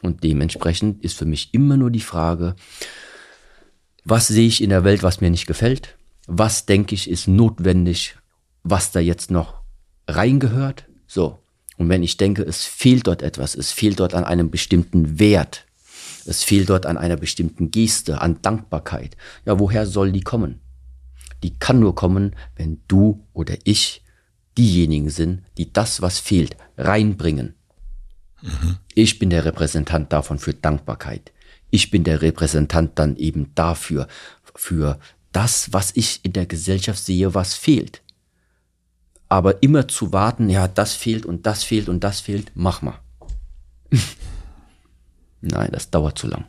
[0.00, 2.56] Und dementsprechend ist für mich immer nur die Frage,
[4.04, 5.98] Was sehe ich in der Welt, was mir nicht gefällt?
[6.32, 8.16] Was denke ich ist notwendig,
[8.62, 9.62] was da jetzt noch
[10.06, 10.84] reingehört?
[11.08, 11.40] So.
[11.76, 15.66] Und wenn ich denke, es fehlt dort etwas, es fehlt dort an einem bestimmten Wert,
[16.26, 20.60] es fehlt dort an einer bestimmten Geste, an Dankbarkeit, ja, woher soll die kommen?
[21.42, 24.04] Die kann nur kommen, wenn du oder ich
[24.56, 27.54] diejenigen sind, die das, was fehlt, reinbringen.
[28.40, 28.76] Mhm.
[28.94, 31.32] Ich bin der Repräsentant davon für Dankbarkeit.
[31.70, 34.06] Ich bin der Repräsentant dann eben dafür,
[34.54, 35.00] für
[35.32, 38.02] das, was ich in der Gesellschaft sehe, was fehlt.
[39.28, 42.98] Aber immer zu warten, ja, das fehlt und das fehlt und das fehlt, mach mal.
[45.40, 46.46] Nein, das dauert zu lang.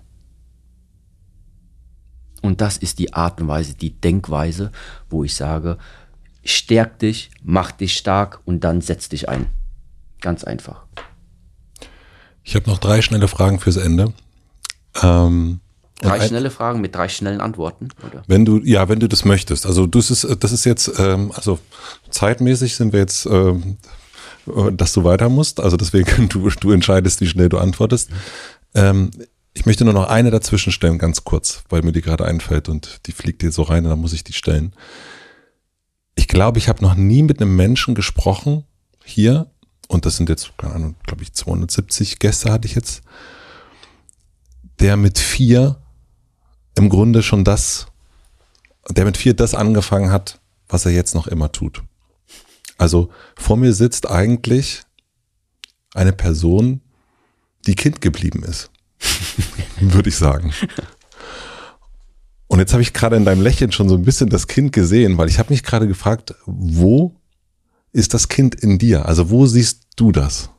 [2.42, 4.72] Und das ist die Art und Weise, die Denkweise,
[5.10, 5.78] wo ich sage,
[6.44, 9.48] stärk dich, mach dich stark und dann setz dich ein.
[10.20, 10.86] Ganz einfach.
[12.44, 14.14] Ich habe noch drei schnelle Fragen fürs Ende.
[15.02, 15.62] Ähm,
[16.02, 18.24] drei schnelle Fragen mit drei schnellen Antworten, oder?
[18.28, 19.66] Wenn du, ja, wenn du das möchtest.
[19.66, 21.60] Also das ist, das ist jetzt, ähm, also
[22.10, 23.78] zeitmäßig sind wir jetzt, ähm,
[24.74, 25.60] dass du weiter musst.
[25.60, 28.10] Also deswegen, du, du entscheidest, wie schnell du antwortest.
[28.74, 29.12] Ähm,
[29.54, 33.02] ich möchte nur noch eine dazwischen stellen, ganz kurz, weil mir die gerade einfällt und
[33.06, 34.74] die fliegt dir so rein und dann muss ich die stellen.
[36.16, 38.64] Ich glaube, ich habe noch nie mit einem Menschen gesprochen
[39.04, 39.52] hier
[39.88, 43.04] und das sind jetzt, keine Ahnung, glaube ich 270 Gäste hatte ich jetzt,
[44.80, 45.81] der mit vier
[46.78, 47.88] im Grunde schon das,
[48.90, 51.84] der mit vier das angefangen hat, was er jetzt noch immer tut.
[52.78, 54.82] Also vor mir sitzt eigentlich
[55.94, 56.82] eine Person,
[57.68, 58.72] die Kind geblieben ist,
[59.80, 60.54] würde ich sagen.
[62.48, 65.18] Und jetzt habe ich gerade in deinem Lächeln schon so ein bisschen das Kind gesehen,
[65.18, 67.16] weil ich habe mich gerade gefragt, wo
[67.94, 69.06] ist das Kind in dir?
[69.06, 70.50] Also wo siehst du das?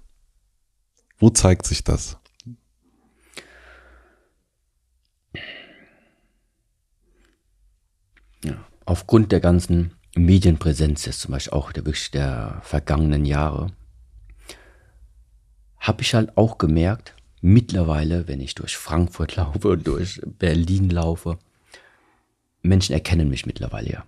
[1.19, 2.17] Wo zeigt sich das?
[8.85, 13.69] Aufgrund der ganzen Medienpräsenz jetzt zum Beispiel auch der wirklich der vergangenen Jahre,
[15.79, 21.39] habe ich halt auch gemerkt, mittlerweile, wenn ich durch Frankfurt laufe, durch Berlin laufe,
[22.63, 24.05] Menschen erkennen mich mittlerweile ja.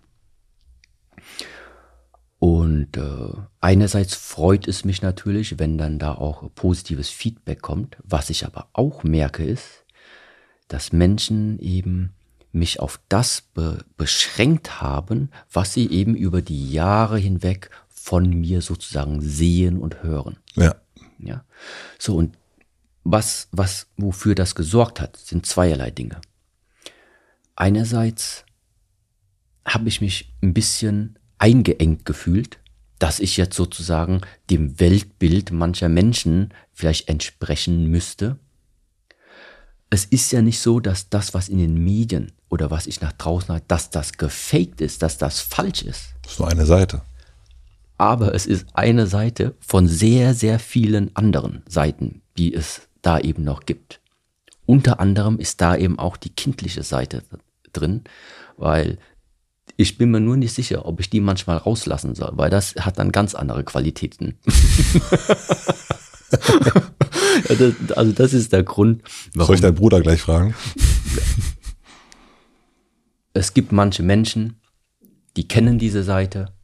[2.39, 7.97] Und äh, einerseits freut es mich natürlich, wenn dann da auch positives Feedback kommt.
[8.05, 9.87] Was ich aber auch merke ist,
[10.69, 12.13] dass Menschen eben
[12.55, 18.61] mich auf das be beschränkt haben, was sie eben über die Jahre hinweg von mir
[18.61, 20.37] sozusagen sehen und hören.
[20.55, 20.77] Ja.
[21.19, 21.45] Ja.
[21.99, 22.37] So und
[23.03, 26.21] was, was, wofür das gesorgt hat, sind zweierlei Dinge.
[27.57, 28.45] Einerseits
[29.65, 32.59] habe ich mich ein bisschen eingeengt gefühlt,
[32.99, 34.21] dass ich jetzt sozusagen
[34.51, 38.39] dem Weltbild mancher Menschen vielleicht entsprechen müsste.
[39.91, 43.13] Es ist ja nicht so, dass das, was in den Medien oder was ich nach
[43.13, 46.15] draußen habe, dass das gefaked ist, dass das falsch ist.
[46.23, 47.03] Das ist nur eine Seite.
[47.99, 53.43] Aber es ist eine Seite von sehr, sehr vielen anderen Seiten, die es da eben
[53.43, 54.01] noch gibt.
[54.67, 57.25] Unter anderem ist da eben auch die kindliche Seite
[57.73, 58.05] drin,
[58.57, 58.99] weil
[59.77, 63.01] ich bin mir nur nicht sicher, ob ich die manchmal rauslassen soll, weil das hat
[63.01, 64.39] dann ganz andere Qualitäten.
[67.97, 69.03] also das ist der Grund.
[69.35, 70.55] Warum Soll ich deinen Bruder gleich fragen?
[73.35, 74.61] Es gibt manche Menschen,
[75.37, 76.55] die kennen diese Seite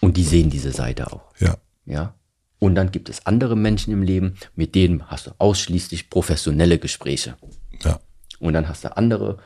[0.00, 1.34] und die sehen diese Seite auch.
[1.40, 1.56] Ja.
[1.86, 2.14] Ja.
[2.58, 7.36] Und dann gibt es andere Menschen im Leben, mit denen hast du ausschließlich professionelle Gespräche.
[7.82, 7.98] Ja.
[8.38, 9.38] Und dann hast du andere,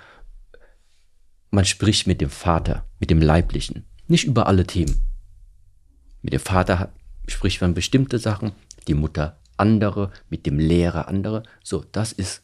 [1.51, 5.05] man spricht mit dem Vater, mit dem Leiblichen, nicht über alle Themen.
[6.23, 6.93] Mit dem Vater
[7.29, 8.53] spricht man bestimmte Sachen,
[8.89, 11.45] die Mutter andere, mit dem Lehrer andere.
[11.63, 12.43] So, das ist,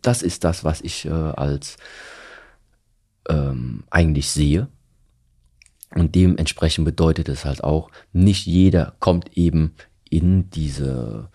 [0.00, 1.76] das ist das, was ich äh, als
[3.28, 4.68] ähm, eigentlich sehe.
[5.94, 9.74] Und dementsprechend bedeutet es halt auch, nicht jeder kommt eben
[10.10, 11.30] in diese,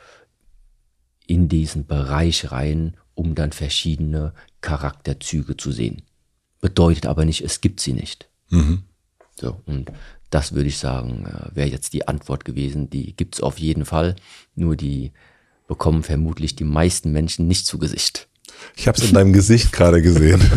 [1.28, 6.04] in diesen Bereich rein, um dann verschiedene Charakterzüge zu sehen.
[6.62, 8.30] Bedeutet aber nicht, es gibt sie nicht.
[8.50, 8.84] Mhm.
[9.36, 9.92] So, und
[10.30, 12.90] das würde ich sagen, äh, wäre jetzt die Antwort gewesen.
[12.90, 14.16] Die gibt's auf jeden Fall.
[14.56, 15.12] Nur die
[15.68, 18.29] bekommen vermutlich die meisten Menschen nicht zu Gesicht.
[18.76, 20.42] Ich habe es in deinem Gesicht gerade gesehen.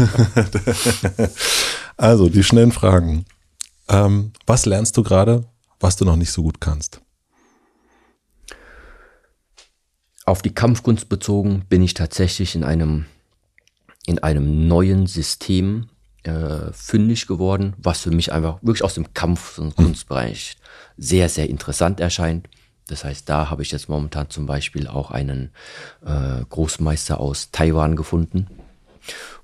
[1.97, 3.25] also, die schnellen Fragen.
[3.89, 5.45] Ähm, was lernst du gerade,
[5.81, 7.01] was du noch nicht so gut kannst?
[10.25, 13.07] Auf die Kampfkunst bezogen bin ich tatsächlich in einem,
[14.07, 15.89] in einem neuen System
[16.23, 20.57] äh, fündig geworden, was für mich einfach wirklich aus dem Kampf- und Kunstbereich
[20.97, 22.49] sehr, sehr interessant erscheint.
[22.89, 25.51] Das heißt, da habe ich jetzt momentan zum Beispiel auch einen
[26.05, 28.49] äh, Großmeister aus Taiwan gefunden.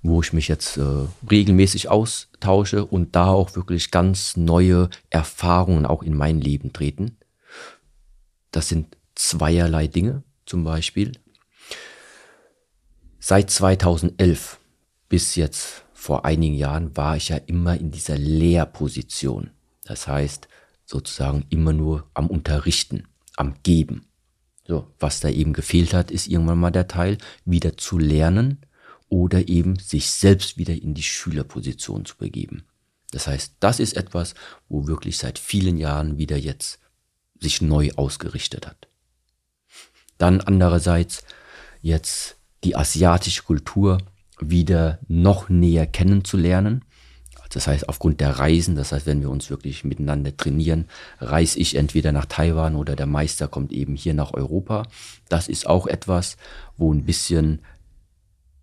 [0.02, 0.82] wo ich mich jetzt äh,
[1.28, 7.16] regelmäßig austausche und da auch wirklich ganz neue Erfahrungen auch in mein Leben treten.
[8.52, 11.12] Das sind zweierlei Dinge zum Beispiel.
[13.18, 14.58] Seit 2011
[15.08, 19.50] bis jetzt vor einigen Jahren war ich ja immer in dieser Lehrposition.
[19.84, 20.48] Das heißt,
[20.86, 23.08] sozusagen immer nur am Unterrichten,
[23.38, 24.06] am Geben.
[24.66, 28.58] So, was da eben gefehlt hat, ist irgendwann mal der Teil, wieder zu lernen
[29.08, 32.64] oder eben sich selbst wieder in die Schülerposition zu begeben.
[33.10, 34.34] Das heißt, das ist etwas,
[34.68, 36.80] wo wirklich seit vielen Jahren wieder jetzt
[37.40, 38.88] sich neu ausgerichtet hat.
[40.18, 41.22] Dann andererseits
[41.80, 43.98] jetzt die asiatische Kultur
[44.40, 46.84] wieder noch näher kennenzulernen.
[47.50, 50.86] Das heißt, aufgrund der Reisen, das heißt, wenn wir uns wirklich miteinander trainieren,
[51.18, 54.84] reise ich entweder nach Taiwan oder der Meister kommt eben hier nach Europa.
[55.28, 56.36] Das ist auch etwas,
[56.76, 57.60] wo ein bisschen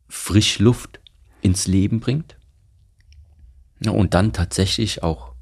[0.07, 0.99] Frischluft
[1.41, 2.37] ins Leben bringt.
[3.79, 5.33] Ja, und dann tatsächlich auch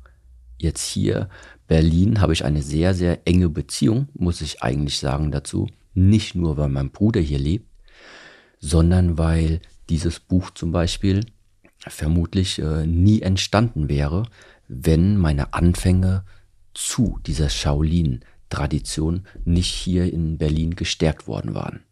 [0.58, 1.30] jetzt hier
[1.68, 5.68] Berlin habe ich eine sehr, sehr enge Beziehung, muss ich eigentlich sagen dazu.
[5.94, 7.68] Nicht nur, weil mein Bruder hier lebt,
[8.60, 11.26] sondern weil dieses Buch zum Beispiel
[11.92, 14.24] vermutlich äh, nie entstanden wäre,
[14.68, 16.24] wenn meine Anfänge
[16.74, 21.84] zu dieser Shaolin-Tradition nicht hier in Berlin gestärkt worden waren.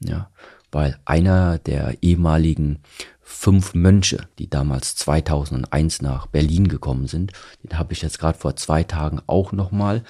[0.00, 0.30] Ja,
[0.70, 2.80] weil einer der ehemaligen
[3.20, 7.32] fünf Mönche, die damals 2001 nach Berlin gekommen sind,
[7.62, 10.04] den habe ich jetzt gerade vor zwei Tagen auch nochmal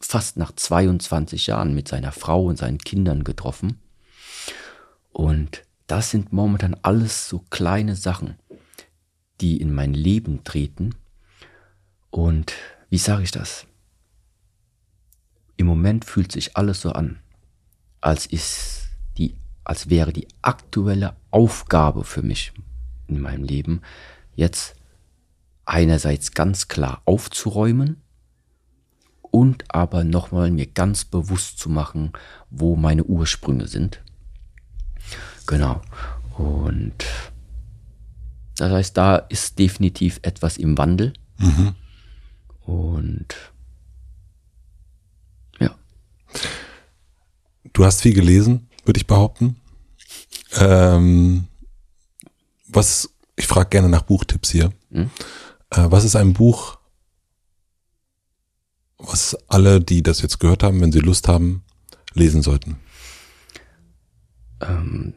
[0.00, 3.78] fast nach 22 Jahren mit seiner Frau und seinen Kindern getroffen.
[5.12, 8.36] Und das sind momentan alles so kleine Sachen,
[9.42, 10.94] die in mein Leben treten.
[12.10, 12.54] Und
[12.88, 13.66] wie sage ich das?
[15.56, 17.18] Im Moment fühlt sich alles so an,
[18.00, 18.88] als ist
[19.18, 22.52] die, als wäre die aktuelle Aufgabe für mich
[23.06, 23.82] in meinem Leben
[24.34, 24.74] jetzt
[25.66, 28.00] einerseits ganz klar aufzuräumen
[29.20, 32.12] und aber nochmal mir ganz bewusst zu machen,
[32.48, 34.02] wo meine Ursprünge sind
[35.46, 35.80] Genau.
[36.38, 37.04] Und
[38.56, 41.12] das heißt, da ist definitiv etwas im Wandel.
[41.38, 41.74] Mhm.
[42.60, 43.26] Und
[45.58, 45.74] ja.
[47.72, 49.56] Du hast viel gelesen, würde ich behaupten.
[50.54, 51.48] Ähm,
[52.68, 54.72] was, ich frage gerne nach Buchtipps hier.
[54.90, 55.10] Mhm.
[55.70, 56.78] Äh, was ist ein Buch,
[58.98, 61.64] was alle, die das jetzt gehört haben, wenn sie Lust haben,
[62.14, 62.78] lesen sollten?
[64.60, 65.14] Ähm,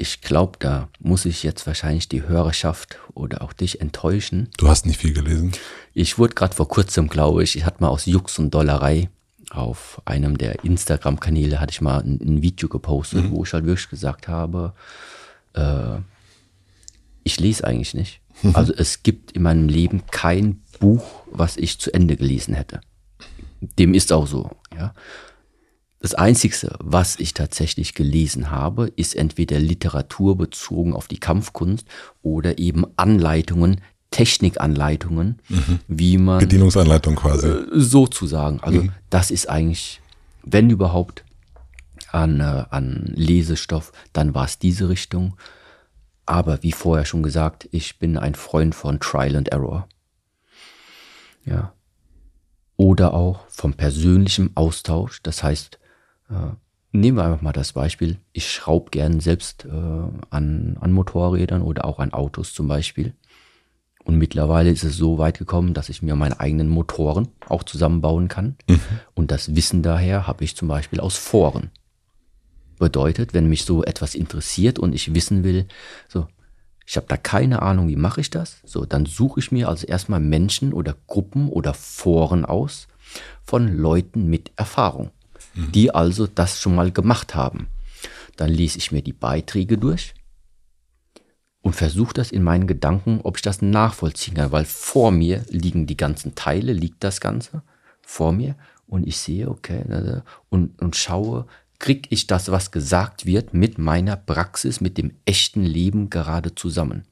[0.00, 4.48] ich glaube, da muss ich jetzt wahrscheinlich die Hörerschaft oder auch dich enttäuschen.
[4.56, 5.52] Du hast nicht viel gelesen.
[5.92, 9.10] Ich wurde gerade vor kurzem, glaube ich, ich hatte mal aus Jux und Dollerei
[9.50, 13.32] auf einem der Instagram-Kanäle hatte ich mal ein, ein Video gepostet, mhm.
[13.32, 14.72] wo ich halt wirklich gesagt habe,
[15.52, 15.98] äh,
[17.22, 18.20] ich lese eigentlich nicht.
[18.42, 18.56] Mhm.
[18.56, 22.80] Also es gibt in meinem Leben kein Buch, was ich zu Ende gelesen hätte.
[23.78, 24.94] Dem ist auch so, ja.
[26.00, 31.86] Das Einzige, was ich tatsächlich gelesen habe, ist entweder Literatur bezogen auf die Kampfkunst
[32.22, 35.80] oder eben Anleitungen, Technikanleitungen, mhm.
[35.88, 36.38] wie man.
[36.38, 37.48] Bedienungsanleitung quasi.
[37.48, 38.60] Äh, sozusagen.
[38.60, 38.92] Also mhm.
[39.10, 40.00] das ist eigentlich,
[40.42, 41.24] wenn überhaupt,
[42.10, 45.36] an, äh, an Lesestoff, dann war es diese Richtung.
[46.24, 49.86] Aber wie vorher schon gesagt, ich bin ein Freund von Trial and Error.
[51.44, 51.74] Ja.
[52.76, 55.22] Oder auch vom persönlichen Austausch.
[55.22, 55.79] Das heißt,
[56.92, 58.18] nehmen wir einfach mal das Beispiel.
[58.32, 59.68] Ich schraube gern selbst äh,
[60.30, 63.14] an, an Motorrädern oder auch an Autos zum Beispiel.
[64.02, 68.28] Und mittlerweile ist es so weit gekommen, dass ich mir meine eigenen Motoren auch zusammenbauen
[68.28, 68.56] kann.
[68.68, 68.80] Mhm.
[69.14, 71.70] Und das Wissen daher habe ich zum Beispiel aus Foren.
[72.78, 75.66] Bedeutet, wenn mich so etwas interessiert und ich wissen will,
[76.08, 76.26] so,
[76.86, 78.62] ich habe da keine Ahnung, wie mache ich das?
[78.64, 82.88] So, dann suche ich mir also erstmal Menschen oder Gruppen oder Foren aus
[83.44, 85.10] von Leuten mit Erfahrung
[85.54, 85.72] mhm.
[85.72, 87.68] die also das schon mal gemacht haben.
[88.36, 90.14] Dann lese ich mir die Beiträge durch
[91.62, 95.86] und versuche das in meinen Gedanken, ob ich das nachvollziehen kann, weil vor mir liegen
[95.86, 97.62] die ganzen Teile, liegt das Ganze
[98.00, 98.56] vor mir
[98.86, 99.84] und ich sehe, okay,
[100.48, 101.46] und, und schaue,
[101.78, 107.04] kriege ich das, was gesagt wird, mit meiner Praxis, mit dem echten Leben gerade zusammen.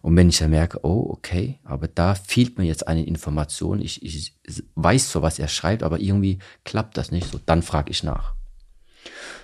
[0.00, 4.02] Und wenn ich dann merke, oh, okay, aber da fehlt mir jetzt eine Information, ich,
[4.04, 4.34] ich
[4.74, 8.34] weiß zwar, was er schreibt, aber irgendwie klappt das nicht, so, dann frage ich nach.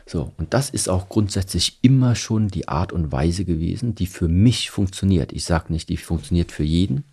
[0.06, 4.28] So, und das ist auch grundsätzlich immer schon die Art und Weise gewesen, die für
[4.28, 5.32] mich funktioniert.
[5.32, 7.04] Ich sage nicht, die funktioniert für jeden,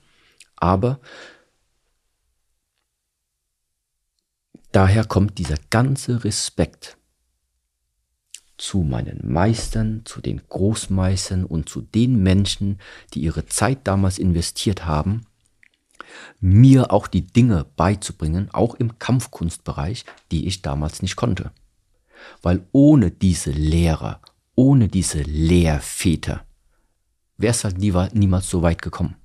[0.58, 1.00] aber
[4.72, 6.98] daher kommt dieser ganze Respekt
[8.62, 12.78] zu meinen Meistern, zu den Großmeistern und zu den Menschen,
[13.12, 15.26] die ihre Zeit damals investiert haben,
[16.40, 21.52] mir auch die Dinge beizubringen, auch im Kampfkunstbereich, die ich damals nicht konnte.
[22.44, 24.22] Weil ohne diese Lehrer,
[24.54, 26.46] ohne diese Lehrväter,
[27.38, 29.16] wäre es halt nie, niemals so weit gekommen.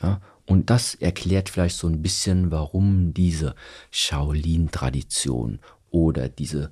[0.00, 3.54] Ja, und das erklärt vielleicht so ein bisschen, warum diese
[3.90, 5.58] Shaolin-Tradition
[5.90, 6.70] oder diese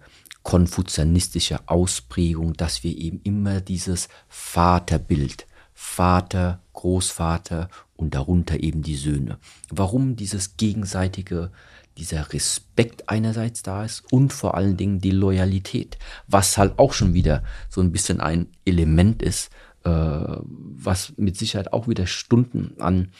[0.48, 9.36] konfuzianistische Ausprägung, dass wir eben immer dieses Vaterbild, Vater, Großvater und darunter eben die Söhne.
[9.68, 11.52] Warum dieses gegenseitige,
[11.98, 15.98] dieser Respekt einerseits da ist und vor allen Dingen die Loyalität,
[16.28, 19.50] was halt auch schon wieder so ein bisschen ein Element ist,
[19.84, 23.12] äh, was mit Sicherheit auch wieder Stunden an,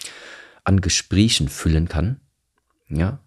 [0.64, 2.20] an Gesprächen füllen kann.
[2.88, 3.20] Ja,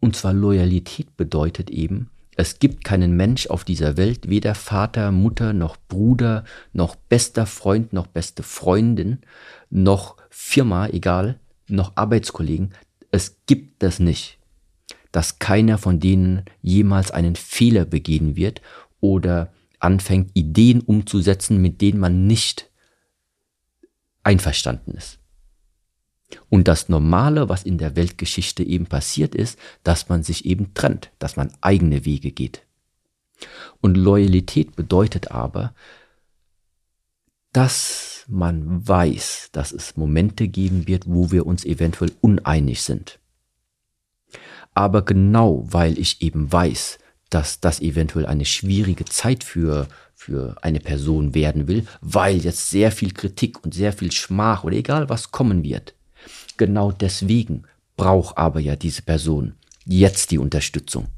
[0.00, 5.52] und zwar Loyalität bedeutet eben, es gibt keinen Mensch auf dieser Welt, weder Vater, Mutter,
[5.52, 9.18] noch Bruder, noch bester Freund, noch beste Freundin,
[9.70, 12.74] noch Firma, egal, noch Arbeitskollegen.
[13.10, 14.38] Es gibt das nicht,
[15.10, 18.62] dass keiner von denen jemals einen Fehler begehen wird
[19.00, 22.70] oder anfängt, Ideen umzusetzen, mit denen man nicht
[24.22, 25.17] einverstanden ist.
[26.48, 31.10] Und das Normale, was in der Weltgeschichte eben passiert ist, dass man sich eben trennt,
[31.18, 32.62] dass man eigene Wege geht.
[33.80, 35.74] Und Loyalität bedeutet aber,
[37.52, 43.18] dass man weiß, dass es Momente geben wird, wo wir uns eventuell uneinig sind.
[44.74, 46.98] Aber genau weil ich eben weiß,
[47.30, 52.92] dass das eventuell eine schwierige Zeit für, für eine Person werden will, weil jetzt sehr
[52.92, 55.94] viel Kritik und sehr viel Schmach oder egal was kommen wird,
[56.58, 57.64] genau deswegen
[57.96, 59.54] braucht aber ja diese Person
[59.84, 61.08] jetzt die Unterstützung.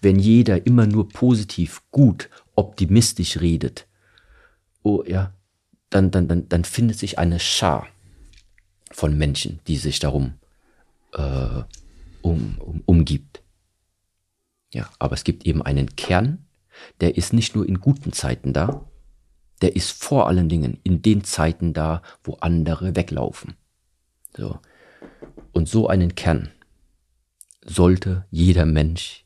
[0.00, 3.86] Wenn jeder immer nur positiv, gut, optimistisch redet,
[4.82, 5.32] oh ja,
[5.90, 7.86] dann, dann, dann, dann findet sich eine Schar
[8.90, 10.34] von Menschen, die sich darum
[11.12, 11.62] äh,
[12.22, 13.42] um, um, umgibt.
[14.72, 16.46] Ja, aber es gibt eben einen Kern,
[17.00, 18.84] der ist nicht nur in guten Zeiten da,
[19.62, 23.54] der ist vor allen Dingen in den Zeiten da, wo andere weglaufen.
[24.36, 24.58] So.
[25.52, 26.50] Und so einen Kern
[27.64, 29.24] sollte jeder Mensch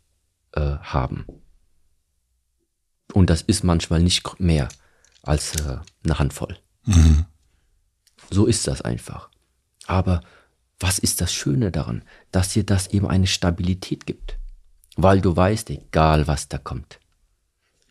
[0.52, 1.26] äh, haben.
[3.12, 4.68] Und das ist manchmal nicht mehr
[5.22, 6.58] als äh, eine Handvoll.
[6.84, 7.24] Mhm.
[8.30, 9.30] So ist das einfach.
[9.86, 10.20] Aber
[10.78, 14.38] was ist das Schöne daran, dass dir das eben eine Stabilität gibt?
[14.96, 17.00] Weil du weißt, egal was da kommt.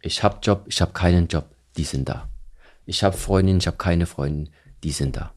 [0.01, 2.29] Ich habe Job, ich habe keinen Job, die sind da.
[2.85, 5.33] Ich habe Freundin, ich habe keine Freundin, die sind da.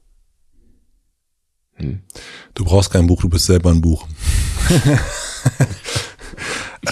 [1.81, 2.01] Hm.
[2.55, 4.07] Du brauchst kein Buch, du bist selber ein Buch.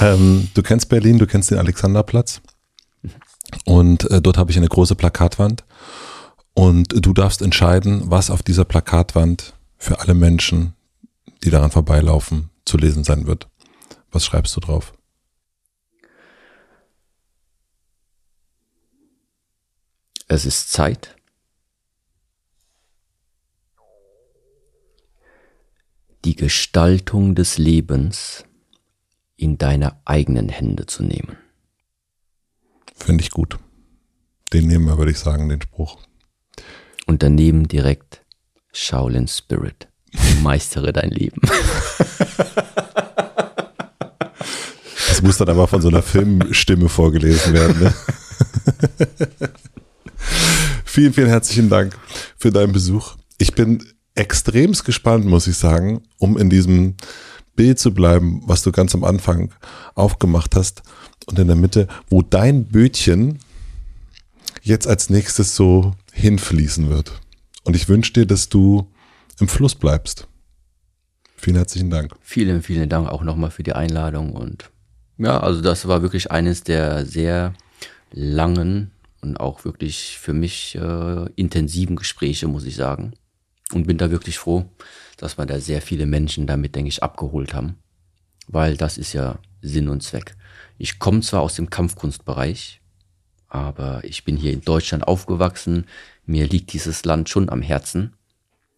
[0.00, 2.41] ähm, du kennst Berlin, du kennst den Alexanderplatz.
[3.65, 5.65] Und äh, dort habe ich eine große Plakatwand.
[6.55, 10.75] Und du darfst entscheiden, was auf dieser Plakatwand für alle Menschen,
[11.44, 13.49] die daran vorbeilaufen, zu lesen sein wird.
[14.10, 14.92] Was schreibst du drauf?
[20.26, 21.17] Es ist Zeit,
[26.28, 28.44] die Gestaltung des Lebens
[29.39, 31.39] in deine eigenen Hände zu nehmen.
[32.94, 33.57] Finde ich gut.
[34.52, 35.97] Den nehmen wir, würde ich sagen, den Spruch.
[37.07, 38.26] Und daneben direkt
[38.74, 39.89] Shaolin Spirit.
[40.42, 41.40] Meistere dein Leben.
[45.08, 47.84] Das muss dann aber von so einer Filmstimme vorgelesen werden.
[47.84, 47.94] Ne?
[50.84, 51.98] vielen, vielen herzlichen Dank
[52.36, 53.16] für deinen Besuch.
[53.39, 53.82] Ich bin
[54.18, 56.94] extremst gespannt, muss ich sagen, um in diesem
[57.55, 59.52] Bild zu bleiben, was du ganz am Anfang
[59.94, 60.82] aufgemacht hast
[61.26, 63.38] und in der Mitte, wo dein Bötchen
[64.62, 67.12] jetzt als nächstes so hinfließen wird.
[67.64, 68.88] Und ich wünsche dir, dass du
[69.38, 70.26] im Fluss bleibst.
[71.36, 72.12] Vielen herzlichen Dank.
[72.20, 74.32] Vielen, vielen Dank auch nochmal für die Einladung.
[74.32, 74.70] Und
[75.16, 77.55] ja, also das war wirklich eines der sehr
[78.10, 78.90] langen
[79.20, 83.12] und auch wirklich für mich äh, intensiven Gespräche, muss ich sagen.
[83.72, 84.64] Und bin da wirklich froh,
[85.18, 87.76] dass wir da sehr viele Menschen damit, denke ich, abgeholt haben.
[88.47, 90.36] Weil das ist ja Sinn und Zweck.
[90.78, 92.80] Ich komme zwar aus dem Kampfkunstbereich,
[93.48, 95.86] aber ich bin hier in Deutschland aufgewachsen.
[96.24, 98.14] Mir liegt dieses Land schon am Herzen.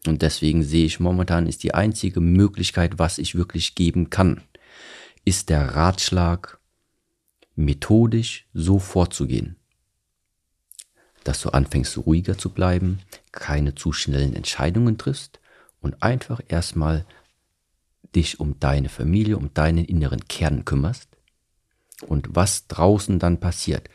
[0.07, 4.41] Und deswegen sehe ich momentan ist die einzige Möglichkeit, was ich wirklich geben kann,
[5.25, 6.59] ist der Ratschlag,
[7.55, 9.57] methodisch so vorzugehen,
[11.25, 13.01] dass du anfängst ruhiger zu bleiben,
[13.33, 15.41] keine zu schnellen Entscheidungen triffst
[15.81, 17.05] und einfach erstmal
[18.15, 21.09] dich um deine Familie, um deinen inneren Kern kümmerst
[22.07, 23.89] und was draußen dann passiert.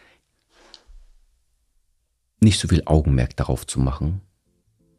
[2.40, 4.22] Nicht so viel Augenmerk darauf zu machen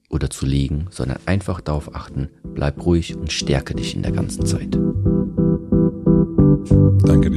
[0.09, 4.47] oder zu legen, sondern einfach darauf achten, bleib ruhig und stärke dich in der ganzen
[4.47, 4.75] Zeit.
[7.07, 7.36] Danke dir.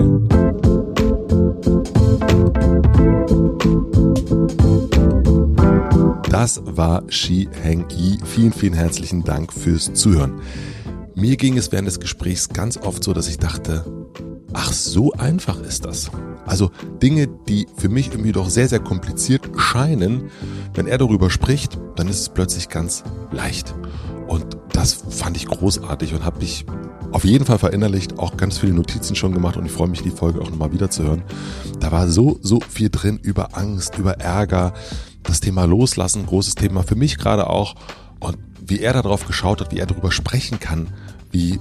[6.40, 8.18] Das war Shi Heng Yi.
[8.24, 10.40] Vielen, vielen herzlichen Dank fürs Zuhören.
[11.14, 13.84] Mir ging es während des Gesprächs ganz oft so, dass ich dachte,
[14.54, 16.10] ach, so einfach ist das.
[16.46, 16.72] Also
[17.04, 20.32] Dinge, die für mich irgendwie doch sehr, sehr kompliziert scheinen,
[20.76, 23.04] wenn er darüber spricht, dann ist es plötzlich ganz
[23.34, 23.76] leicht.
[24.30, 26.66] Und das fand ich großartig und habe mich
[27.12, 30.10] auf jeden Fall verinnerlicht, auch ganz viele Notizen schon gemacht und ich freue mich, die
[30.12, 31.24] Folge auch nochmal wieder zu hören.
[31.82, 34.74] Da war so, so viel drin über Angst, über Ärger,
[35.24, 37.76] das Thema Loslassen, großes Thema für mich gerade auch.
[38.20, 40.90] Und wie er darauf geschaut hat, wie er darüber sprechen kann,
[41.32, 41.60] wie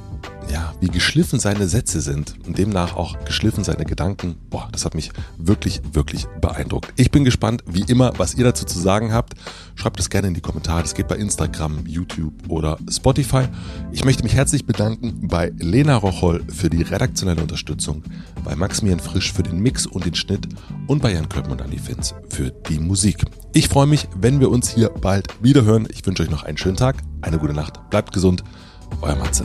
[0.51, 4.37] ja, wie geschliffen seine Sätze sind und demnach auch geschliffen seine Gedanken.
[4.51, 6.93] Boah, das hat mich wirklich, wirklich beeindruckt.
[6.97, 9.35] Ich bin gespannt, wie immer, was ihr dazu zu sagen habt.
[9.75, 10.83] Schreibt es gerne in die Kommentare.
[10.83, 13.45] Das geht bei Instagram, YouTube oder Spotify.
[13.93, 18.03] Ich möchte mich herzlich bedanken bei Lena Rocholl für die redaktionelle Unterstützung,
[18.45, 20.49] bei Maximilian Frisch für den Mix und den Schnitt
[20.87, 23.25] und bei Jan Köppmann und Andy Finz für die Musik.
[23.53, 25.87] Ich freue mich, wenn wir uns hier bald wiederhören.
[25.91, 28.43] Ich wünsche euch noch einen schönen Tag, eine gute Nacht, bleibt gesund
[29.03, 29.45] euer Matze.